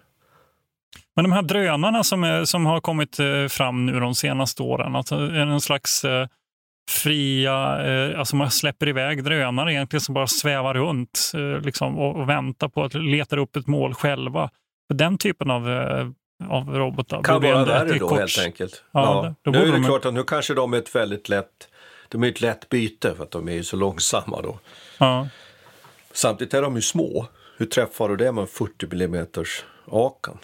Men 1.16 1.24
de 1.24 1.32
här 1.32 1.42
drönarna 1.42 2.04
som, 2.04 2.24
är, 2.24 2.46
som 2.46 2.66
har 2.66 2.82
kommit 2.82 3.20
eh, 3.20 3.48
fram 3.50 3.86
nu 3.86 4.00
de 4.00 4.16
senaste 4.16 4.64
åren, 4.64 4.96
alltså 4.96 5.16
är 5.16 5.46
det 5.46 5.52
en 5.52 5.62
slags 5.62 6.06
eh, 6.06 6.28
fria, 6.90 7.86
eh, 7.86 8.20
alltså 8.20 8.36
man 8.36 8.52
släpper 8.52 8.88
iväg 8.88 9.24
drönare 9.24 9.74
egentligen 9.74 10.02
som 10.02 10.14
bara 10.14 10.28
svävar 10.28 10.74
runt 10.74 11.32
eh, 11.34 11.62
liksom, 11.62 12.00
och, 12.00 12.16
och 12.16 12.30
väntar 12.30 12.70
på 12.70 12.84
att 12.84 12.94
leta 12.94 13.40
upp 13.40 13.56
ett 13.56 13.68
mål 13.68 13.94
själva. 13.94 14.50
För 14.88 14.96
den 14.96 15.18
typen 15.18 15.52
av, 15.52 15.70
eh, 15.70 16.08
av 16.50 16.70
robotar. 16.70 17.24
Kan 17.24 17.42
vara 17.42 17.66
värre 17.66 17.98
då 17.98 18.08
kort... 18.08 18.20
helt 18.20 18.40
enkelt. 18.40 18.84
Ja, 18.92 19.36
ja. 19.44 19.52
nu 19.52 19.58
är 19.58 19.66
det 19.66 19.72
de... 19.72 19.84
klart 19.84 20.06
att 20.06 20.14
nu 20.14 20.24
kanske 20.24 20.54
de 20.54 20.74
är 20.74 20.78
ett 20.78 20.96
väldigt 20.96 21.30
lätt, 21.30 21.70
de 22.10 22.24
är 22.24 22.28
ett 22.28 22.42
lätt 22.42 22.70
byte 22.70 23.16
för 23.16 23.24
att 23.24 23.32
de 23.32 23.48
är 23.48 23.54
ju 23.54 23.64
så 23.64 23.78
långsamma 23.78 24.42
då. 24.42 24.60
Ja. 24.98 25.28
Samtidigt 26.12 26.54
är 26.54 26.62
de 26.62 26.76
ju 26.76 26.82
små. 26.82 27.28
Hur 27.58 27.66
träffar 27.66 28.10
du 28.10 28.16
det 28.16 28.32
med 28.32 28.42
en 28.42 28.48
40 28.48 29.04
mm 29.04 29.26
akan? 29.86 30.38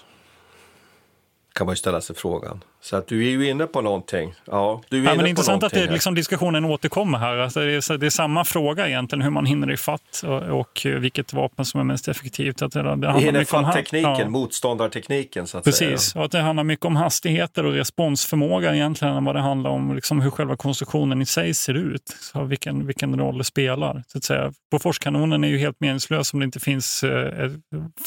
Kan 1.54 1.66
man 1.66 1.74
ju 1.74 1.78
ställa 1.78 2.02
sig 2.02 2.16
frågan. 2.16 2.64
Så 2.82 2.95
att 2.95 3.07
du 3.07 3.28
är 3.28 3.30
ju 3.30 3.49
inne 3.49 3.67
på 3.67 3.82
någonting. 3.82 4.34
Ja, 4.45 4.82
du 4.89 4.97
är 4.97 5.03
ja, 5.03 5.09
men 5.09 5.17
det 5.17 5.28
är 5.28 5.30
intressant 5.30 5.63
att 5.63 5.73
det, 5.73 5.91
liksom, 5.91 6.15
diskussionen 6.15 6.65
återkommer 6.65 7.17
här. 7.17 7.38
Alltså 7.38 7.59
det, 7.59 7.71
är, 7.71 7.97
det 7.97 8.05
är 8.05 8.09
samma 8.09 8.45
fråga 8.45 8.88
egentligen, 8.88 9.21
hur 9.21 9.30
man 9.30 9.45
hinner 9.45 9.71
ifatt 9.71 10.23
och, 10.23 10.59
och 10.59 10.82
vilket 10.86 11.34
vapen 11.34 11.65
som 11.65 11.80
är 11.80 11.84
mest 11.84 12.07
effektivt. 12.07 12.61
Att 12.61 12.71
det, 12.71 12.95
det 12.95 13.19
hinner 13.19 13.41
ifatt 13.41 13.73
tekniken, 13.73 14.15
ja. 14.19 14.30
motståndartekniken 14.30 15.47
så 15.47 15.57
att 15.57 15.63
Precis, 15.63 16.01
säga. 16.01 16.19
och 16.19 16.25
att 16.25 16.32
det 16.32 16.39
handlar 16.39 16.63
mycket 16.63 16.86
om 16.86 16.95
hastigheter 16.95 17.65
och 17.65 17.73
responsförmåga 17.73 18.75
egentligen 18.75 19.13
än 19.15 19.25
vad 19.25 19.36
det 19.36 19.41
handlar 19.41 19.69
om 19.69 19.95
liksom, 19.95 20.21
hur 20.21 20.32
själva 20.32 20.55
konstruktionen 20.55 21.21
i 21.21 21.25
sig 21.25 21.53
ser 21.53 21.73
ut. 21.73 22.17
Så 22.19 22.43
vilken, 22.43 22.88
vilken 22.88 23.19
roll 23.19 23.38
det 23.38 23.43
spelar. 23.43 24.03
Så 24.07 24.17
att 24.17 24.23
säga. 24.23 24.51
Boforskanonen 24.71 25.43
är 25.43 25.47
ju 25.47 25.57
helt 25.57 25.80
meningslös 25.80 26.34
om 26.34 26.39
det 26.39 26.45
inte 26.45 26.59
finns 26.59 27.03
eh, 27.03 27.51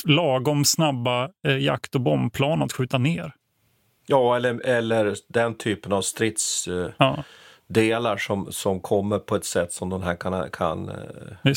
lagom 0.05 0.65
snabba 0.65 1.29
eh, 1.47 1.59
jakt 1.59 1.95
och 1.95 2.01
bombplan 2.01 2.63
att 2.63 2.73
skjuta 2.73 2.99
ner. 2.99 3.33
Ja, 4.11 4.37
eller, 4.37 4.67
eller 4.67 5.17
den 5.29 5.55
typen 5.55 5.93
av 5.93 6.03
stridsdelar 6.03 8.17
som, 8.17 8.53
som 8.53 8.81
kommer 8.81 9.19
på 9.19 9.37
ett 9.37 9.45
sätt 9.45 9.73
som 9.73 9.91
den 9.91 10.03
här 10.03 10.17
kan, 10.17 10.51
kan 10.51 10.89
eh, 10.89 10.95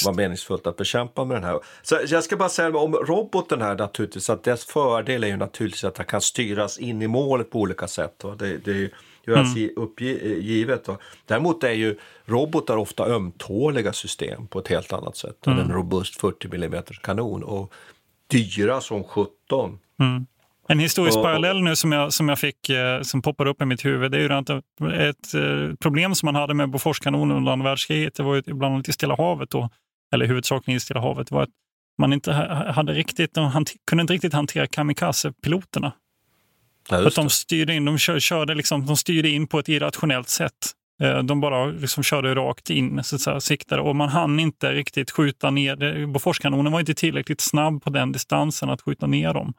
vara 0.05 0.15
meningsfullt 0.15 0.67
att 0.67 0.77
bekämpa 0.77 1.25
med 1.25 1.37
den 1.37 1.43
här. 1.43 1.59
Så 1.81 1.99
jag 2.07 2.23
ska 2.23 2.37
bara 2.37 2.49
säga 2.49 2.77
om 2.77 2.95
roboten 2.95 3.61
här 3.61 3.75
naturligtvis, 3.75 4.29
att 4.29 4.43
dess 4.43 4.65
fördel 4.65 5.23
är 5.23 5.27
ju 5.27 5.37
naturligtvis 5.37 5.83
att 5.83 5.95
den 5.95 6.05
kan 6.05 6.21
styras 6.21 6.77
in 6.77 7.01
i 7.01 7.07
målet 7.07 7.51
på 7.51 7.59
olika 7.59 7.87
sätt. 7.87 8.23
Va? 8.23 8.35
Det, 8.39 8.57
det 8.57 8.71
är 8.71 8.75
ju 8.75 8.89
mm. 9.27 9.39
alltså 9.39 9.59
uppgivet. 9.75 10.87
Va? 10.87 10.97
Däremot 11.25 11.63
är 11.63 11.71
ju 11.71 11.97
robotar 12.25 12.77
ofta 12.77 13.05
ömtåliga 13.05 13.93
system 13.93 14.47
på 14.47 14.59
ett 14.59 14.67
helt 14.67 14.93
annat 14.93 15.17
sätt 15.17 15.47
mm. 15.47 15.59
än 15.59 15.65
en 15.65 15.71
robust 15.71 16.21
40 16.21 16.55
mm 16.55 16.83
kanon 17.03 17.43
och 17.43 17.73
dyra 18.27 18.81
som 18.81 19.03
17. 19.03 19.79
Mm. 19.99 20.25
En 20.67 20.79
historisk 20.79 21.17
och, 21.17 21.23
parallell 21.23 21.61
nu 21.63 21.75
som 21.75 21.91
jag, 21.91 22.13
som 22.13 22.29
jag 22.29 22.39
fick, 22.39 22.69
eh, 22.69 23.01
som 23.01 23.21
poppar 23.21 23.45
upp 23.45 23.61
i 23.61 23.65
mitt 23.65 23.85
huvud, 23.85 24.11
det 24.11 24.17
är 24.17 24.21
ju 24.21 24.33
att 24.33 24.49
ett 24.49 25.33
eh, 25.33 25.75
problem 25.79 26.15
som 26.15 26.25
man 26.25 26.35
hade 26.35 26.53
med 26.53 26.69
Boforskanonen 26.69 27.37
under 27.37 27.51
andra 27.51 27.69
världskriget, 27.69 28.15
det 28.15 28.23
var 28.23 28.35
ju 28.35 28.41
bland 28.41 28.73
annat 28.73 28.89
i 28.89 28.93
Stilla 28.93 29.15
havet, 29.15 29.49
då, 29.49 29.69
eller 30.13 30.25
huvudsakligen 30.25 30.77
i 30.77 30.79
Stilla 30.79 31.01
havet, 31.01 31.31
var 31.31 31.43
att 31.43 31.49
man 31.97 32.13
inte 32.13 32.33
hade 32.75 32.93
riktigt, 32.93 33.33
de 33.33 33.65
kunde 33.87 34.01
inte 34.01 34.13
riktigt 34.13 34.33
hantera 34.33 34.67
kamikaze-piloterna. 34.67 35.91
Ja, 36.89 37.07
att 37.07 37.15
de 37.15 37.29
styrde 37.29 37.73
in, 37.73 37.85
de 37.85 37.97
körde 37.97 38.55
liksom, 38.55 38.85
de 38.85 38.97
styrde 38.97 39.29
in 39.29 39.47
på 39.47 39.59
ett 39.59 39.69
irrationellt 39.69 40.29
sätt. 40.29 40.71
Eh, 41.01 41.23
de 41.23 41.41
bara 41.41 41.65
liksom 41.65 42.03
körde 42.03 42.35
rakt 42.35 42.69
in, 42.69 43.03
så 43.03 43.15
att 43.15 43.21
säga, 43.21 43.39
siktade 43.39 43.81
och 43.81 43.95
man 43.95 44.09
hann 44.09 44.39
inte 44.39 44.71
riktigt 44.71 45.11
skjuta 45.11 45.51
ner. 45.51 46.05
Boforskanonen 46.05 46.71
var 46.71 46.79
inte 46.79 46.93
tillräckligt 46.93 47.41
snabb 47.41 47.83
på 47.83 47.89
den 47.89 48.11
distansen 48.11 48.69
att 48.69 48.81
skjuta 48.81 49.07
ner 49.07 49.33
dem. 49.33 49.53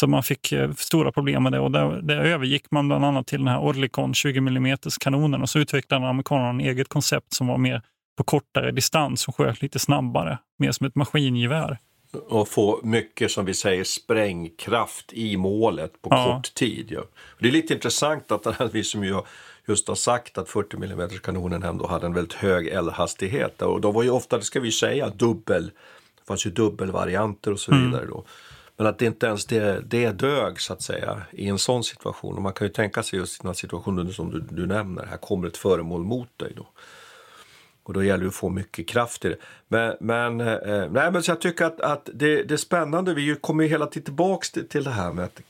Så 0.00 0.06
man 0.06 0.22
fick 0.22 0.52
eh, 0.52 0.72
stora 0.72 1.12
problem 1.12 1.42
med 1.42 1.52
det 1.52 1.60
och 1.60 1.70
där 1.70 2.10
övergick 2.10 2.70
man 2.70 2.88
bland 2.88 3.04
annat 3.04 3.26
till 3.26 3.38
den 3.38 3.48
här 3.48 3.60
Orlikon 3.60 4.14
20 4.14 4.38
mm 4.38 4.78
kanonen 5.00 5.42
och 5.42 5.50
så 5.50 5.58
utvecklade 5.58 6.08
amerikanerna 6.08 6.62
ett 6.62 6.68
eget 6.68 6.88
koncept 6.88 7.34
som 7.34 7.46
var 7.46 7.58
mer 7.58 7.82
på 8.16 8.24
kortare 8.24 8.70
distans 8.70 9.28
och 9.28 9.36
sköt 9.36 9.62
lite 9.62 9.78
snabbare, 9.78 10.38
mer 10.58 10.72
som 10.72 10.86
ett 10.86 10.94
maskingevär. 10.94 11.78
Och 12.28 12.48
få 12.48 12.80
mycket, 12.82 13.30
som 13.30 13.44
vi 13.44 13.54
säger, 13.54 13.84
sprängkraft 13.84 15.12
i 15.12 15.36
målet 15.36 16.02
på 16.02 16.10
ja. 16.10 16.24
kort 16.24 16.54
tid. 16.54 16.86
Ja. 16.90 17.02
Det 17.38 17.48
är 17.48 17.52
lite 17.52 17.74
intressant 17.74 18.32
att 18.32 18.74
vi 18.74 18.84
som 18.84 19.04
ju 19.04 19.14
just 19.68 19.88
har 19.88 19.94
sagt 19.94 20.38
att 20.38 20.48
40 20.48 20.76
mm 20.76 21.08
kanonen 21.08 21.62
ändå 21.62 21.86
hade 21.86 22.06
en 22.06 22.14
väldigt 22.14 22.34
hög 22.34 22.68
eldhastighet. 22.68 23.62
Och 23.62 23.80
de 23.80 23.94
var 23.94 24.02
ju 24.02 24.10
ofta, 24.10 24.38
det 24.38 24.44
ska 24.44 24.60
vi 24.60 24.72
säga, 24.72 25.08
dubbel. 25.10 25.70
Det 26.20 26.26
fanns 26.26 26.46
ju 26.46 26.50
dubbelvarianter 26.50 27.52
och 27.52 27.60
så 27.60 27.72
mm. 27.72 27.84
vidare. 27.84 28.06
Då. 28.06 28.24
Men 28.80 28.86
att 28.86 29.02
inte 29.02 29.26
ens 29.26 29.46
det, 29.46 29.80
det 29.80 30.12
dög 30.12 30.60
så 30.60 30.72
att 30.72 30.82
säga 30.82 31.22
i 31.30 31.48
en 31.48 31.58
sån 31.58 31.84
situation. 31.84 32.36
Och 32.36 32.42
man 32.42 32.52
kan 32.52 32.66
ju 32.66 32.72
tänka 32.72 33.02
sig 33.02 33.18
just 33.18 33.40
i 33.40 33.46
den 33.46 33.54
situationen 33.54 34.12
som 34.12 34.30
du, 34.30 34.40
du 34.40 34.66
nämner. 34.66 35.06
Här 35.06 35.16
kommer 35.16 35.48
ett 35.48 35.56
föremål 35.56 36.04
mot 36.04 36.38
dig 36.38 36.52
då. 36.56 36.66
Och 37.82 37.92
då 37.92 38.04
gäller 38.04 38.24
det 38.24 38.28
att 38.28 38.34
få 38.34 38.48
mycket 38.48 38.88
kraft 38.88 39.24
i 39.24 39.28
det. 39.28 39.36
Men, 39.68 39.96
men, 40.00 40.40
eh, 40.40 40.90
nej, 40.90 41.12
men 41.12 41.22
så 41.22 41.30
jag 41.30 41.40
tycker 41.40 41.64
att, 41.64 41.80
att 41.80 42.08
det, 42.14 42.42
det 42.42 42.54
är 42.54 42.56
spännande. 42.56 43.14
Vi 43.14 43.36
kommer 43.40 43.64
ju 43.64 43.70
hela 43.70 43.86
tiden 43.86 44.04
tillbaka 44.04 44.46
till, 44.52 44.68
till 44.68 44.84
det 44.84 44.90
här 44.90 45.12
med 45.12 45.24
att, 45.24 45.40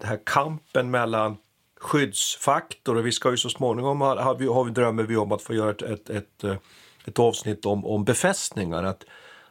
det 0.00 0.06
här 0.06 0.20
kampen 0.24 0.90
mellan 0.90 1.36
skyddsfaktor 1.80 2.96
och 2.96 3.06
vi 3.06 3.12
ska 3.12 3.30
ju 3.30 3.36
så 3.36 3.48
småningom 3.48 4.00
ha, 4.00 4.22
har 4.22 4.34
vi, 4.34 4.46
har 4.46 4.64
vi 4.64 4.70
drömmer 4.70 5.02
vi 5.02 5.16
om 5.16 5.32
att 5.32 5.42
få 5.42 5.54
göra 5.54 5.70
ett, 5.70 5.82
ett, 5.82 6.10
ett, 6.10 6.44
eh, 6.44 6.56
ett 7.04 7.18
avsnitt 7.18 7.66
om, 7.66 7.86
om 7.86 8.04
befästningar. 8.04 8.84
Att 8.84 9.04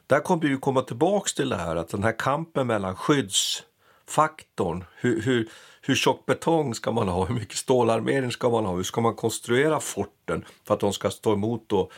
där 0.07 0.19
kommer 0.19 0.41
vi 0.41 0.57
komma 0.57 0.81
tillbaks 0.81 1.33
till 1.33 1.49
det 1.49 1.55
här 1.55 1.75
att 1.75 1.89
den 1.89 2.03
här 2.03 2.19
kampen 2.19 2.67
mellan 2.67 2.95
skyddsfaktorn, 2.95 4.83
hur, 4.95 5.21
hur, 5.21 5.49
hur 5.81 5.95
tjock 5.95 6.25
betong 6.25 6.75
ska 6.75 6.91
man 6.91 7.07
ha, 7.07 7.25
hur 7.25 7.35
mycket 7.35 7.57
stålarmering 7.57 8.31
ska 8.31 8.49
man 8.49 8.65
ha, 8.65 8.75
hur 8.75 8.83
ska 8.83 9.01
man 9.01 9.15
konstruera 9.15 9.79
forten 9.79 10.45
för 10.63 10.73
att 10.73 10.79
de 10.79 10.93
ska 10.93 11.09
stå 11.09 11.33
emot 11.33 11.63
då 11.67 11.89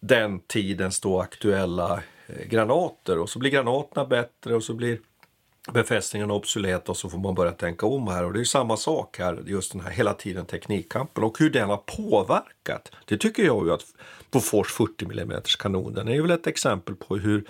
den 0.00 0.40
tidens 0.40 1.00
då 1.00 1.20
aktuella 1.20 2.02
eh, 2.26 2.46
granater 2.46 3.18
och 3.18 3.30
så 3.30 3.38
blir 3.38 3.50
granaterna 3.50 4.06
bättre 4.06 4.54
och 4.54 4.64
så 4.64 4.74
blir 4.74 4.98
befästningen 5.72 6.30
obsolet 6.30 6.88
och 6.88 6.96
så 6.96 7.10
får 7.10 7.18
man 7.18 7.34
börja 7.34 7.52
tänka 7.52 7.86
om 7.86 8.08
här. 8.08 8.24
Och 8.24 8.32
det 8.32 8.40
är 8.40 8.44
samma 8.44 8.76
sak 8.76 9.18
här, 9.18 9.42
just 9.46 9.72
den 9.72 9.80
här 9.80 9.90
hela 9.90 10.14
tiden 10.14 10.46
teknikkampen 10.46 11.24
och 11.24 11.38
hur 11.38 11.50
den 11.50 11.68
har 11.68 11.76
påverkat. 11.76 12.92
Det 13.04 13.16
tycker 13.16 13.42
jag 13.42 13.66
ju 13.66 13.72
att 13.72 13.84
Bofors 14.36 14.72
40 14.72 15.04
mm 15.04 15.42
kanonen 15.58 16.08
är 16.08 16.20
väl 16.20 16.30
ett 16.30 16.46
exempel 16.46 16.94
på 16.94 17.16
hur 17.16 17.44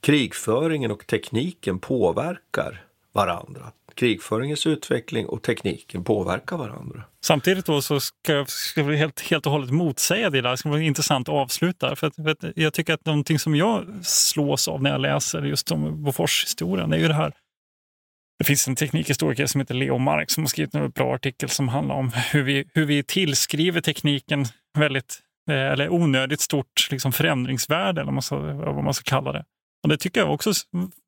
krigföringen 0.00 0.90
och 0.90 1.06
tekniken 1.06 1.78
påverkar 1.78 2.84
varandra. 3.12 3.72
Krigföringens 3.94 4.66
utveckling 4.66 5.26
och 5.26 5.42
tekniken 5.42 6.04
påverkar 6.04 6.56
varandra. 6.56 7.04
Samtidigt 7.24 7.66
då 7.66 7.82
så 7.82 8.00
ska 8.00 8.32
jag, 8.32 8.50
ska 8.50 8.82
helt, 8.82 9.20
helt 9.20 9.46
och 9.46 9.52
hållet 9.52 9.70
motsäga 9.70 10.30
det 10.30 10.40
där. 10.40 10.50
Det 10.50 10.56
ska 10.56 10.68
vara 10.68 10.82
intressant 10.82 11.28
att 11.28 11.34
avsluta. 11.34 11.96
För, 11.96 12.06
att, 12.06 12.14
för 12.14 12.28
att 12.28 12.44
jag 12.56 12.72
tycker 12.72 12.94
att 12.94 13.06
någonting 13.06 13.38
som 13.38 13.54
jag 13.56 13.86
slås 14.02 14.68
av 14.68 14.82
när 14.82 14.90
jag 14.90 15.00
läser 15.00 15.42
just 15.42 15.70
om 15.70 16.02
Bofors-historien, 16.04 16.90
det 16.90 16.96
är 16.96 17.00
ju 17.00 17.08
det 17.08 17.14
här 17.14 17.32
det 18.38 18.44
finns 18.44 18.68
en 18.68 18.76
teknikhistoriker 18.76 19.46
som 19.46 19.60
heter 19.60 19.74
Leo 19.74 19.98
Mark 19.98 20.30
som 20.30 20.42
har 20.42 20.48
skrivit 20.48 20.74
en 20.74 20.90
bra 20.90 21.14
artikel 21.14 21.48
som 21.48 21.68
handlar 21.68 21.94
om 21.94 22.12
hur 22.32 22.42
vi, 22.42 22.64
hur 22.74 22.84
vi 22.84 23.02
tillskriver 23.02 23.80
tekniken 23.80 24.44
väldigt, 24.78 25.20
eller 25.52 25.92
onödigt 25.92 26.40
stort 26.40 26.88
liksom 26.90 27.12
förändringsvärde, 27.12 28.00
eller 28.00 28.04
vad 28.04 28.14
man, 28.14 28.22
ska, 28.22 28.36
vad 28.38 28.84
man 28.84 28.94
ska 28.94 29.10
kalla 29.10 29.32
det. 29.32 29.44
Och 29.82 29.88
det 29.88 29.96
tycker 29.96 30.20
jag 30.20 30.34
också, 30.34 30.52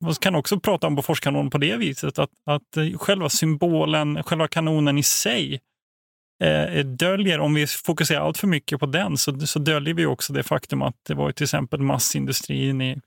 man 0.01 0.13
kan 0.13 0.35
också 0.35 0.59
prata 0.59 0.87
om 0.87 0.95
Boforskanonen 0.95 1.49
på 1.49 1.57
det 1.57 1.77
viset, 1.77 2.19
att, 2.19 2.29
att 2.45 2.99
själva 2.99 3.29
symbolen, 3.29 4.23
själva 4.23 4.47
kanonen 4.47 4.97
i 4.97 5.03
sig 5.03 5.59
eh, 6.43 6.85
döljer, 6.85 7.39
om 7.39 7.53
vi 7.53 7.67
fokuserar 7.67 8.21
allt 8.21 8.37
för 8.37 8.47
mycket 8.47 8.79
på 8.79 8.85
den, 8.85 9.17
så, 9.17 9.39
så 9.39 9.59
döljer 9.59 9.93
vi 9.93 10.05
också 10.05 10.33
det 10.33 10.43
faktum 10.43 10.81
att 10.81 10.95
det 11.07 11.13
var 11.13 11.31
till 11.31 11.43
exempel 11.43 11.81
massindustrin 11.81 12.81
i, 12.81 13.01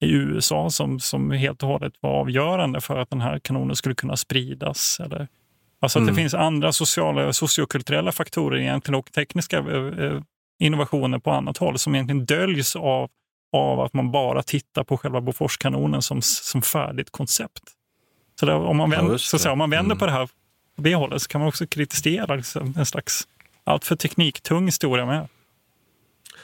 i 0.00 0.12
USA 0.12 0.70
som, 0.70 1.00
som 1.00 1.30
helt 1.30 1.62
och 1.62 1.68
hållet 1.68 1.92
var 2.00 2.10
avgörande 2.10 2.80
för 2.80 2.98
att 2.98 3.10
den 3.10 3.20
här 3.20 3.38
kanonen 3.38 3.76
skulle 3.76 3.94
kunna 3.94 4.16
spridas. 4.16 5.00
Eller, 5.00 5.28
alltså 5.80 5.98
att 5.98 6.02
mm. 6.02 6.14
det 6.14 6.20
finns 6.20 6.34
andra 6.34 6.72
sociala 6.72 7.26
och 7.26 7.36
sociokulturella 7.36 8.12
faktorer 8.12 8.58
egentligen 8.58 8.98
och 8.98 9.12
tekniska 9.12 9.58
eh, 9.58 10.04
eh, 10.04 10.22
innovationer 10.60 11.18
på 11.18 11.30
annat 11.30 11.56
håll 11.56 11.78
som 11.78 11.94
egentligen 11.94 12.24
döljs 12.24 12.76
av, 12.76 13.10
av 13.52 13.80
att 13.80 13.92
man 13.92 14.10
bara 14.10 14.42
tittar 14.42 14.84
på 14.84 14.96
själva 14.96 15.20
Boforskanonen 15.20 16.02
som, 16.02 16.22
som 16.22 16.62
färdigt 16.62 17.10
koncept. 17.10 17.62
Så 18.40 18.46
där, 18.46 18.54
om, 18.54 18.76
man 18.76 18.90
vänder, 18.90 19.12
ja, 19.12 19.18
så 19.18 19.38
säga, 19.38 19.52
om 19.52 19.58
man 19.58 19.70
vänder 19.70 19.84
mm. 19.84 19.98
på 19.98 20.06
det 20.06 20.12
här 20.12 20.28
på 20.76 20.82
det 20.82 20.94
hållet 20.94 21.22
så 21.22 21.28
kan 21.28 21.40
man 21.40 21.48
också 21.48 21.66
kritisera 21.66 22.34
liksom, 22.34 22.74
en 22.76 22.86
slags 22.86 23.28
alltför 23.64 23.96
tekniktung 23.96 24.66
historia 24.66 25.06
med. 25.06 25.28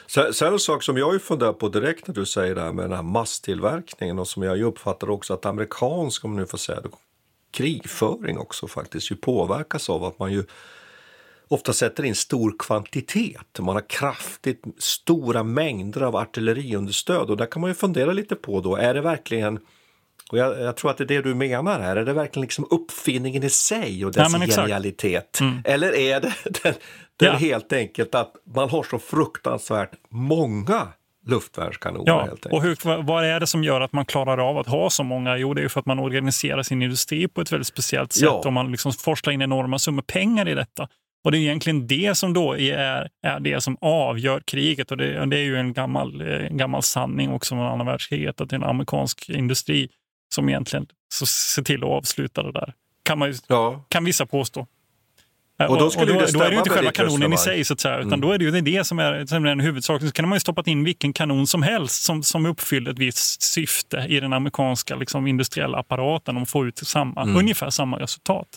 Sen 0.07 0.53
en 0.53 0.59
sak 0.59 0.83
som 0.83 0.97
jag 0.97 1.13
ju 1.13 1.19
funderar 1.19 1.53
på 1.53 1.69
direkt 1.69 2.07
när 2.07 2.15
du 2.15 2.25
säger 2.25 2.55
det 2.55 2.61
här 2.61 2.71
med 2.71 2.85
den 2.85 2.95
här 2.95 3.03
masstillverkningen 3.03 4.19
och 4.19 4.27
som 4.27 4.43
jag 4.43 4.61
uppfattar 4.61 5.09
också 5.09 5.33
att 5.33 5.45
amerikansk, 5.45 6.25
om 6.25 6.35
nu 6.35 6.45
får 6.45 6.57
säga 6.57 6.81
det, 6.81 6.89
krigföring 7.51 8.37
också 8.37 8.67
faktiskt 8.67 9.11
ju 9.11 9.15
påverkas 9.15 9.89
av 9.89 10.03
att 10.03 10.19
man 10.19 10.31
ju 10.31 10.43
ofta 11.47 11.73
sätter 11.73 12.05
in 12.05 12.15
stor 12.15 12.55
kvantitet. 12.59 13.59
Man 13.59 13.75
har 13.75 13.89
kraftigt 13.89 14.63
stora 14.77 15.43
mängder 15.43 16.01
av 16.01 16.15
artilleriunderstöd 16.15 17.29
och 17.29 17.37
där 17.37 17.45
kan 17.45 17.61
man 17.61 17.69
ju 17.69 17.73
fundera 17.73 18.13
lite 18.13 18.35
på 18.35 18.61
då, 18.61 18.75
är 18.75 18.93
det 18.93 19.01
verkligen 19.01 19.59
och 20.31 20.37
jag, 20.37 20.59
jag, 20.61 20.75
tror 20.75 20.91
att 20.91 20.97
det 20.97 21.03
är 21.03 21.05
det 21.05 21.21
du 21.21 21.35
menar 21.35 21.79
här. 21.79 21.95
Är 21.95 22.05
det 22.05 22.13
verkligen 22.13 22.41
liksom 22.41 22.67
uppfinningen 22.69 23.43
i 23.43 23.49
sig 23.49 24.05
och 24.05 24.11
dess 24.11 24.33
ja, 24.33 24.61
genialitet? 24.61 25.39
Mm. 25.41 25.61
Eller 25.65 25.95
är 25.95 26.21
det 26.21 26.33
den, 26.63 26.73
den 27.17 27.27
ja. 27.27 27.33
helt 27.33 27.73
enkelt 27.73 28.15
att 28.15 28.33
man 28.55 28.69
har 28.69 28.83
så 28.83 28.99
fruktansvärt 28.99 29.91
många 30.09 30.87
luftvärnskanoner? 31.25 32.07
Ja, 32.07 32.49
och 32.51 32.61
hur, 32.61 33.03
vad 33.03 33.25
är 33.25 33.39
det 33.39 33.47
som 33.47 33.63
gör 33.63 33.81
att 33.81 33.93
man 33.93 34.05
klarar 34.05 34.49
av 34.49 34.57
att 34.57 34.67
ha 34.67 34.89
så 34.89 35.03
många? 35.03 35.37
Jo, 35.37 35.53
det 35.53 35.63
är 35.63 35.67
för 35.67 35.79
att 35.79 35.85
man 35.85 35.99
organiserar 35.99 36.63
sin 36.63 36.81
industri 36.81 37.27
på 37.27 37.41
ett 37.41 37.51
väldigt 37.51 37.67
speciellt 37.67 38.13
sätt 38.13 38.23
ja. 38.23 38.41
och 38.45 38.53
man 38.53 38.71
liksom 38.71 38.93
forslar 38.93 39.33
in 39.33 39.41
enorma 39.41 39.79
summor 39.79 40.01
pengar 40.01 40.47
i 40.47 40.53
detta. 40.53 40.87
Och 41.27 41.31
det 41.31 41.37
är 41.37 41.39
egentligen 41.39 41.87
det 41.87 42.17
som 42.17 42.33
då 42.33 42.57
är, 42.57 43.09
är 43.23 43.39
det 43.39 43.61
som 43.61 43.77
avgör 43.81 44.41
kriget. 44.45 44.91
Och 44.91 44.97
det, 44.97 45.25
det 45.25 45.37
är 45.37 45.43
ju 45.43 45.57
en 45.57 45.73
gammal, 45.73 46.21
en 46.21 46.57
gammal 46.57 46.83
sanning 46.83 47.31
också 47.31 47.55
från 47.55 47.65
andra 47.65 47.85
världskriget, 47.85 48.41
att 48.41 48.49
det 48.49 48.55
är 48.55 48.57
en 48.57 48.63
amerikansk 48.63 49.29
industri 49.29 49.89
som 50.35 50.49
egentligen 50.49 50.87
så 51.13 51.25
ser 51.25 51.61
till 51.63 51.83
att 51.83 51.89
avsluta 51.89 52.43
det 52.43 52.51
där. 52.51 52.73
Kan, 53.03 53.19
man, 53.19 53.33
ja. 53.47 53.85
kan 53.89 54.05
vissa 54.05 54.25
påstå. 54.25 54.67
Och 55.69 55.79
då, 55.79 55.89
skulle 55.89 56.11
och 56.13 56.19
då, 56.19 56.25
det 56.25 56.31
då 56.31 56.39
är 56.39 56.45
det 56.45 56.51
ju 56.51 56.57
inte 56.57 56.69
själva 56.69 56.91
kanonen 56.91 57.33
i 57.33 57.37
sig, 57.37 57.63
så 57.63 57.73
att 57.73 57.79
säga, 57.79 57.97
utan 57.97 58.07
mm. 58.07 58.21
då 58.21 58.31
är 58.31 58.37
det 58.37 58.45
ju 58.45 58.61
det 58.61 58.87
som 58.87 58.99
är, 58.99 59.25
som 59.25 59.45
är 59.45 59.49
den 59.49 59.59
huvudsaken. 59.59 60.07
Så 60.07 60.13
kan 60.13 60.29
man 60.29 60.35
ju 60.35 60.39
stoppat 60.39 60.67
in 60.67 60.83
vilken 60.83 61.13
kanon 61.13 61.47
som 61.47 61.63
helst 61.63 62.03
som, 62.03 62.23
som 62.23 62.45
uppfyller 62.45 62.91
ett 62.91 62.99
visst 62.99 63.41
syfte 63.41 64.05
i 64.09 64.19
den 64.19 64.33
amerikanska 64.33 64.95
liksom, 64.95 65.27
industriella 65.27 65.77
apparaten 65.77 66.37
och 66.37 66.49
få 66.49 66.65
ut 66.65 66.77
samma, 66.77 67.21
mm. 67.21 67.35
ungefär 67.35 67.69
samma 67.69 67.99
resultat. 67.99 68.47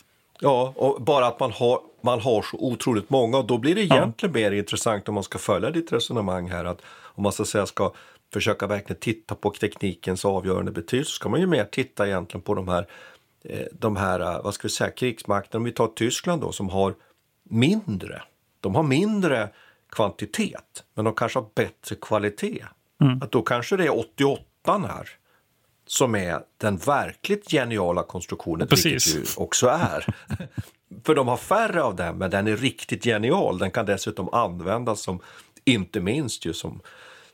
Ja, 0.41 0.73
och 0.77 1.03
bara 1.03 1.27
att 1.27 1.41
man 1.41 1.53
har, 1.53 1.81
man 2.03 2.21
har 2.21 2.43
så 2.43 2.57
otroligt 2.57 3.11
många. 3.11 3.39
Och 3.39 3.47
då 3.47 3.59
blir 3.59 3.75
det 3.75 3.81
egentligen 3.81 4.35
ja. 4.35 4.41
mer 4.41 4.53
intressant 4.53 5.09
om 5.09 5.15
man 5.15 5.25
ska 5.25 5.39
följa 5.39 5.71
ditt 5.71 5.93
resonemang 5.93 6.51
här. 6.51 6.65
Att 6.65 6.83
om 6.87 7.23
man 7.23 7.33
så 7.33 7.43
att 7.43 7.49
säga 7.49 7.67
ska 7.67 7.93
försöka 8.33 8.67
verkligen 8.67 9.01
titta 9.01 9.35
på 9.35 9.51
teknikens 9.51 10.25
avgörande 10.25 10.73
betydelse 10.73 11.13
ska 11.13 11.29
man 11.29 11.41
ju 11.41 11.47
mer 11.47 11.65
titta 11.65 12.07
egentligen 12.07 12.43
på 12.43 12.55
de 12.55 12.69
här 12.69 12.87
eh, 13.45 13.67
de 13.73 13.97
här, 13.97 14.21
eh, 14.21 14.43
vad 14.43 14.55
ska 14.55 14.69
vi 14.69 14.73
säga, 14.73 14.91
krigsmakterna, 14.91 15.59
om 15.59 15.65
vi 15.65 15.73
tar 15.73 15.87
Tyskland 15.87 16.43
då, 16.43 16.53
som 16.53 16.69
har 16.69 16.95
mindre. 17.43 18.23
De 18.61 18.75
har 18.75 18.83
mindre 18.83 19.49
kvantitet, 19.93 20.85
men 20.95 21.05
de 21.05 21.15
kanske 21.15 21.39
har 21.39 21.47
bättre 21.55 21.97
kvalitet. 21.97 22.65
Mm. 23.03 23.23
Att 23.23 23.33
då 23.33 23.43
kanske 23.43 23.77
det 23.77 23.85
är 23.85 23.99
88 23.99 24.43
här 24.67 25.20
som 25.91 26.15
är 26.15 26.41
den 26.61 26.77
verkligt 26.77 27.51
geniala 27.51 28.03
konstruktionen, 28.03 28.69
Precis. 28.69 29.15
vilket 29.17 29.31
ju 29.39 29.43
också 29.43 29.69
är. 29.69 30.07
För 31.05 31.15
de 31.15 31.29
har 31.29 31.37
färre 31.37 31.83
av 31.83 31.97
den, 31.97 32.19
men 32.19 32.31
den 32.31 32.47
är 32.47 32.57
riktigt 32.57 33.05
genial. 33.05 33.59
Den 33.59 33.71
kan 33.71 33.87
dessutom 33.87 34.29
användas 34.33 35.01
som, 35.03 35.21
inte 35.65 36.01
minst 36.01 36.47
ju 36.47 36.53
som, 36.53 36.81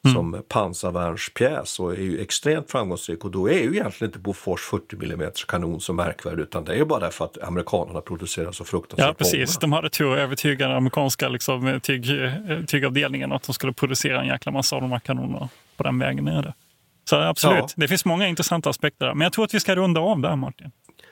Mm. 0.05 0.15
som 0.15 0.43
pansarvärnspjäs 0.49 1.81
och 1.81 1.93
är 1.93 1.97
ju 2.01 2.21
extremt 2.21 2.71
framgångsrik. 2.71 3.25
Och 3.25 3.31
då 3.31 3.49
är 3.51 3.59
ju 3.63 3.71
egentligen 3.77 4.09
inte 4.09 4.19
Bofors 4.19 4.61
40 4.61 4.97
mm 5.05 5.31
kanon 5.49 5.81
så 5.81 5.93
märkvärdig, 5.93 6.43
utan 6.43 6.65
det 6.65 6.73
är 6.73 6.77
ju 6.77 6.85
bara 6.85 7.01
därför 7.01 7.25
att 7.25 7.43
amerikanerna 7.43 8.01
producerar 8.01 8.53
så 8.53 8.65
fruktansvärt 8.65 9.07
Ja, 9.09 9.15
precis. 9.15 9.49
många. 9.51 9.61
De 9.61 9.73
hade 9.73 9.91
tur 9.91 10.13
att 10.13 10.19
övertyga 10.19 10.69
den 10.69 10.77
amerikanska 10.77 11.29
liksom, 11.29 11.81
tyg, 11.83 12.07
tygavdelningen 12.67 13.33
att 13.33 13.43
de 13.43 13.53
skulle 13.53 13.73
producera 13.73 14.21
en 14.21 14.27
jäkla 14.27 14.53
massa 14.53 14.77
av 14.77 14.83
de 14.83 14.93
här 14.93 14.99
kanonerna 14.99 15.49
på 15.77 15.83
den 15.83 15.99
vägen 15.99 16.25
ner. 16.25 16.55
Så 17.11 17.17
absolut, 17.17 17.59
Ja. 17.59 17.69
det 17.77 17.89
finns 17.89 18.05
många 18.05 18.29
intressanta 18.29 18.71
aspekter 18.71 19.07
där. 19.07 19.15
Men 19.15 19.25
jag 19.25 19.33
tror 19.33 19.45
att 19.45 19.55
vi 19.55 19.61
ska 19.61 19.75
runda 19.77 20.01
av 20.01 20.21
där, 20.21 20.37
Martin. 20.37 20.71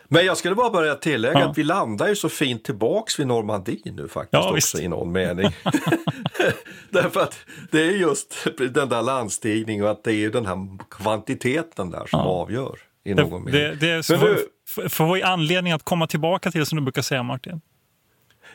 Men 0.09 0.27
jag 0.27 0.37
skulle 0.37 0.55
bara 0.55 0.71
börja 0.71 0.95
tillägga 0.95 1.41
Ja. 1.41 1.51
att 1.51 1.59
vi 1.59 1.63
landar 1.65 2.09
ju 2.09 2.17
så 2.17 2.29
fint 2.29 2.65
tillbaks 2.65 3.19
vid 3.19 3.27
Normandie 3.27 3.93
nu 3.93 4.09
faktiskt 4.09 4.33
Ja, 4.33 4.41
också 4.43 4.55
visst. 4.55 4.79
i 4.81 4.89
någon 4.89 5.13
mening. 5.13 5.47
Därför 6.91 7.21
att 7.21 7.39
det 7.71 7.81
är 7.81 7.91
just 7.91 8.47
den 8.71 8.89
där 8.89 9.03
landstigningen 9.03 9.85
och 9.85 9.91
att 9.91 10.05
det 10.05 10.13
är 10.15 10.31
den 10.31 10.47
här 10.47 10.57
kvantiteten 10.91 11.91
där 11.91 12.07
som 12.07 12.19
Ja. 12.21 12.25
avgör 12.27 12.79
i 13.05 13.15
någon 13.15 13.45
Det, 13.45 13.53
mening. 13.53 13.53
det, 13.71 13.75
det 13.75 13.91
är 13.91 14.03
så, 14.03 14.13
Men 14.13 14.21
du- 14.21 14.49
f- 14.79 14.93
får 14.93 15.15
vi 15.15 15.23
anledning 15.23 15.73
att 15.73 15.83
komma 15.85 16.07
tillbaka 16.07 16.51
till 16.51 16.67
som 16.67 16.77
du 16.77 16.83
brukar 16.83 17.03
säga, 17.03 17.23
Martin. 17.23 17.61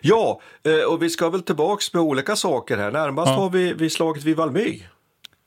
Ja, 0.02 0.42
eh, 0.66 0.92
och 0.94 1.04
vi 1.04 1.10
ska 1.10 1.30
väl 1.30 1.42
tillbaks 1.42 1.94
med 1.94 2.02
olika 2.04 2.36
saker 2.36 2.78
här. 2.78 2.92
Närmast 2.92 3.32
har 3.32 3.50
vi, 3.50 3.74
vi 3.74 3.90
slaget 3.90 4.24
vid 4.24 4.38
Valmy. 4.38 4.82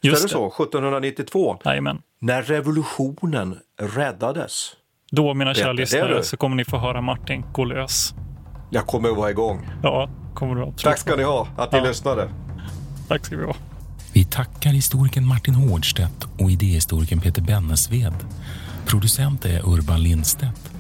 Just 0.03 0.19
är 0.25 0.29
det 0.29 0.45
det. 0.45 0.51
så? 0.57 0.63
1792. 0.63 1.57
Jajamän. 1.65 1.99
När 2.21 2.43
revolutionen 2.43 3.59
räddades. 3.81 4.71
Då, 5.11 5.35
mina 5.35 5.55
kära 5.55 5.73
lyssnare, 5.73 6.23
så 6.23 6.37
kommer 6.37 6.57
ni 6.57 6.65
få 6.65 6.79
höra 6.79 7.01
Martin 7.01 7.45
gå 7.53 7.65
lös. 7.65 8.15
Jag 8.71 8.87
kommer 8.87 9.09
att 9.11 9.17
vara 9.17 9.31
igång. 9.31 9.69
Ja, 9.83 10.11
kommer 10.35 10.55
du 10.55 10.61
absolut. 10.63 10.81
Tack 10.85 10.99
ska 10.99 11.17
ni 11.17 11.23
ha 11.23 11.49
att 11.57 11.73
ni 11.73 11.79
Ja. 11.79 11.85
lyssnade. 11.85 12.31
Tack 13.09 13.27
ska 13.27 13.37
vi 13.37 13.45
ha. 13.45 13.55
Vi 14.13 14.25
tackar 14.25 14.71
historikern 14.71 15.27
Martin 15.27 15.55
Hårdstedt 15.55 16.27
och 16.39 16.51
idéhistorikern 16.51 17.21
Peter 17.21 17.43
Bennesved. 17.43 18.15
Producent 18.87 19.45
är 19.45 19.69
Urban 19.69 20.03
Lindstedt. 20.03 20.73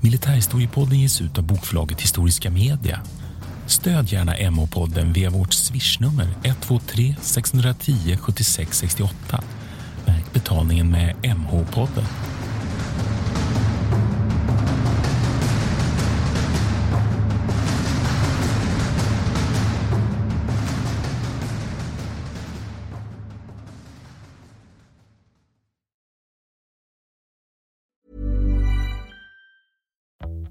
Militärhistoriepodden 0.00 0.98
ges 1.00 1.20
ut 1.20 1.38
av 1.38 1.44
bokförlaget 1.44 2.00
Historiska 2.00 2.50
Media. 2.50 3.00
Stöd 3.66 4.12
gärna 4.12 4.34
MH-podden 4.34 5.12
via 5.12 5.30
vårt 5.30 5.52
swishnummer 5.52 6.28
123 6.44 7.14
610 7.20 8.16
76 8.20 8.78
68. 8.78 9.44
Märk 10.06 10.32
betalningen 10.32 10.90
med 10.90 11.14
MH-podden. 11.22 12.04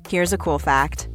Here's 0.09 0.33
a 0.33 0.37
cool 0.37 0.59
fact 0.59 1.14